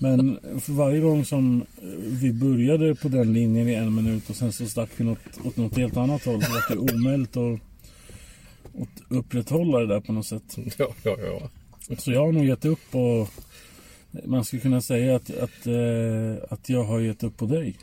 Men 0.00 0.38
för 0.60 0.72
varje 0.72 1.00
gång 1.00 1.24
som 1.24 1.64
vi 2.00 2.32
började 2.32 2.94
på 2.94 3.08
den 3.08 3.32
linjen 3.32 3.68
i 3.68 3.74
en 3.74 3.94
minut 3.94 4.30
och 4.30 4.36
sen 4.36 4.52
så 4.52 4.66
stack 4.66 4.90
vi 4.96 5.04
något, 5.04 5.18
åt 5.44 5.56
något 5.56 5.76
helt 5.76 5.96
annat 5.96 6.24
håll 6.24 6.42
så 6.42 6.52
var 6.52 6.64
det 6.68 6.94
omöjligt 6.94 7.36
att, 7.36 7.60
att 8.82 9.02
upprätthålla 9.08 9.78
det 9.78 9.86
där 9.86 10.00
på 10.00 10.12
något 10.12 10.26
sätt. 10.26 10.56
Ja, 10.78 10.88
ja, 11.02 11.16
ja. 11.20 11.48
Så 11.98 12.12
jag 12.12 12.24
har 12.26 12.32
nog 12.32 12.44
gett 12.44 12.64
upp 12.64 12.94
och 12.94 13.28
man 14.24 14.44
skulle 14.44 14.62
kunna 14.62 14.80
säga 14.80 15.16
att, 15.16 15.30
att, 15.30 15.66
eh, 15.66 16.44
att 16.50 16.68
jag 16.68 16.84
har 16.84 17.00
gett 17.00 17.22
upp 17.22 17.36
på 17.36 17.46
dig. 17.46 17.76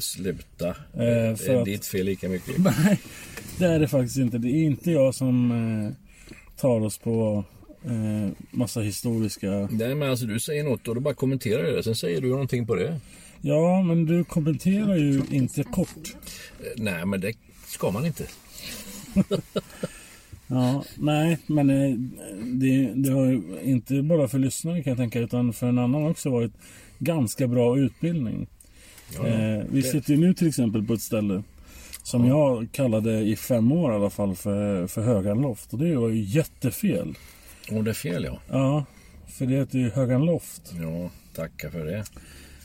Sluta. 0.00 0.74
för 0.92 0.98
det 1.46 1.52
är 1.52 1.58
att- 1.58 1.64
ditt 1.64 1.86
fel 1.86 2.06
lika 2.06 2.28
mycket. 2.28 2.58
Nej, 2.64 3.00
det 3.58 3.64
är 3.66 3.78
det 3.78 3.88
faktiskt 3.88 4.16
inte. 4.18 4.38
Det 4.38 4.48
är 4.48 4.62
inte 4.64 4.90
jag 4.90 5.14
som 5.14 5.50
eh, 5.52 5.92
tar 6.60 6.80
oss 6.80 6.98
på 6.98 7.44
eh, 7.84 8.32
massa 8.50 8.80
historiska... 8.80 9.68
Nej, 9.70 9.94
men 9.94 10.10
alltså 10.10 10.26
du 10.26 10.40
säger 10.40 10.64
något 10.64 10.88
och 10.88 10.94
då 10.94 11.00
bara 11.00 11.14
kommenterar 11.14 11.64
jag 11.64 11.74
det. 11.74 11.82
Sen 11.82 11.94
säger 11.96 12.20
du 12.20 12.28
någonting 12.28 12.66
på 12.66 12.74
det. 12.74 13.00
Ja, 13.40 13.82
men 13.82 14.06
du 14.06 14.24
kommenterar 14.24 14.96
ju 14.96 15.22
inte 15.30 15.62
kort. 15.62 16.16
Eh, 16.60 16.66
Nej, 16.76 17.06
men 17.06 17.20
det 17.20 17.32
ska 17.66 17.90
man 17.90 18.06
inte. 18.06 18.26
Ja, 20.50 20.84
nej, 20.94 21.38
men 21.46 21.70
eh, 21.70 21.96
det, 22.44 22.92
det 22.94 23.12
har 23.12 23.26
ju 23.26 23.42
inte 23.62 24.02
bara 24.02 24.28
för 24.28 24.38
lyssnare 24.38 24.82
kan 24.82 24.90
jag 24.90 24.98
tänka, 24.98 25.20
utan 25.20 25.52
för 25.52 25.66
en 25.68 25.78
annan 25.78 26.06
också 26.06 26.30
varit 26.30 26.52
ganska 26.98 27.46
bra 27.46 27.78
utbildning. 27.78 28.46
Eh, 29.24 29.64
vi 29.70 29.82
sitter 29.82 30.14
ju 30.14 30.20
nu 30.20 30.34
till 30.34 30.48
exempel 30.48 30.82
på 30.86 30.92
ett 30.92 31.02
ställe 31.02 31.42
som 32.02 32.26
jag 32.26 32.68
kallade 32.72 33.20
i 33.20 33.36
fem 33.36 33.72
år 33.72 33.92
i 33.92 33.94
alla 33.94 34.10
fall 34.10 34.34
för, 34.36 34.86
för 34.86 35.02
Högan 35.02 35.40
Loft. 35.40 35.72
Och 35.72 35.78
det 35.78 35.96
var 35.96 36.08
ju 36.08 36.22
jättefel. 36.22 37.14
Om 37.70 37.84
det 37.84 37.90
är 37.90 37.94
fel, 37.94 38.24
ja. 38.24 38.40
Ja, 38.48 38.84
för 39.38 39.46
det 39.46 39.54
heter 39.54 39.78
ju 39.78 39.90
Högan 39.90 40.26
Loft. 40.26 40.72
Ja, 40.80 41.10
tacka 41.34 41.70
för 41.70 41.84
det. 41.84 42.04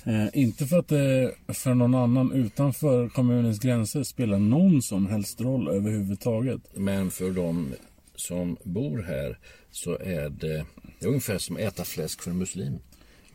Eh, 0.05 0.27
inte 0.33 0.65
för 0.65 0.79
att 0.79 0.87
det 0.87 1.31
för 1.53 1.73
någon 1.73 1.95
annan 1.95 2.31
utanför 2.31 3.09
kommunens 3.09 3.59
gränser 3.59 4.03
spelar 4.03 4.39
någon 4.39 4.81
som 4.81 5.07
helst 5.07 5.41
roll 5.41 5.67
överhuvudtaget. 5.67 6.61
Men 6.73 7.11
för 7.11 7.31
de 7.31 7.73
som 8.15 8.57
bor 8.63 9.01
här 9.01 9.39
så 9.71 9.97
är 9.97 10.29
det, 10.29 10.65
det 10.99 11.05
är 11.05 11.07
ungefär 11.07 11.37
som 11.37 11.55
att 11.55 11.61
äta 11.61 11.83
fläsk 11.83 12.21
för 12.21 12.31
en 12.31 12.37
muslim. 12.37 12.79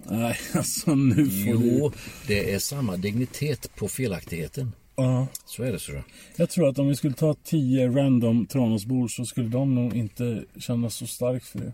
Nej, 0.05 0.37
alltså 0.55 0.95
nu 0.95 1.15
får 1.15 1.59
du... 1.59 1.79
Jo, 1.79 1.93
det 2.27 2.55
är 2.55 2.59
samma 2.59 2.97
dignitet 2.97 3.71
på 3.77 3.89
felaktigheten. 3.89 4.73
Ja. 4.99 5.27
Så 5.45 5.63
är 5.63 5.73
det 5.73 5.79
så. 5.79 5.93
Jag 6.37 6.51
tror 6.51 6.69
att 6.69 6.79
om 6.79 6.89
vi 6.89 6.97
skulle 6.97 7.15
ta 7.15 7.35
tio 7.45 7.89
random 7.89 8.47
Tranåsbor 8.47 9.09
så 9.09 9.25
skulle 9.25 9.49
de 9.49 9.75
nog 9.75 9.97
inte 9.97 10.45
känna 10.59 10.91
så 10.91 11.07
starkt 11.07 11.47
för 11.47 11.59
det. 11.59 11.73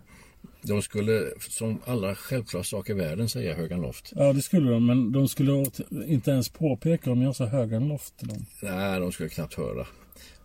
De 0.61 0.81
skulle 0.81 1.23
som 1.39 1.79
allra 1.85 2.15
självklara 2.15 2.63
sak 2.63 2.89
i 2.89 2.93
världen 2.93 3.29
säga 3.29 3.55
Högan 3.55 3.81
Loft. 3.81 4.13
Ja, 4.15 4.33
det 4.33 4.41
skulle 4.41 4.71
de, 4.71 4.85
men 4.85 5.11
de 5.11 5.27
skulle 5.27 5.65
inte 6.07 6.31
ens 6.31 6.49
påpeka 6.49 7.11
om 7.11 7.21
jag 7.21 7.35
sa 7.35 7.45
Högan 7.45 7.87
Loft 7.87 8.17
till 8.17 8.27
dem. 8.27 8.45
Nej, 8.61 8.99
de 8.99 9.11
skulle 9.11 9.29
knappt 9.29 9.53
höra. 9.53 9.81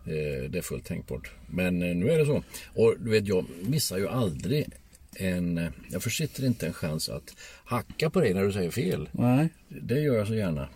Eh, 0.05 0.49
Det 0.49 0.57
är 0.57 0.61
fullt 0.61 0.85
tänkbart. 0.85 1.31
Men 1.49 1.81
eh, 1.81 1.95
nu 1.95 2.09
är 2.11 2.17
det 2.17 2.25
så. 2.25 2.43
Och 2.75 2.95
du 2.99 3.09
vet, 3.11 3.27
jag 3.27 3.45
missar 3.61 3.97
ju 3.97 4.07
aldrig 4.07 4.65
en... 5.15 5.57
eh, 5.57 5.69
Jag 5.91 6.03
försitter 6.03 6.45
inte 6.45 6.67
en 6.67 6.73
chans 6.73 7.09
att 7.09 7.35
hacka 7.65 8.09
på 8.09 8.21
dig 8.21 8.33
när 8.33 8.43
du 8.43 8.51
säger 8.51 8.71
fel. 8.71 9.09
Nej, 9.11 9.49
Det 9.81 9.99
gör 9.99 10.15
jag 10.15 10.27
så 10.27 10.35
gärna. 10.35 10.67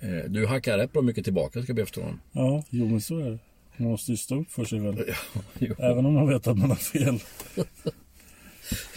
Eh, 0.00 0.30
Du 0.30 0.46
hackar 0.46 0.78
rätt 0.78 0.92
bra 0.92 1.02
mycket 1.02 1.24
tillbaka 1.24 1.62
ska 1.62 1.70
jag 1.70 1.76
be 1.76 1.82
efterhand. 1.82 2.18
ja, 2.32 2.64
jo 2.70 2.86
men 2.88 3.00
så 3.00 3.18
är 3.18 3.30
det. 3.30 3.38
Man 3.76 3.90
måste 3.90 4.10
ju 4.10 4.16
stå 4.16 4.40
upp 4.40 4.50
för 4.50 4.64
sig 4.64 4.78
väl. 4.78 5.04
Jo, 5.58 5.74
Även 5.78 6.06
om 6.06 6.14
man 6.14 6.28
vet 6.28 6.46
att 6.46 6.58
man 6.58 6.68
har 6.70 6.76
fel. 6.76 7.18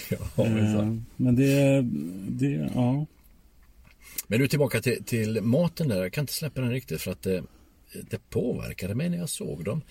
ja, 0.09 0.17
men. 0.35 0.75
Eh, 0.79 0.95
Men 1.15 1.35
det, 1.35 1.81
det, 2.29 2.69
ja. 2.75 3.05
Men 4.27 4.39
du 4.39 4.47
tillbaka 4.47 4.81
till, 4.81 5.03
till 5.03 5.41
maten 5.41 5.87
där. 5.87 6.01
Jag 6.01 6.13
kan 6.13 6.21
inte 6.23 6.33
släppa 6.33 6.61
den 6.61 6.71
riktigt 6.71 7.01
för 7.01 7.11
att 7.11 7.21
det, 7.21 7.43
det 8.09 8.29
påverkade 8.29 8.95
mig 8.95 9.09
när 9.09 9.17
jag 9.17 9.29
såg 9.29 9.63
dem. 9.63 9.81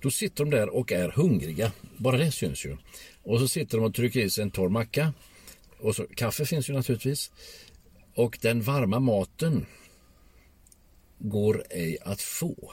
Då 0.00 0.10
sitter 0.10 0.44
de 0.44 0.50
där 0.50 0.68
och 0.68 0.92
är 0.92 1.08
hungriga. 1.08 1.72
Bara 1.96 2.16
det 2.16 2.30
syns 2.32 2.64
ju. 2.66 2.76
Och 3.22 3.40
så 3.40 3.48
sitter 3.48 3.78
de 3.78 3.84
och 3.84 3.94
trycker 3.94 4.20
i 4.20 4.30
sig 4.30 4.42
en 4.42 4.50
torr 4.50 4.68
macka. 4.68 5.12
Och 5.80 5.96
så, 5.96 6.06
kaffe 6.16 6.44
finns 6.44 6.68
ju 6.70 6.72
naturligtvis. 6.74 7.30
Och 8.14 8.38
den 8.42 8.62
varma 8.62 9.00
maten 9.00 9.66
går 11.18 11.64
ej 11.70 11.98
att 12.00 12.20
få. 12.20 12.72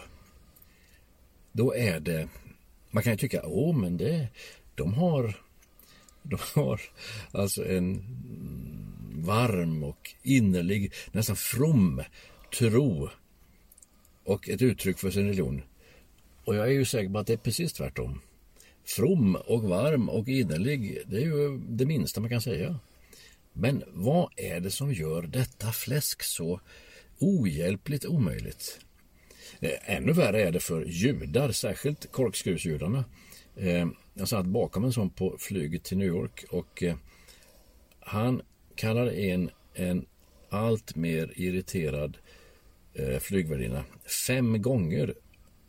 Då 1.52 1.76
är 1.76 2.00
det, 2.00 2.28
man 2.92 3.04
kan 3.04 3.14
ju 3.14 3.18
tycka, 3.18 3.42
åh 3.46 3.78
men 3.78 3.98
det, 3.98 4.28
de 4.76 4.94
har, 4.94 5.38
de 6.24 6.40
har 6.56 6.82
alltså 7.32 7.66
en 7.66 8.04
varm 9.16 9.84
och 9.84 10.16
innerlig, 10.24 10.94
nästan 11.12 11.36
from 11.36 12.02
tro 12.58 13.10
och 14.24 14.50
ett 14.50 14.62
uttryck 14.62 15.00
för 15.00 15.12
sin 15.12 15.26
religion. 15.26 15.62
Och 16.46 16.56
jag 16.56 16.68
är 16.68 16.72
ju 16.72 16.86
säker 16.86 17.10
på 17.10 17.20
att 17.20 17.28
det 17.28 17.34
är 17.34 17.38
precis 17.38 17.74
tvärtom. 17.74 18.22
From 18.86 19.36
och 19.36 19.64
varm 19.64 20.10
och 20.10 20.28
innerlig, 20.28 21.02
det 21.06 21.18
är 21.18 21.26
ju 21.26 21.58
det 21.70 21.86
minsta 21.86 22.22
man 22.22 22.30
kan 22.30 22.42
säga. 22.42 22.80
Men 23.54 23.84
vad 23.88 24.30
är 24.38 24.60
det 24.60 24.72
som 24.72 24.94
gör 24.94 25.22
detta 25.22 25.72
fläsk 25.72 26.24
så 26.24 26.60
ohjälpligt 27.24 28.06
omöjligt? 28.06 28.80
Eh, 29.60 29.96
ännu 29.96 30.12
värre 30.12 30.42
är 30.42 30.52
det 30.52 30.60
för 30.60 30.86
judar, 30.86 31.52
särskilt 31.52 32.12
korkskruvsjudarna. 32.12 33.06
Eh, 33.56 33.88
jag 34.14 34.28
satt 34.28 34.46
bakom 34.46 34.84
en 34.84 34.94
sån 34.94 35.10
på 35.10 35.36
flyget 35.40 35.84
till 35.84 35.98
New 35.98 36.08
York 36.08 36.46
och 36.50 36.84
eh, 36.84 36.96
han 38.00 38.42
kallar 38.76 39.12
in 39.12 39.50
en 39.74 40.06
allt 40.50 40.96
mer 40.96 41.34
irriterad 41.36 42.18
flygvärdinna 43.20 43.84
fem 44.28 44.62
gånger 44.62 45.14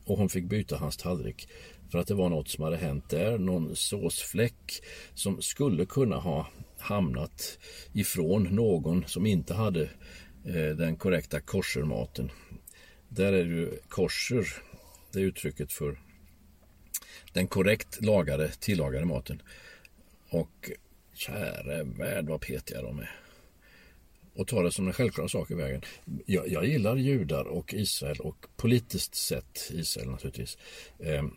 och 0.04 0.18
hon 0.18 0.28
fick 0.28 0.44
byta 0.44 0.76
hans 0.76 0.96
tallrik 0.96 1.48
för 1.90 1.98
att 1.98 2.06
det 2.06 2.14
var 2.14 2.28
något 2.28 2.48
som 2.48 2.64
hade 2.64 2.76
hänt 2.76 3.08
där, 3.08 3.38
någon 3.38 3.76
såsfläck 3.76 4.82
som 5.14 5.42
skulle 5.42 5.86
kunna 5.86 6.16
ha 6.16 6.46
hamnat 6.78 7.58
ifrån 7.92 8.42
någon 8.42 9.04
som 9.06 9.26
inte 9.26 9.54
hade 9.54 9.90
Eh, 10.44 10.76
den 10.76 10.96
korrekta 10.96 11.40
koshermaten. 11.40 12.30
Där 13.08 13.32
är 13.32 13.44
det 13.44 13.50
ju 13.50 13.78
kosher, 13.88 14.48
det 15.12 15.18
är 15.18 15.22
uttrycket 15.22 15.72
för 15.72 15.98
den 17.32 17.48
korrekt 17.48 18.04
lagade, 18.04 18.48
tillagade 18.48 19.06
maten. 19.06 19.42
Och 20.30 20.70
käre 21.14 21.84
värld 21.84 22.26
vad 22.26 22.40
petiga 22.40 22.82
de 22.82 22.98
är. 22.98 23.10
Och 24.34 24.46
ta 24.46 24.62
det 24.62 24.72
som 24.72 24.86
en 24.86 24.92
självklar 24.92 25.28
sak 25.28 25.50
i 25.50 25.54
vägen. 25.54 25.82
Jag, 26.26 26.48
jag 26.48 26.66
gillar 26.66 26.96
judar 26.96 27.44
och 27.44 27.74
Israel 27.74 28.20
och 28.20 28.46
politiskt 28.56 29.14
sett 29.14 29.70
Israel 29.70 30.10
naturligtvis. 30.10 30.58
Ehm, 31.00 31.36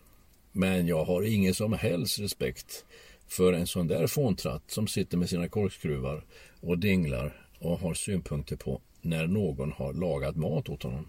men 0.51 0.87
jag 0.87 1.05
har 1.05 1.21
ingen 1.21 1.53
som 1.53 1.73
helst 1.73 2.19
respekt 2.19 2.85
för 3.27 3.53
en 3.53 3.67
sån 3.67 3.87
där 3.87 4.07
fåntratt 4.07 4.63
som 4.67 4.87
sitter 4.87 5.17
med 5.17 5.29
sina 5.29 5.47
korkskruvar 5.47 6.25
och 6.59 6.79
dinglar 6.79 7.47
och 7.59 7.79
har 7.79 7.93
synpunkter 7.93 8.55
på 8.55 8.81
när 9.01 9.27
någon 9.27 9.71
har 9.71 9.93
lagat 9.93 10.35
mat 10.35 10.69
åt 10.69 10.83
honom. 10.83 11.05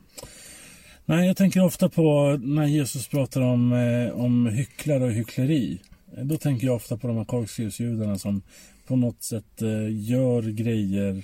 Nej, 1.05 1.27
jag 1.27 1.37
tänker 1.37 1.65
ofta 1.65 1.89
på 1.89 2.39
när 2.43 2.67
Jesus 2.67 3.09
pratar 3.09 3.41
om, 3.41 3.73
eh, 3.73 4.21
om 4.21 4.47
hycklare 4.47 5.05
och 5.05 5.13
hyckleri. 5.13 5.81
Då 6.23 6.37
tänker 6.37 6.67
jag 6.67 6.77
ofta 6.77 6.97
på 6.97 7.07
de 7.07 7.17
här 7.17 7.25
korkskruvsjudarna 7.25 8.19
som 8.19 8.43
på 8.87 8.97
något 8.97 9.23
sätt 9.23 9.63
eh, 9.63 10.09
gör 10.11 10.43
grejer 10.43 11.23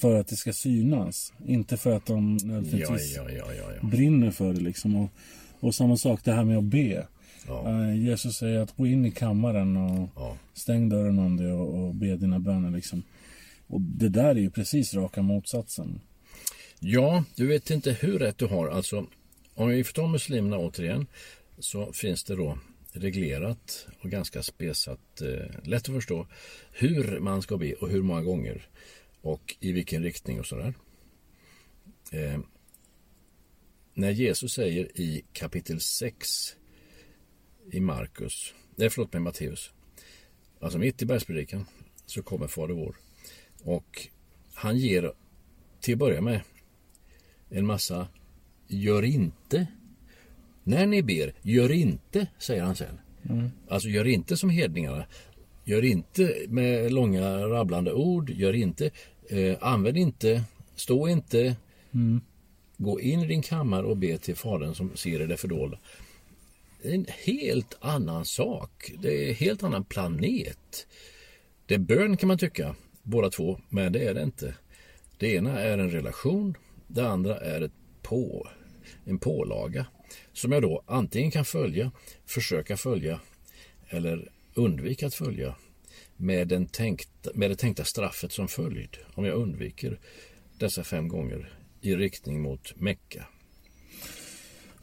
för 0.00 0.20
att 0.20 0.28
det 0.28 0.36
ska 0.36 0.52
synas. 0.52 1.32
Inte 1.46 1.76
för 1.76 1.96
att 1.96 2.06
de 2.06 2.36
nödvändigtvis 2.36 3.16
ja, 3.16 3.30
ja, 3.30 3.44
ja, 3.58 3.88
brinner 3.88 4.30
för 4.30 4.52
det. 4.52 4.60
Liksom. 4.60 4.96
Och, 4.96 5.10
och 5.60 5.74
samma 5.74 5.96
sak 5.96 6.20
det 6.24 6.32
här 6.32 6.44
med 6.44 6.58
att 6.58 6.64
be. 6.64 7.06
Eh, 7.66 8.04
Jesus 8.04 8.36
säger 8.36 8.60
att 8.60 8.76
gå 8.76 8.86
in 8.86 9.04
i 9.04 9.10
kammaren 9.10 9.76
och 9.76 10.36
stäng 10.54 10.88
dörren 10.88 11.18
om 11.18 11.36
dig 11.36 11.52
och, 11.52 11.84
och 11.84 11.94
be 11.94 12.16
dina 12.16 12.38
böner. 12.38 12.70
Liksom. 12.70 13.02
Och 13.66 13.80
det 13.80 14.08
där 14.08 14.30
är 14.30 14.40
ju 14.40 14.50
precis 14.50 14.94
raka 14.94 15.22
motsatsen. 15.22 16.00
Ja, 16.80 17.24
du 17.36 17.46
vet 17.46 17.70
inte 17.70 17.92
hur 17.92 18.18
rätt 18.18 18.38
du 18.38 18.46
har. 18.46 18.68
Alltså, 18.68 19.06
om 19.54 19.68
vi 19.68 19.84
får 19.84 19.92
ta 19.92 20.08
muslimerna 20.08 20.58
återigen 20.58 21.06
så 21.58 21.92
finns 21.92 22.24
det 22.24 22.36
då 22.36 22.58
reglerat 22.92 23.86
och 24.00 24.10
ganska 24.10 24.42
spesat, 24.42 25.20
eh, 25.20 25.60
lätt 25.62 25.88
att 25.88 25.94
förstå 25.94 26.26
hur 26.72 27.20
man 27.20 27.42
ska 27.42 27.56
be 27.56 27.72
och 27.72 27.88
hur 27.88 28.02
många 28.02 28.22
gånger 28.22 28.68
och 29.20 29.56
i 29.60 29.72
vilken 29.72 30.02
riktning 30.02 30.40
och 30.40 30.46
sådär. 30.46 30.74
Eh, 32.12 32.40
när 33.94 34.10
Jesus 34.10 34.52
säger 34.52 35.00
i 35.00 35.24
kapitel 35.32 35.80
6 35.80 36.56
i 37.72 37.80
Markus, 37.80 38.54
nej 38.76 38.90
förlåt 38.90 39.12
mig 39.12 39.22
Matteus, 39.22 39.70
alltså 40.60 40.78
mitt 40.78 41.02
i 41.02 41.06
bergspredikan 41.06 41.66
så 42.06 42.22
kommer 42.22 42.46
Fader 42.46 42.74
vår 42.74 42.96
och 43.64 44.08
han 44.54 44.78
ger 44.78 45.12
till 45.80 45.94
att 45.94 45.98
börja 45.98 46.20
med 46.20 46.40
en 47.50 47.66
massa 47.66 48.08
gör 48.68 49.02
inte. 49.02 49.66
När 50.64 50.86
ni 50.86 51.02
ber, 51.02 51.34
gör 51.42 51.72
inte, 51.72 52.26
säger 52.38 52.62
han 52.62 52.76
sen. 52.76 52.98
Alltså 53.68 53.88
gör 53.88 54.06
inte 54.06 54.36
som 54.36 54.50
hedningarna. 54.50 55.04
Gör 55.64 55.84
inte 55.84 56.36
med 56.48 56.92
långa 56.92 57.48
rabblande 57.48 57.92
ord. 57.92 58.30
Gör 58.30 58.52
inte. 58.52 58.90
Eh, 59.30 59.56
använd 59.60 59.96
inte. 59.96 60.44
Stå 60.76 61.08
inte. 61.08 61.56
Gå 62.76 63.00
in 63.00 63.20
i 63.20 63.26
din 63.26 63.42
kammare 63.42 63.86
och 63.86 63.96
be 63.96 64.18
till 64.18 64.36
Fadern 64.36 64.74
som 64.74 64.96
ser 64.96 65.22
i 65.22 65.26
det 65.26 65.36
fördolda. 65.36 65.78
Det 66.82 66.88
är 66.88 66.94
en 66.94 67.06
helt 67.24 67.76
annan 67.80 68.24
sak. 68.24 68.92
Det 68.98 69.24
är 69.24 69.28
en 69.28 69.34
helt 69.34 69.62
annan 69.62 69.84
planet. 69.84 70.86
Det 71.66 71.74
är 71.74 71.78
bön 71.78 72.16
kan 72.16 72.28
man 72.28 72.38
tycka, 72.38 72.74
båda 73.04 73.30
två, 73.30 73.60
men 73.68 73.92
det 73.92 74.06
är 74.06 74.14
det 74.14 74.22
inte. 74.22 74.54
Det 75.18 75.34
ena 75.34 75.60
är 75.60 75.78
en 75.78 75.90
relation, 75.90 76.56
det 76.86 77.08
andra 77.08 77.36
är 77.38 77.60
ett 77.60 77.72
på, 78.02 78.48
en 79.04 79.18
pålaga 79.18 79.86
som 80.32 80.52
jag 80.52 80.62
då 80.62 80.82
antingen 80.86 81.30
kan 81.30 81.44
följa, 81.44 81.90
försöka 82.26 82.76
följa 82.76 83.20
eller 83.88 84.28
undvika 84.54 85.06
att 85.06 85.14
följa 85.14 85.54
med, 86.16 86.48
den 86.48 86.66
tänkta, 86.66 87.30
med 87.34 87.50
det 87.50 87.56
tänkta 87.56 87.84
straffet 87.84 88.32
som 88.32 88.48
följd 88.48 88.96
om 89.14 89.24
jag 89.24 89.36
undviker 89.36 90.00
dessa 90.58 90.84
fem 90.84 91.08
gånger 91.08 91.52
i 91.80 91.94
riktning 91.94 92.42
mot 92.42 92.76
Mecka. 92.76 93.26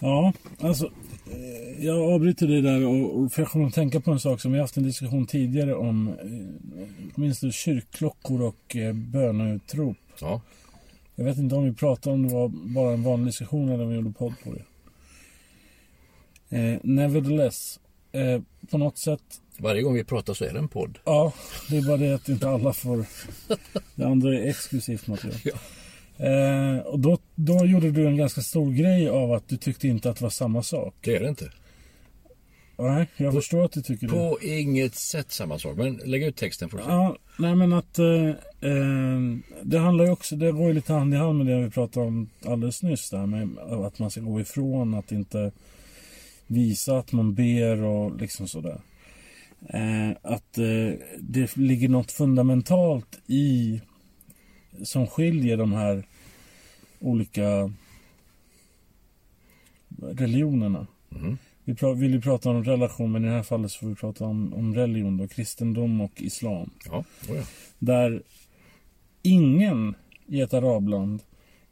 Ja, 0.02 0.34
alltså 0.60 0.86
eh, 1.32 1.86
jag 1.86 2.14
avbryter 2.14 2.48
det 2.48 2.62
där 2.62 2.86
och, 2.86 3.34
för 3.34 3.42
jag 3.42 3.52
kommer 3.52 3.68
att 3.68 3.74
tänka 3.74 4.00
på 4.02 4.12
en 4.12 4.20
sak 4.20 4.42
som 4.42 4.52
vi 4.52 4.60
haft 4.60 4.78
en 4.78 4.84
diskussion 4.84 5.26
tidigare 5.28 5.76
om. 5.76 6.08
eh, 6.08 6.88
Minns 7.16 7.40
du 7.40 7.52
kyrkklockor 7.52 8.42
och 8.42 8.76
eh, 8.76 8.94
böneutrop? 8.94 9.98
Ja, 10.22 10.42
Jag 11.16 11.26
vet 11.26 11.38
inte 11.38 11.56
om 11.56 11.64
vi 11.66 11.74
pratade 11.74 12.14
om 12.14 12.28
det 12.28 12.34
var 12.34 12.48
bara 12.48 12.94
en 12.94 13.04
vanlig 13.04 13.28
diskussion 13.28 13.70
eller 13.70 13.84
om 13.84 13.90
vi 13.90 13.96
gjorde 13.96 14.12
podd 14.12 14.34
på 14.44 14.54
det. 14.54 14.64
Eh, 16.58 16.80
nevertheless, 16.84 17.80
eh, 18.12 18.42
på 18.70 18.78
något 18.78 18.98
sätt, 18.98 19.22
varje 19.58 19.82
gång 19.82 19.94
vi 19.94 20.04
pratar 20.04 20.34
så 20.34 20.46
är 20.46 20.54
det 20.54 20.60
en 20.60 20.68
podd. 20.68 20.98
ja, 21.06 21.34
det 21.70 21.78
är 21.78 21.88
bara 21.88 21.98
det 21.98 22.14
att 22.14 22.30
inte 22.30 22.50
alla 22.50 22.74
får. 22.74 23.06
Det 23.96 24.06
andra 24.06 24.36
är 24.40 24.50
exklusivt 24.50 25.08
material. 25.08 25.40
Ja. 25.44 25.54
Eh, 26.22 26.78
och 26.86 27.00
då, 27.00 27.18
då 27.36 27.66
gjorde 27.66 27.92
du 27.92 28.08
en 28.08 28.18
ganska 28.18 28.42
stor 28.42 28.72
grej 28.72 29.10
av 29.10 29.32
att 29.32 29.48
du 29.48 29.58
tyckte 29.58 29.88
inte 29.88 30.10
att 30.10 30.18
det 30.18 30.24
var 30.24 30.30
samma 30.30 30.64
sak. 30.64 30.96
Det 31.02 31.16
är 31.16 31.20
det 31.20 31.30
inte. 31.30 31.52
Nej, 32.78 33.08
jag 33.18 33.34
förstår 33.34 33.66
att 33.66 33.72
du 33.72 33.82
tycker 33.82 34.08
det. 34.08 34.14
På 34.14 34.38
inget 34.42 34.96
sätt 34.96 35.32
samma 35.32 35.60
sak. 35.60 35.78
Men 35.78 35.96
lägg 35.96 36.24
ut 36.24 36.36
texten 36.36 36.70
får 36.70 36.78
du 36.78 36.84
se. 36.84 36.90
Ja, 36.90 37.18
nej 37.40 37.56
men 37.56 37.74
att 37.74 38.00
eh, 38.00 38.30
eh, 38.62 39.20
det 39.64 39.80
handlar 39.80 40.06
ju 40.06 40.12
också, 40.12 40.36
det 40.36 40.52
går 40.52 40.68
ju 40.68 40.74
lite 40.74 40.94
hand 40.94 41.14
i 41.14 41.18
hand 41.18 41.38
med 41.38 41.48
det 41.48 41.64
vi 41.64 41.70
pratade 41.70 42.06
om 42.06 42.30
alldeles 42.46 42.84
nyss 42.84 43.10
där 43.10 43.26
med 43.26 43.58
att 43.60 44.00
man 44.00 44.12
ska 44.12 44.22
gå 44.22 44.42
ifrån, 44.42 44.94
att 44.94 45.12
inte 45.12 45.52
visa 46.48 46.98
att 46.98 47.12
man 47.12 47.34
ber 47.34 47.84
och 47.84 48.22
liksom 48.22 48.48
sådär. 48.48 48.82
Eh, 49.70 50.10
att 50.22 50.58
eh, 50.58 51.00
det 51.20 51.58
ligger 51.58 51.90
något 51.90 52.12
fundamentalt 52.12 53.20
i 53.28 53.82
som 54.84 55.08
skiljer 55.08 55.58
de 55.58 55.74
här 55.74 56.06
olika 57.02 57.72
religionerna. 60.02 60.88
Mm. 61.12 61.38
Vi 61.64 61.76
vill 61.96 62.14
ju 62.14 62.22
prata 62.22 62.50
om 62.50 62.64
relation, 62.64 63.12
men 63.12 63.26
i 63.26 63.28
det 63.28 63.34
här 63.34 63.44
fallet 63.44 63.72
så 63.72 63.80
får 63.80 63.88
vi 63.88 63.96
prata 63.96 64.26
om, 64.26 64.54
om 64.54 64.76
religion 64.76 65.18
då, 65.18 65.28
kristendom 65.28 66.02
och 66.02 66.22
islam. 66.22 66.70
Ja, 66.86 67.04
oh 67.30 67.36
ja. 67.38 67.44
Där 67.80 68.24
ingen 69.22 69.96
i 70.28 70.42
ett 70.42 70.54
arabland, 70.54 71.22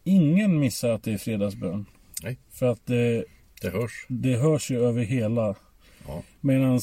ingen 0.04 0.60
missar 0.60 0.90
att 0.90 1.04
det 1.04 1.14
är 1.14 1.18
fredagsbön. 1.18 1.86
Nej. 2.24 2.38
För 2.50 2.66
att 2.66 2.86
det, 2.86 3.26
det 3.62 3.70
hörs. 3.70 4.06
det 4.08 4.36
hörs 4.36 4.72
ju 4.72 4.84
över 4.84 5.04
hela. 5.04 5.56
Ja. 6.08 6.24
Medan 6.42 6.80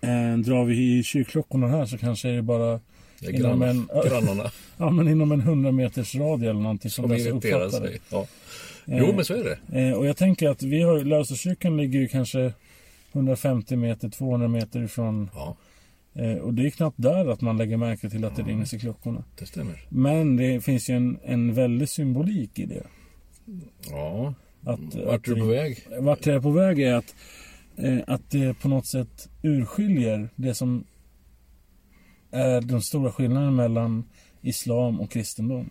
eh, 0.00 0.36
drar 0.38 0.64
vi 0.64 0.98
i 0.98 1.02
kyrkklockorna 1.02 1.68
här 1.68 1.86
så 1.86 1.98
kanske 1.98 2.28
är 2.28 2.32
det 2.32 2.42
bara 2.42 2.80
Det 3.20 3.32
Inom 3.32 3.62
en- 3.62 3.88
grannarna 4.08 4.50
ja, 4.76 4.90
men 4.90 5.08
inom 5.08 5.32
en 5.32 5.40
100 5.40 5.72
meters 5.72 6.14
radie 6.14 6.50
eller 6.50 6.60
någonting 6.60 6.90
som, 6.90 7.04
som 7.04 7.12
irriterar 7.12 7.68
sig. 7.68 8.00
Ja. 8.10 8.26
Jo, 8.84 9.12
men 9.16 9.24
så 9.24 9.34
är 9.34 9.44
det. 9.44 9.80
Eh, 9.80 9.92
och 9.94 10.06
jag 10.06 10.16
tänker 10.16 10.48
att 10.50 10.62
vi 10.62 10.82
har, 10.82 11.00
Lösökyrkan 11.04 11.76
ligger 11.76 12.00
ju 12.00 12.08
kanske 12.08 12.52
150 13.12 13.76
meter, 13.76 14.08
200 14.08 14.48
meter 14.48 14.82
ifrån. 14.82 15.30
Ja, 15.34 15.56
Eh, 16.14 16.34
och 16.36 16.54
det 16.54 16.66
är 16.66 16.70
knappt 16.70 16.96
där 16.98 17.26
att 17.32 17.40
man 17.40 17.56
lägger 17.56 17.76
märke 17.76 18.10
till 18.10 18.24
att 18.24 18.36
det 18.36 18.42
ringer 18.42 18.74
i 18.74 18.78
klockorna. 18.78 19.24
det 19.38 19.46
stämmer. 19.46 19.86
Men 19.88 20.36
det 20.36 20.60
finns 20.64 20.90
ju 20.90 20.94
en, 20.96 21.18
en 21.24 21.54
väldig 21.54 21.88
symbolik 21.88 22.58
i 22.58 22.66
det. 22.66 22.82
Ja, 23.90 24.34
Att, 24.64 24.80
vart 24.94 25.14
att 25.14 25.28
är 25.28 25.34
du 25.34 25.40
på 25.40 25.46
väg? 25.46 25.86
Vart 25.98 26.26
jag 26.26 26.36
är 26.36 26.40
på 26.40 26.50
väg 26.50 26.78
är 26.80 26.94
att, 26.94 27.14
eh, 27.76 27.98
att 28.06 28.30
det 28.30 28.54
på 28.54 28.68
något 28.68 28.86
sätt 28.86 29.28
urskiljer 29.42 30.28
det 30.36 30.54
som 30.54 30.84
är 32.30 32.60
den 32.60 32.82
stora 32.82 33.12
skillnaden 33.12 33.56
mellan 33.56 34.04
islam 34.42 35.00
och 35.00 35.10
kristendom. 35.10 35.70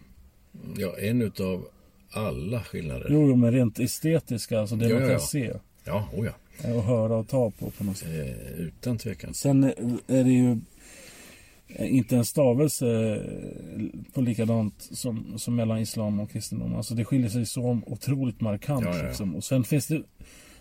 Ja, 0.78 0.98
en 0.98 1.22
utav 1.22 1.68
alla 2.12 2.64
skillnader. 2.64 3.08
Jo, 3.10 3.36
men 3.36 3.52
rent 3.52 3.80
estetiska, 3.80 4.60
alltså 4.60 4.76
det 4.76 4.86
Ja, 4.86 4.94
man 4.94 5.00
kan 5.02 5.10
ja, 5.10 5.14
ja. 5.14 5.20
se 5.20 5.54
Ja, 5.84 6.10
oh 6.14 6.26
ja. 6.26 6.68
eh, 6.70 6.78
och 6.78 6.84
höra 6.84 7.16
och 7.16 7.28
ta 7.28 7.52
på 7.52 7.70
på 7.70 7.84
något 7.84 7.98
sätt. 7.98 8.10
Eh, 8.10 8.60
utan 8.60 8.98
tvekan. 8.98 9.34
Sen 9.34 9.64
är 10.08 10.24
det 10.24 10.32
ju 10.32 10.58
inte 11.78 12.16
en 12.16 12.26
stavelse 12.26 13.16
eh, 13.16 14.12
på 14.14 14.22
likadant 14.22 14.88
som, 14.92 15.40
som 15.40 15.56
mellan 15.56 15.80
islam 15.80 16.20
och 16.20 16.32
kristendom. 16.32 16.76
Alltså 16.76 16.96
det 16.96 17.06
skiljer 17.06 17.30
sig 17.30 17.46
så 17.46 17.82
otroligt 17.86 18.42
markant. 18.42 18.86
Ja, 18.86 18.92
ja, 18.92 18.98
ja. 18.98 19.08
Liksom. 19.08 19.36
Och 19.36 19.44
sen 19.44 19.64
finns 19.64 19.88
det 19.88 20.02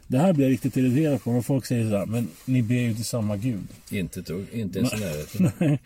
det 0.09 0.19
här 0.19 0.33
blir 0.33 0.45
jag 0.45 0.53
riktigt 0.53 0.77
irriterad 0.77 1.23
på 1.23 1.33
när 1.33 1.41
folk 1.41 1.67
säger 1.67 1.91
så 1.91 1.97
här, 1.97 2.07
men 2.07 2.29
ni 2.45 2.63
ber 2.63 2.75
ju 2.75 2.95
till 2.95 3.05
samma 3.05 3.37
gud. 3.37 3.67
Inte 3.91 4.21
dugg, 4.21 4.47
inte 4.53 4.79
ens 4.79 4.93
i 4.93 4.97
närheten. 4.97 5.79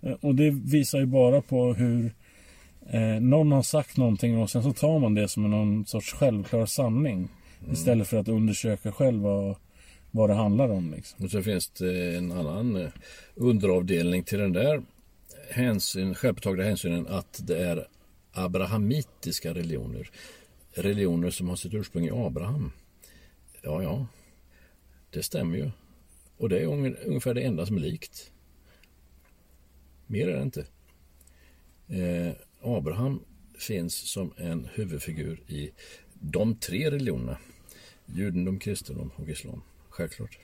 Och 0.20 0.34
det 0.34 0.50
visar 0.50 0.98
ju 0.98 1.06
bara 1.06 1.40
på 1.40 1.74
hur 1.74 2.12
eh, 2.90 3.20
någon 3.20 3.52
har 3.52 3.62
sagt 3.62 3.96
någonting 3.96 4.38
och 4.38 4.50
sen 4.50 4.62
så 4.62 4.72
tar 4.72 4.98
man 4.98 5.14
det 5.14 5.28
som 5.28 5.50
någon 5.50 5.86
sorts 5.86 6.12
självklar 6.12 6.66
sanning. 6.66 7.28
Istället 7.72 8.08
för 8.08 8.16
att 8.16 8.28
undersöka 8.28 8.92
själv 8.92 9.22
vad, 9.22 9.56
vad 10.10 10.30
det 10.30 10.34
handlar 10.34 10.70
om. 10.70 10.94
Liksom. 10.96 11.24
Och 11.24 11.30
så 11.30 11.42
finns 11.42 11.68
det 11.70 12.16
en 12.16 12.32
annan 12.32 12.76
eh, 12.76 12.88
underavdelning 13.34 14.22
till 14.22 14.38
den 14.38 14.52
där 14.52 14.82
hänsyn, 15.50 16.14
självpåtagna 16.14 16.64
hänsynen 16.64 17.06
att 17.06 17.40
det 17.46 17.58
är 17.58 17.86
abrahamitiska 18.32 19.54
religioner. 19.54 20.10
Religioner 20.74 21.30
som 21.30 21.48
har 21.48 21.56
sitt 21.56 21.74
ursprung 21.74 22.06
i 22.06 22.10
Abraham. 22.10 22.72
Ja, 23.62 23.82
ja, 23.82 24.06
det 25.10 25.22
stämmer 25.22 25.56
ju. 25.56 25.70
Och 26.36 26.48
det 26.48 26.58
är 26.58 26.66
ung- 26.66 26.96
ungefär 27.04 27.34
det 27.34 27.42
enda 27.42 27.66
som 27.66 27.76
är 27.76 27.80
likt. 27.80 28.32
Mer 30.06 30.28
är 30.28 30.36
det 30.36 30.42
inte. 30.42 30.66
Eh, 31.88 32.32
Abraham 32.62 33.20
finns 33.58 33.94
som 34.10 34.32
en 34.36 34.68
huvudfigur 34.74 35.40
i 35.48 35.70
de 36.20 36.54
tre 36.54 36.90
religionerna. 36.90 37.38
Judendom, 38.06 38.58
kristendom 38.58 39.10
och 39.16 39.28
islam. 39.28 39.62
Självklart. 39.88 40.38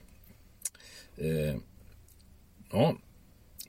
Eh, 1.17 1.55
ja, 2.71 2.95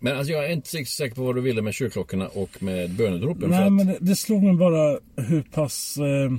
men 0.01 0.17
alltså 0.17 0.33
jag 0.33 0.47
är 0.47 0.53
inte 0.53 0.85
säker 0.85 1.15
på 1.15 1.23
vad 1.25 1.35
du 1.35 1.41
ville 1.41 1.63
med 1.63 1.75
kyrkklockorna 1.75 2.29
och 2.29 2.63
med 2.63 2.91
bönedropen. 2.91 3.51
Nej, 3.51 3.65
att, 3.67 3.73
men 3.73 3.87
det, 3.87 3.99
det 4.01 4.17
slog 4.17 4.43
mig 4.43 4.55
bara 4.55 5.01
hur 5.17 5.43
pass... 5.43 5.97
Eh, 5.97 6.31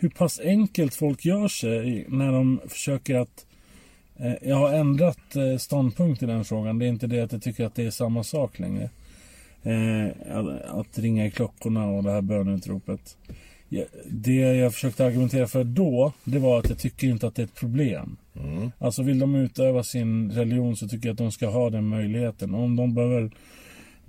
hur 0.00 0.08
pass 0.08 0.40
enkelt 0.40 0.94
folk 0.94 1.24
gör 1.24 1.48
sig 1.48 2.04
när 2.08 2.32
de 2.32 2.60
försöker 2.68 3.14
att... 3.14 3.46
Eh, 4.16 4.34
jag 4.42 4.56
har 4.56 4.72
ändrat 4.72 5.36
eh, 5.36 5.56
ståndpunkt 5.58 6.22
i 6.22 6.26
den 6.26 6.44
frågan. 6.44 6.78
Det 6.78 6.86
är 6.86 6.88
inte 6.88 7.06
det 7.06 7.20
att 7.20 7.32
jag 7.32 7.42
tycker 7.42 7.66
att 7.66 7.74
det 7.74 7.86
är 7.86 7.90
samma 7.90 8.24
sak 8.24 8.58
längre. 8.58 8.90
Eh, 9.62 10.36
att, 10.36 10.62
att 10.62 10.98
ringa 10.98 11.26
i 11.26 11.30
klockorna 11.30 11.86
och 11.86 12.02
det 12.02 12.10
här 12.10 12.20
bönutropet. 12.20 13.16
Ja, 13.68 13.84
det 14.10 14.34
jag 14.34 14.74
försökte 14.74 15.06
argumentera 15.06 15.46
för 15.46 15.64
då, 15.64 16.12
det 16.24 16.38
var 16.38 16.58
att 16.58 16.68
jag 16.68 16.78
tycker 16.78 17.06
inte 17.06 17.26
att 17.26 17.34
det 17.34 17.42
är 17.42 17.46
ett 17.46 17.54
problem. 17.54 18.16
Mm. 18.36 18.72
Alltså 18.78 19.02
vill 19.02 19.18
de 19.18 19.34
utöva 19.34 19.82
sin 19.82 20.30
religion 20.30 20.76
så 20.76 20.88
tycker 20.88 21.08
jag 21.08 21.12
att 21.12 21.18
de 21.18 21.32
ska 21.32 21.48
ha 21.48 21.70
den 21.70 21.86
möjligheten. 21.88 22.54
Om 22.54 22.76
de 22.76 22.94
behöver 22.94 23.30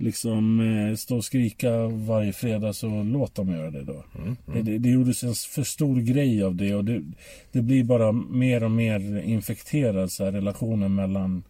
liksom 0.02 0.60
eh, 0.60 0.96
stå 0.96 1.16
och 1.16 1.24
skrika 1.24 1.86
varje 1.86 2.32
fredag 2.32 2.72
så 2.72 3.02
låt 3.02 3.34
dem 3.34 3.50
göra 3.50 3.70
det 3.70 3.82
då. 3.82 4.04
Det, 4.46 4.62
det, 4.62 4.78
det 4.78 4.88
gjordes 4.88 5.22
en 5.22 5.34
för 5.34 5.62
stor 5.62 6.00
grej 6.00 6.42
av 6.42 6.56
det 6.56 6.74
och 6.74 6.84
det, 6.84 7.02
det 7.52 7.62
blir 7.62 7.84
bara 7.84 8.12
mer 8.12 8.62
och 8.62 8.70
mer 8.70 9.22
infekterad 9.22 10.12
så 10.12 10.24
här, 10.24 10.32
relationen 10.32 10.94
mellan 10.94 11.42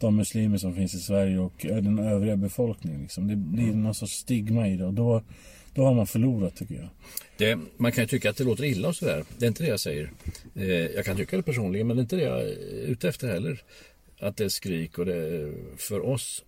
de 0.00 0.16
muslimer 0.16 0.58
som 0.58 0.74
finns 0.74 0.94
i 0.94 0.98
Sverige 0.98 1.38
och 1.38 1.66
eh, 1.66 1.76
den 1.76 1.98
övriga 1.98 2.36
befolkningen. 2.36 3.02
Liksom. 3.02 3.28
Det 3.28 3.36
blir 3.36 3.74
någon 3.74 3.94
sorts 3.94 4.12
stigma 4.12 4.68
i 4.68 4.76
det 4.76 4.84
och 4.84 4.94
då, 4.94 5.22
då 5.74 5.84
har 5.84 5.94
man 5.94 6.06
förlorat 6.06 6.56
tycker 6.56 6.74
jag. 6.74 6.88
det, 7.36 7.58
man 7.76 7.92
kan 7.92 8.04
ju 8.04 8.08
tycka 8.08 8.30
att 8.30 8.36
det 8.36 8.44
låter 8.44 8.64
illa 8.64 8.88
och 8.88 8.96
sådär. 8.96 9.24
Det 9.38 9.46
är 9.46 9.48
inte 9.48 9.62
det 9.62 9.68
jag 9.68 9.80
säger. 9.80 10.10
Eh, 10.54 10.66
jag 10.66 11.04
kan 11.04 11.16
tycka 11.16 11.36
det 11.36 11.42
personligen, 11.42 11.86
men 11.86 11.96
det 11.96 12.00
är 12.00 12.02
inte 12.02 12.16
det 12.16 12.22
jag 12.22 12.40
är 12.40 12.56
ute 12.86 13.08
efter 13.08 13.28
heller. 13.28 13.62
Att 14.20 14.36
det 14.36 14.44
är 14.44 14.48
skrik 14.48 14.98
och 14.98 15.06
det 15.06 15.16
är 15.16 15.54
för 15.76 16.06
oss 16.06 16.42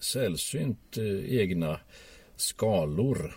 sällsynt 0.00 0.96
eh, 0.96 1.34
egna 1.40 1.80
skalor 2.36 3.36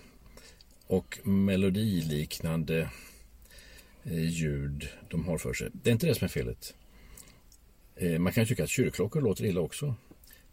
och 0.87 1.19
melodiliknande 1.23 2.89
eh, 4.03 4.29
ljud 4.29 4.89
de 5.09 5.25
har 5.25 5.37
för 5.37 5.53
sig. 5.53 5.69
Det 5.73 5.89
är 5.89 5.93
inte 5.93 6.07
det 6.07 6.15
som 6.15 6.25
är 6.25 6.29
felet. 6.29 6.73
Eh, 7.95 8.19
man 8.19 8.33
kan 8.33 8.45
tycka 8.45 8.63
att 8.63 8.69
kyrkklockor 8.69 9.21
låter 9.21 9.45
illa 9.45 9.61
också. 9.61 9.95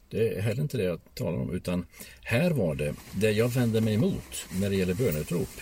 Det 0.08 0.28
är 0.28 0.40
heller 0.40 0.62
inte 0.62 0.76
det 0.76 0.84
jag 0.84 1.00
talar 1.14 1.38
om. 1.38 1.54
Utan 1.54 1.86
här 2.22 2.50
var 2.50 2.74
det, 2.74 2.94
det 3.12 3.32
jag 3.32 3.48
vänder 3.48 3.80
mig 3.80 3.94
emot 3.94 4.46
när 4.60 4.70
det 4.70 4.76
gäller 4.76 4.94
böneutrop. 4.94 5.60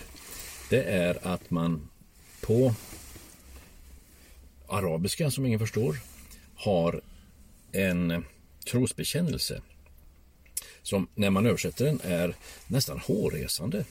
Det 0.70 0.83
är 0.83 1.27
att 1.27 1.51
man 1.51 1.89
på 2.41 2.75
arabiska 4.68 5.31
som 5.31 5.47
ingen 5.47 5.59
förstår 5.59 5.97
har 6.55 7.01
en 7.73 8.25
trosbekännelse 8.70 9.62
som 10.83 11.09
när 11.14 11.31
man 11.31 11.47
översätter 11.47 11.85
den 11.85 12.01
är 12.05 12.35
nästan 12.66 12.99
hårresande. 12.99 13.85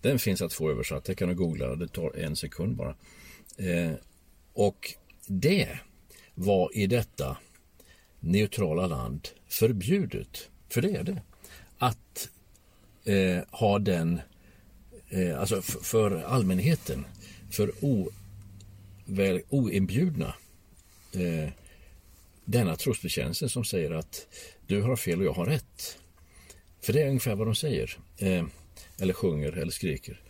Den 0.00 0.18
finns 0.18 0.42
att 0.42 0.52
få 0.52 0.70
översatt, 0.70 1.04
det 1.04 1.14
kan 1.14 1.28
du 1.28 1.34
googla, 1.34 1.76
det 1.76 1.88
tar 1.88 2.16
en 2.16 2.36
sekund 2.36 2.76
bara. 2.76 2.94
Eh, 3.56 3.92
och 4.52 4.94
det 5.26 5.78
var 6.34 6.76
i 6.76 6.86
detta 6.86 7.36
neutrala 8.20 8.86
land 8.86 9.28
förbjudet, 9.48 10.48
för 10.68 10.82
det 10.82 10.96
är 10.96 11.02
det, 11.02 11.22
att 11.78 12.28
eh, 13.04 13.38
ha 13.50 13.78
den, 13.78 14.20
eh, 15.08 15.40
alltså 15.40 15.58
f- 15.58 15.76
för 15.82 16.22
allmänheten, 16.22 17.06
för 17.50 17.72
o, 17.84 18.10
väl, 19.04 19.40
oinbjudna, 19.48 20.34
eh, 21.12 21.50
denna 22.44 22.76
trosbekännelse 22.76 23.48
som 23.48 23.64
säger 23.64 23.90
att 23.90 24.26
du 24.66 24.82
har 24.82 24.96
fel 24.96 25.18
och 25.18 25.24
jag 25.26 25.32
har 25.32 25.46
rätt. 25.46 25.98
För 26.80 26.92
det 26.92 27.02
är 27.02 27.08
ungefär 27.08 27.34
vad 27.34 27.46
de 27.46 27.54
säger, 27.54 27.98
eh, 28.18 28.44
eller 28.98 29.12
sjunger 29.12 29.52
eller 29.52 29.72
skriker. 29.72 30.20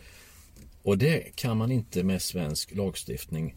Och 0.83 0.97
det 0.97 1.35
kan 1.35 1.57
man 1.57 1.71
inte 1.71 2.03
med 2.03 2.21
svensk 2.21 2.75
lagstiftning 2.75 3.55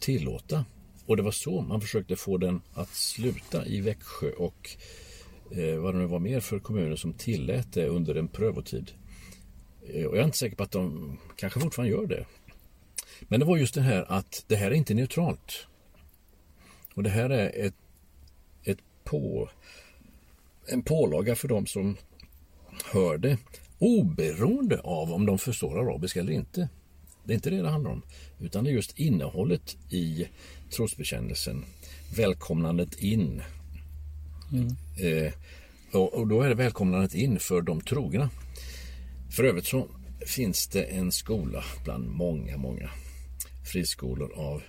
tillåta. 0.00 0.64
Och 1.06 1.16
det 1.16 1.22
var 1.22 1.30
så 1.30 1.60
man 1.60 1.80
försökte 1.80 2.16
få 2.16 2.36
den 2.36 2.60
att 2.74 2.88
sluta 2.88 3.66
i 3.66 3.80
Växjö 3.80 4.30
och 4.30 4.70
eh, 5.50 5.76
vad 5.76 5.94
det 5.94 5.98
nu 5.98 6.06
var 6.06 6.18
mer 6.18 6.40
för 6.40 6.58
kommuner 6.58 6.96
som 6.96 7.12
tillät 7.12 7.72
det 7.72 7.86
under 7.86 8.14
en 8.14 8.28
prövotid. 8.28 8.92
Eh, 9.88 10.06
och 10.06 10.16
jag 10.16 10.20
är 10.20 10.24
inte 10.24 10.38
säker 10.38 10.56
på 10.56 10.62
att 10.62 10.70
de 10.70 11.18
kanske 11.36 11.60
fortfarande 11.60 11.94
gör 11.94 12.06
det. 12.06 12.26
Men 13.20 13.40
det 13.40 13.46
var 13.46 13.56
just 13.56 13.74
det 13.74 13.82
här 13.82 14.06
att 14.08 14.44
det 14.46 14.56
här 14.56 14.70
är 14.70 14.74
inte 14.74 14.94
neutralt. 14.94 15.66
Och 16.94 17.02
det 17.02 17.10
här 17.10 17.30
är 17.30 17.66
ett, 17.66 17.74
ett 18.64 18.78
på, 19.04 19.50
en 20.68 20.82
pålaga 20.82 21.36
för 21.36 21.48
dem 21.48 21.66
som 21.66 21.96
hör 22.92 23.18
det 23.18 23.38
oberoende 23.78 24.80
av 24.80 25.12
om 25.12 25.26
de 25.26 25.38
förstår 25.38 25.78
arabiska 25.78 26.20
eller 26.20 26.32
inte. 26.32 26.68
Det 27.24 27.32
är 27.32 27.34
inte 27.34 27.50
det 27.50 27.62
det 27.62 27.68
handlar 27.68 27.90
om, 27.90 28.02
utan 28.40 28.64
det 28.64 28.70
är 28.70 28.72
just 28.72 28.98
innehållet 28.98 29.76
i 29.90 30.28
trosbekännelsen, 30.70 31.64
välkomnandet 32.16 33.02
in. 33.02 33.42
Eh, 34.98 35.32
och, 35.92 36.14
och 36.14 36.26
då 36.26 36.42
är 36.42 36.48
det 36.48 36.54
välkomnandet 36.54 37.14
in 37.14 37.38
för 37.38 37.60
de 37.62 37.80
trogna. 37.80 38.30
För 39.30 39.44
övrigt 39.44 39.66
så 39.66 39.88
finns 40.26 40.66
det 40.68 40.82
en 40.82 41.12
skola 41.12 41.64
bland 41.84 42.08
många, 42.08 42.56
många 42.56 42.90
friskolor 43.72 44.32
av 44.36 44.62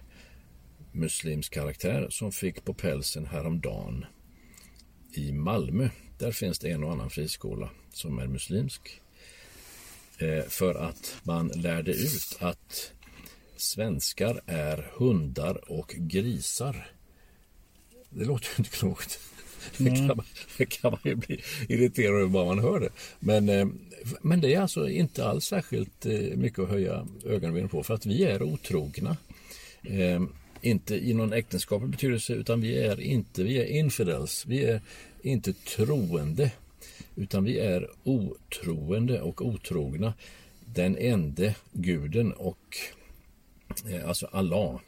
muslimsk 0.91 1.53
karaktär 1.53 2.07
som 2.09 2.31
fick 2.31 2.65
på 2.65 2.73
pälsen 2.73 3.25
häromdagen 3.25 4.05
i 5.18 5.32
Malmö. 5.32 5.89
Där 6.18 6.32
finns 6.32 6.59
det 6.59 6.70
en 6.70 6.84
och 6.84 6.91
annan 6.91 7.09
friskola 7.09 7.70
som 7.93 8.20
är 8.20 8.28
muslimsk. 8.28 9.01
Eh, 10.18 10.43
för 10.43 10.76
att 10.76 11.15
man 11.24 11.47
lärde 11.47 11.91
ut 11.91 12.38
att 12.39 12.91
svenskar 13.57 14.41
är 14.45 14.91
hundar 14.93 15.72
och 15.72 15.95
grisar. 15.97 16.91
Det 18.09 18.26
låter 18.26 18.47
ju 18.47 18.53
inte 18.57 18.70
klokt. 18.70 19.20
Det 19.78 19.89
kan, 19.89 20.07
man, 20.07 20.26
det 20.57 20.65
kan 20.65 20.91
man 20.91 20.99
ju 21.03 21.15
bli 21.15 21.41
irriterad 21.70 22.15
över 22.15 22.28
bara 22.28 22.45
man 22.45 22.59
hör 22.59 22.80
det. 22.80 22.89
Men, 23.20 23.49
eh, 23.49 23.68
men 24.22 24.41
det 24.41 24.53
är 24.53 24.61
alltså 24.61 24.89
inte 24.89 25.28
alls 25.28 25.45
särskilt 25.45 26.05
eh, 26.05 26.13
mycket 26.13 26.59
att 26.59 26.70
höja 26.70 27.07
ögonbrynen 27.26 27.70
på 27.70 27.84
för 27.84 27.93
att 27.93 28.05
vi 28.05 28.24
är 28.24 28.43
otrogna. 28.43 29.18
Inte 30.61 30.95
i 30.95 31.13
någon 31.13 31.33
äktenskaplig 31.33 31.89
betydelse 31.89 32.33
utan 32.33 32.61
vi 32.61 32.77
är 32.77 33.01
inte, 33.01 33.43
vi 33.43 33.57
är 33.57 33.65
infidels, 33.65 34.45
vi 34.45 34.63
är 34.63 34.81
inte 35.21 35.53
troende 35.53 36.51
utan 37.15 37.43
vi 37.43 37.59
är 37.59 37.89
otroende 38.03 39.21
och 39.21 39.41
otrogna 39.41 40.13
den 40.65 40.97
ende 40.97 41.55
guden 41.71 42.33
och 42.33 42.77
eh, 43.89 44.07
alltså 44.07 44.25
Allah, 44.31 44.79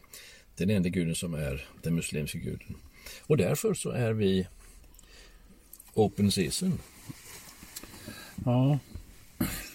den 0.56 0.70
enda 0.70 0.90
guden 0.90 1.16
som 1.16 1.34
är 1.34 1.66
den 1.82 1.96
muslimska 1.96 2.38
guden. 2.38 2.76
Och 3.22 3.38
därför 3.38 3.74
så 3.74 3.90
är 3.90 4.14
vi 4.14 4.48
open 5.94 6.32
season. 6.32 6.80
Ja. 8.46 8.80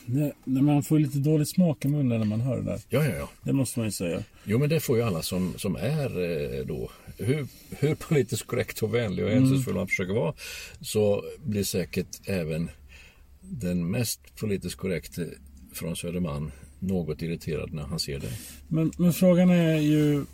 Det, 0.06 0.32
man 0.44 0.82
får 0.82 0.98
lite 0.98 1.18
dålig 1.18 1.48
smak 1.48 1.84
i 1.84 1.88
munnen 1.88 2.18
när 2.18 2.26
man 2.26 2.40
hör 2.40 2.56
det 2.56 2.62
där. 2.62 2.80
Ja, 2.88 3.04
ja, 3.04 3.14
ja. 3.16 3.28
Det 3.42 3.52
måste 3.52 3.78
man 3.78 3.86
ju 3.86 3.92
säga. 3.92 4.22
Jo, 4.44 4.58
men 4.58 4.68
det 4.68 4.80
får 4.80 4.96
ju 4.96 5.02
alla 5.02 5.22
som, 5.22 5.54
som 5.56 5.76
är 5.76 6.22
eh, 6.58 6.66
då, 6.66 6.90
hur, 7.18 7.46
hur 7.70 7.94
politiskt 7.94 8.46
korrekt 8.46 8.82
och 8.82 8.94
vänlig 8.94 9.24
och 9.24 9.30
hänsynsfull 9.30 9.74
man 9.74 9.88
försöker 9.88 10.14
vara, 10.14 10.34
så 10.80 11.24
blir 11.44 11.64
säkert 11.64 12.28
även 12.28 12.70
den 13.40 13.90
mest 13.90 14.20
politiskt 14.36 14.76
korrekte 14.76 15.28
från 15.72 15.96
Södermalm 15.96 16.50
något 16.78 17.22
irriterad 17.22 17.72
när 17.72 17.82
han 17.82 17.98
ser 17.98 18.18
det. 18.18 18.30
Men, 18.68 18.92
men 18.98 19.12
frågan 19.12 19.50
är 19.50 19.76
ju... 19.76 20.24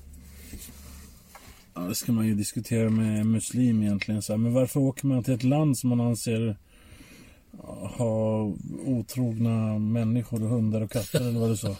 Ja, 1.74 1.80
det 1.80 1.94
ska 1.94 2.12
man 2.12 2.26
ju 2.26 2.34
diskutera 2.34 2.90
med 2.90 3.26
muslim 3.26 3.82
egentligen. 3.82 4.22
Så 4.22 4.32
här, 4.32 4.38
men 4.38 4.52
varför 4.52 4.80
åker 4.80 5.06
man 5.06 5.24
till 5.24 5.34
ett 5.34 5.42
land 5.42 5.78
som 5.78 5.90
man 5.90 6.00
anser 6.00 6.56
ha 7.98 8.52
otrogna 8.84 9.78
människor, 9.78 10.38
hundar 10.38 10.80
och 10.80 10.90
katter 10.90 11.20
eller 11.20 11.40
vad 11.40 11.50
du 11.50 11.56
sa? 11.56 11.76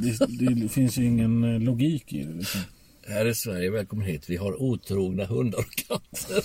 Det, 0.00 0.54
det 0.54 0.68
finns 0.68 0.98
ju 0.98 1.04
ingen 1.04 1.44
eh, 1.44 1.60
logik 1.60 2.12
i 2.12 2.24
det. 2.24 2.34
Liksom. 2.34 2.60
Här 3.08 3.26
är 3.26 3.32
Sverige, 3.32 3.70
välkommen 3.70 4.06
hit. 4.06 4.24
Vi 4.28 4.36
har 4.36 4.62
otrogna 4.62 5.24
hundar 5.24 5.58
och 5.58 5.74
katter 5.74 6.44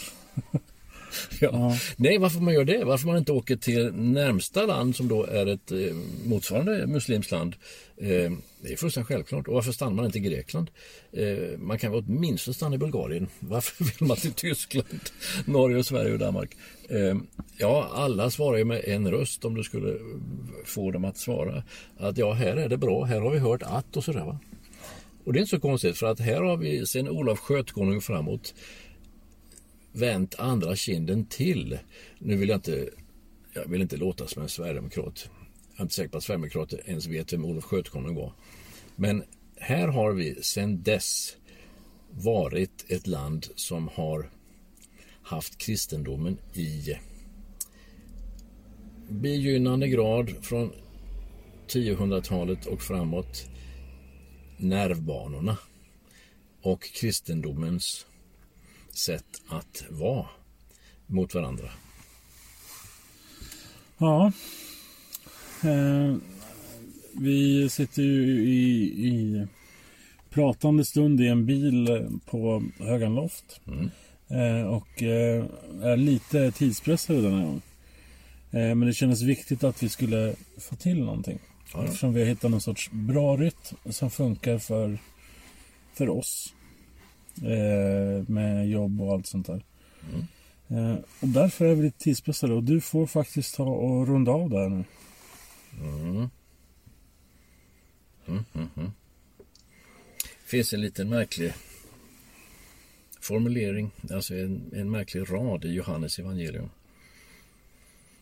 ja. 1.39 1.77
Nej, 1.95 2.17
varför 2.17 2.39
man 2.39 2.53
gör 2.53 2.65
det? 2.65 2.83
Varför 2.83 3.07
man 3.07 3.17
inte 3.17 3.31
åker 3.31 3.55
till 3.55 3.93
närmsta 3.93 4.65
land 4.65 4.95
som 4.95 5.07
då 5.07 5.25
är 5.25 5.45
ett 5.45 5.71
eh, 5.71 5.95
motsvarande 6.25 6.87
muslimskt 6.87 7.31
land. 7.31 7.55
Eh, 7.97 8.31
det 8.61 8.73
är 8.73 8.77
fullständigt 8.77 9.07
självklart. 9.07 9.47
Och 9.47 9.53
varför 9.53 9.71
stannar 9.71 9.93
man 9.93 10.05
inte 10.05 10.17
i 10.17 10.21
Grekland? 10.21 10.71
Eh, 11.11 11.57
man 11.57 11.79
kan 11.79 11.91
väl 11.91 12.03
åtminstone 12.07 12.53
stanna 12.53 12.75
i 12.75 12.77
Bulgarien. 12.77 13.27
Varför 13.39 13.83
vill 13.83 14.07
man 14.07 14.17
till 14.17 14.33
Tyskland, 14.33 15.09
Norge, 15.45 15.83
Sverige 15.83 16.13
och 16.13 16.19
Danmark? 16.19 16.57
Eh, 16.89 17.17
ja, 17.57 17.89
alla 17.93 18.29
svarar 18.29 18.57
ju 18.57 18.65
med 18.65 18.81
en 18.85 19.11
röst 19.11 19.45
om 19.45 19.55
du 19.55 19.63
skulle 19.63 19.97
få 20.65 20.91
dem 20.91 21.05
att 21.05 21.17
svara. 21.17 21.63
Att 21.97 22.17
ja, 22.17 22.33
här 22.33 22.57
är 22.57 22.69
det 22.69 22.77
bra, 22.77 23.03
här 23.03 23.19
har 23.19 23.31
vi 23.31 23.39
hört 23.39 23.63
att 23.63 23.97
och 23.97 24.03
sådär 24.03 24.25
va. 24.25 24.39
Och 25.23 25.33
det 25.33 25.39
är 25.39 25.41
inte 25.41 25.49
så 25.49 25.59
konstigt 25.59 25.97
för 25.97 26.05
att 26.05 26.19
här 26.19 26.41
har 26.41 26.57
vi 26.57 26.85
sen 26.85 27.09
Olof 27.09 27.39
Skötkonung 27.39 28.01
framåt 28.01 28.53
vänt 29.91 30.35
andra 30.39 30.75
kinden 30.75 31.25
till. 31.25 31.79
Nu 32.19 32.35
vill 32.35 32.49
jag 32.49 32.57
inte, 32.57 32.89
jag 33.53 33.67
vill 33.67 33.81
inte 33.81 33.97
låta 33.97 34.27
som 34.27 34.41
en 34.41 34.49
sverigedemokrat. 34.49 35.29
Jag 35.71 35.79
är 35.79 35.81
inte 35.81 35.95
säker 35.95 36.09
på 36.09 36.17
att 36.17 36.23
sverigedemokrater 36.23 36.81
ens 36.85 37.07
vet 37.07 37.33
vem 37.33 37.45
Olof 37.45 37.63
Skötkonung 37.63 38.15
var. 38.15 38.33
Men 38.95 39.23
här 39.57 39.87
har 39.87 40.11
vi 40.11 40.43
sedan 40.43 40.83
dess 40.83 41.37
varit 42.11 42.85
ett 42.87 43.07
land 43.07 43.47
som 43.55 43.87
har 43.87 44.29
haft 45.21 45.57
kristendomen 45.57 46.37
i 46.53 46.95
begynnande 49.09 49.87
grad 49.87 50.29
från 50.41 50.71
1000-talet 51.67 52.65
och 52.65 52.81
framåt 52.81 53.45
nervbanorna 54.57 55.57
och 56.61 56.83
kristendomens 56.83 58.05
sätt 58.95 59.41
att 59.49 59.83
vara 59.89 60.25
mot 61.07 61.35
varandra. 61.35 61.69
Ja. 63.97 64.31
Eh, 65.63 66.15
vi 67.13 67.69
sitter 67.69 68.01
ju 68.01 68.43
i, 68.49 68.83
i 69.07 69.47
pratande 70.29 70.85
stund 70.85 71.21
i 71.21 71.27
en 71.27 71.45
bil 71.45 72.07
på 72.25 72.63
Högan 72.79 73.15
Loft. 73.15 73.61
Eh, 74.31 74.67
och 74.67 75.03
eh, 75.03 75.45
är 75.81 75.97
lite 75.97 76.51
tidspressade 76.51 77.21
den 77.21 77.33
här 77.33 77.45
gången. 77.45 77.61
Eh, 78.51 78.75
men 78.75 78.79
det 78.79 78.93
kändes 78.93 79.21
viktigt 79.21 79.63
att 79.63 79.83
vi 79.83 79.89
skulle 79.89 80.35
få 80.57 80.75
till 80.75 81.03
någonting. 81.03 81.39
Ja. 81.73 81.83
Eftersom 81.83 82.13
vi 82.13 82.21
har 82.21 82.27
hittat 82.27 82.51
någon 82.51 82.61
sorts 82.61 82.91
bra 82.91 83.37
rytm 83.37 83.77
som 83.89 84.11
funkar 84.11 84.57
för, 84.57 84.99
för 85.93 86.09
oss. 86.09 86.53
Eh, 87.37 88.29
med 88.29 88.69
jobb 88.69 89.01
och 89.01 89.13
allt 89.13 89.27
sånt 89.27 89.47
där. 89.47 89.63
Eh, 90.67 90.95
och 91.19 91.27
därför 91.27 91.65
är 91.65 91.75
vi 91.75 91.83
lite 91.83 91.99
tidspressade 91.99 92.53
och 92.53 92.63
du 92.63 92.81
får 92.81 93.07
faktiskt 93.07 93.55
ta 93.55 93.63
och 93.63 94.07
runda 94.07 94.31
av 94.31 94.49
där 94.49 94.69
nu. 94.69 94.83
finns 100.51 100.73
en 100.73 100.81
liten 100.81 101.09
märklig 101.09 101.53
formulering, 103.21 103.91
alltså 104.11 104.35
en, 104.35 104.71
en 104.73 104.91
märklig 104.91 105.31
rad 105.31 105.65
i 105.65 105.73
Johannes 105.73 106.19
evangelium. 106.19 106.69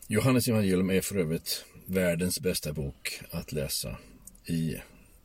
Johannes 0.07 0.47
evangelium 0.47 0.89
är 0.89 1.01
för 1.01 1.16
övrigt 1.16 1.66
världens 1.86 2.39
bästa 2.39 2.74
bok 2.74 3.22
att 3.32 3.51
läsa. 3.51 3.97
I 4.45 4.76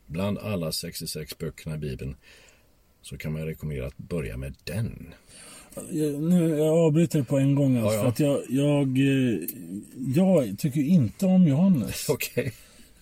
bland 0.07 0.39
alla 0.39 0.73
66 0.73 1.39
böckerna 1.39 1.75
i 1.75 1.79
Bibeln 1.79 2.17
så 3.05 3.17
kan 3.17 3.33
man 3.33 3.47
rekommendera 3.47 3.87
att 3.87 3.97
börja 3.97 4.37
med 4.37 4.55
den. 4.65 5.15
Jag, 5.91 6.23
nu, 6.23 6.49
jag 6.59 6.79
avbryter 6.79 7.23
på 7.23 7.39
en 7.39 7.55
gång 7.55 7.77
alltså, 7.77 7.93
Ja, 7.93 7.97
ja. 7.97 8.03
för 8.03 8.09
att 8.09 8.21
jag, 8.21 8.43
jag, 8.49 8.99
eh, 8.99 9.39
jag 10.15 10.59
tycker 10.59 10.81
inte 10.81 11.27
om 11.27 11.49
Johannes. 11.49 12.07
Okej, 12.09 12.53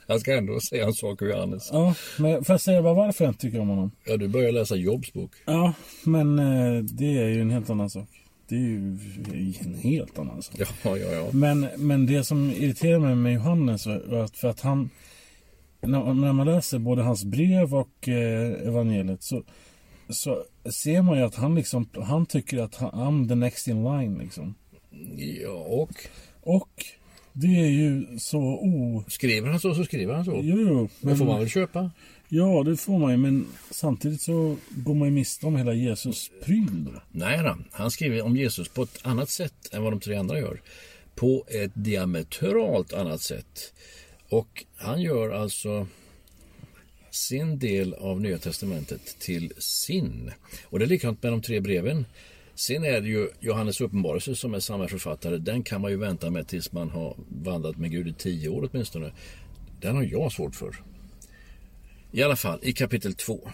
jag 0.06 0.20
ska 0.20 0.36
ändå 0.36 0.60
säga 0.60 0.86
en 0.86 0.92
sak 0.92 1.22
om 1.22 1.28
Johannes. 1.28 1.68
Ja, 1.72 1.94
men 2.18 2.44
får 2.44 2.52
jag 2.52 2.60
säga 2.60 2.82
bara 2.82 2.94
varför 2.94 3.24
jag 3.24 3.30
inte 3.30 3.40
tycker 3.40 3.60
om 3.60 3.68
honom? 3.68 3.90
Ja, 4.04 4.16
du 4.16 4.28
börjar 4.28 4.52
läsa 4.52 4.76
Jobs 4.76 5.12
bok. 5.12 5.30
Ja, 5.44 5.72
men 6.04 6.38
eh, 6.38 6.82
det 6.82 7.18
är 7.18 7.28
ju 7.28 7.40
en 7.40 7.50
helt 7.50 7.70
annan 7.70 7.90
sak. 7.90 8.08
Det 8.48 8.54
är 8.54 8.60
ju 8.60 8.98
en 9.60 9.74
helt 9.74 10.18
annan 10.18 10.42
sak. 10.42 10.54
Ja, 10.58 10.96
ja, 10.98 11.12
ja. 11.12 11.28
Men, 11.32 11.68
men 11.76 12.06
det 12.06 12.24
som 12.24 12.50
irriterar 12.50 12.98
mig 12.98 13.14
med 13.14 13.34
Johannes 13.34 13.86
var 13.86 14.24
att 14.24 14.36
för 14.36 14.48
att 14.48 14.60
han 14.60 14.90
när, 15.86 16.14
när 16.14 16.32
man 16.32 16.46
läser 16.46 16.78
både 16.78 17.02
hans 17.02 17.24
brev 17.24 17.74
och 17.74 18.08
eh, 18.08 18.68
evangeliet 18.68 19.22
så, 19.22 19.42
så 20.12 20.44
ser 20.84 21.02
man 21.02 21.18
ju 21.18 21.24
att 21.24 21.34
han 21.34 21.54
liksom 21.54 21.88
han 22.02 22.26
tycker 22.26 22.58
att 22.58 22.74
han, 22.74 22.90
I'm 22.90 23.28
the 23.28 23.34
next 23.34 23.68
in 23.68 23.84
line 23.84 24.18
liksom. 24.18 24.54
ja 25.16 25.50
och 25.50 25.90
Och 26.40 26.84
det 27.32 27.60
är 27.60 27.68
ju 27.68 28.18
så 28.18 28.38
o... 28.40 29.04
skriver 29.08 29.48
han 29.48 29.60
så 29.60 29.74
så 29.74 29.84
skriver 29.84 30.14
han 30.14 30.24
så. 30.24 30.40
Jo, 30.42 30.56
jo. 30.60 30.88
Men 31.00 31.16
får 31.16 31.24
man 31.24 31.38
väl 31.38 31.48
köpa? 31.48 31.90
Ja, 32.28 32.62
det 32.62 32.76
får 32.76 32.98
man 32.98 33.10
ju. 33.10 33.16
Men 33.16 33.46
samtidigt 33.70 34.22
så 34.22 34.56
går 34.70 34.94
man 34.94 35.08
ju 35.08 35.14
miste 35.14 35.46
om 35.46 35.56
hela 35.56 35.72
Jesus 35.72 36.30
pryl 36.44 36.84
då. 36.84 37.02
Nej, 37.10 37.42
då. 37.42 37.56
han 37.70 37.90
skriver 37.90 38.22
om 38.22 38.36
Jesus 38.36 38.68
på 38.68 38.82
ett 38.82 38.98
annat 39.02 39.30
sätt 39.30 39.54
än 39.72 39.82
vad 39.82 39.92
de 39.92 40.00
tre 40.00 40.14
andra 40.16 40.38
gör. 40.38 40.60
På 41.14 41.44
ett 41.48 41.72
diametralt 41.74 42.92
annat 42.92 43.20
sätt. 43.20 43.72
Och 44.28 44.64
han 44.76 45.02
gör 45.02 45.30
alltså 45.30 45.86
sin 47.12 47.58
del 47.58 47.94
av 47.94 48.20
Nya 48.20 48.38
Testamentet 48.38 49.18
till 49.18 49.52
sin. 49.58 50.32
Och 50.64 50.78
det 50.78 50.84
är 50.84 50.88
likadant 50.88 51.22
med 51.22 51.32
de 51.32 51.42
tre 51.42 51.60
breven. 51.60 52.04
Sen 52.54 52.84
är 52.84 53.00
det 53.00 53.08
ju 53.08 53.28
Johannes 53.40 53.80
uppenbarelse 53.80 54.36
som 54.36 54.54
är 54.54 54.60
samma 54.60 54.88
författare. 54.88 55.38
Den 55.38 55.62
kan 55.62 55.80
man 55.80 55.90
ju 55.90 55.96
vänta 55.96 56.30
med 56.30 56.48
tills 56.48 56.72
man 56.72 56.90
har 56.90 57.16
vandrat 57.28 57.76
med 57.76 57.90
Gud 57.90 58.08
i 58.08 58.12
tio 58.12 58.48
år 58.48 58.68
åtminstone. 58.72 59.12
Den 59.80 59.96
har 59.96 60.02
jag 60.02 60.32
svårt 60.32 60.54
för. 60.54 60.76
I 62.12 62.22
alla 62.22 62.36
fall, 62.36 62.58
i 62.62 62.72
kapitel 62.72 63.14
2 63.14 63.50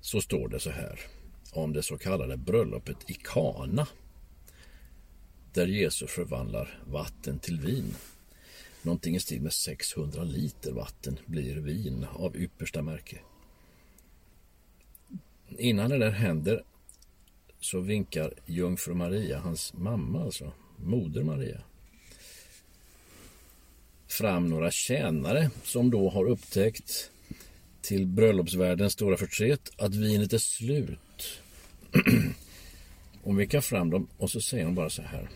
så 0.00 0.20
står 0.20 0.48
det 0.48 0.60
så 0.60 0.70
här 0.70 1.00
om 1.52 1.72
det 1.72 1.82
så 1.82 1.98
kallade 1.98 2.36
bröllopet 2.36 3.10
i 3.10 3.14
Kana 3.14 3.86
där 5.52 5.66
Jesus 5.66 6.10
förvandlar 6.10 6.78
vatten 6.86 7.38
till 7.38 7.60
vin. 7.60 7.94
Någonting 8.86 9.16
i 9.16 9.20
stil 9.20 9.42
med 9.42 9.52
600 9.52 10.24
liter 10.24 10.72
vatten 10.72 11.18
blir 11.26 11.56
vin 11.56 12.06
av 12.12 12.36
yppersta 12.36 12.82
märke. 12.82 13.18
Innan 15.58 15.90
det 15.90 15.98
där 15.98 16.10
händer 16.10 16.64
så 17.60 17.80
vinkar 17.80 18.34
jungfru 18.46 18.94
Maria, 18.94 19.38
hans 19.38 19.74
mamma 19.74 20.24
alltså, 20.24 20.52
moder 20.76 21.22
Maria 21.22 21.62
fram 24.08 24.48
några 24.48 24.70
tjänare 24.70 25.50
som 25.64 25.90
då 25.90 26.10
har 26.10 26.28
upptäckt 26.28 27.10
till 27.82 28.06
bröllopsvärdens 28.06 28.92
stora 28.92 29.16
förtret 29.16 29.70
att 29.76 29.94
vinet 29.94 30.32
är 30.32 30.38
slut. 30.38 31.40
Hon 33.22 33.36
vinkar 33.36 33.60
fram 33.60 33.90
dem 33.90 34.08
och 34.16 34.30
så 34.30 34.40
säger 34.40 34.64
hon 34.64 34.74
bara 34.74 34.90
så 34.90 35.02
här. 35.02 35.30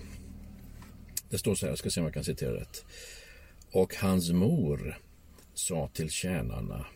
Det 1.31 1.39
står 1.39 1.55
så 1.55 1.67
här, 1.67 1.71
jag 1.71 1.79
ska 1.79 1.91
se 1.91 2.01
om 2.01 2.07
jag 2.07 2.15
kan 2.15 2.25
citera 2.25 2.55
rätt. 2.55 2.85
Och 3.73 3.95
hans 3.95 4.31
mor 4.31 4.99
sa 5.55 5.89
till 5.89 6.11
tjänarna 6.11 6.87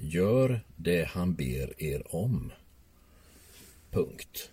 Gör 0.00 0.60
det 0.76 1.04
han 1.04 1.34
ber 1.34 1.82
er 1.82 2.14
om. 2.14 2.52
Punkt. 3.90 4.50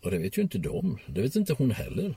Och 0.00 0.10
det 0.10 0.18
vet 0.18 0.38
ju 0.38 0.42
inte 0.42 0.58
de. 0.58 0.98
Det 1.06 1.22
vet 1.22 1.36
inte 1.36 1.52
hon 1.52 1.70
heller. 1.70 2.14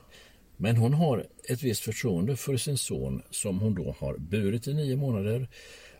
Men 0.56 0.76
hon 0.76 0.94
har 0.94 1.26
ett 1.44 1.62
visst 1.62 1.80
förtroende 1.80 2.36
för 2.36 2.56
sin 2.56 2.78
son 2.78 3.22
som 3.30 3.58
hon 3.58 3.74
då 3.74 3.96
har 3.98 4.16
burit 4.16 4.66
i 4.66 4.74
nio 4.74 4.96
månader, 4.96 5.48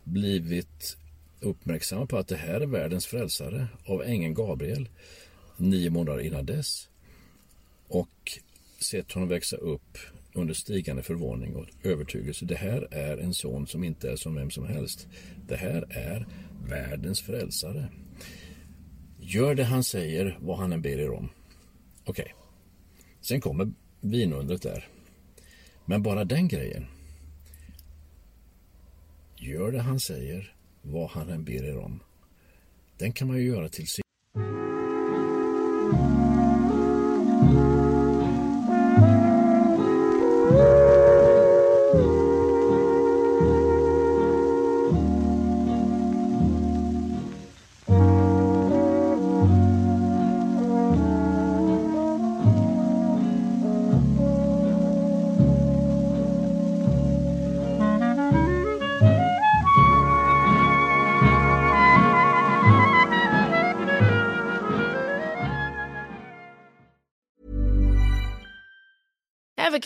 blivit 0.03 0.97
uppmärksamma 1.39 2.05
på 2.05 2.17
att 2.17 2.27
det 2.27 2.35
här 2.35 2.61
är 2.61 2.65
världens 2.65 3.05
frälsare 3.05 3.67
av 3.85 4.03
ängeln 4.03 4.33
Gabriel 4.33 4.89
nio 5.57 5.89
månader 5.89 6.21
innan 6.21 6.45
dess 6.45 6.89
och 7.87 8.39
sett 8.79 9.11
honom 9.11 9.29
växa 9.29 9.55
upp 9.55 9.97
under 10.39 10.53
stigande 10.53 11.03
förvåning 11.03 11.55
och 11.55 11.65
övertygelse. 11.83 12.45
Det 12.45 12.55
här 12.55 12.87
är 12.91 13.17
en 13.17 13.33
son 13.33 13.67
som 13.67 13.83
inte 13.83 14.11
är 14.11 14.15
som 14.15 14.35
vem 14.35 14.51
som 14.51 14.67
helst. 14.67 15.07
Det 15.47 15.55
här 15.55 15.87
är 15.89 16.27
världens 16.67 17.21
frälsare. 17.21 17.89
Gör 19.19 19.55
det 19.55 19.63
han 19.63 19.83
säger, 19.83 20.37
vad 20.41 20.57
han 20.57 20.73
än 20.73 20.81
ber 20.81 20.99
er 20.99 21.09
om. 21.09 21.29
Okej. 22.05 22.23
Okay. 22.23 22.33
Sen 23.21 23.41
kommer 23.41 23.71
vinundret 24.01 24.61
där. 24.61 24.87
Men 25.85 26.03
bara 26.03 26.25
den 26.25 26.47
grejen. 26.47 26.85
Gör 29.35 29.71
det 29.71 29.81
han 29.81 29.99
säger, 29.99 30.55
vad 30.81 31.09
han 31.09 31.29
än 31.29 31.43
ber 31.43 31.63
er 31.63 31.77
om. 31.77 31.99
Den 32.97 33.13
kan 33.13 33.27
man 33.27 33.37
ju 33.37 33.43
göra 33.43 33.69
till 33.69 33.87
sin. 33.87 34.03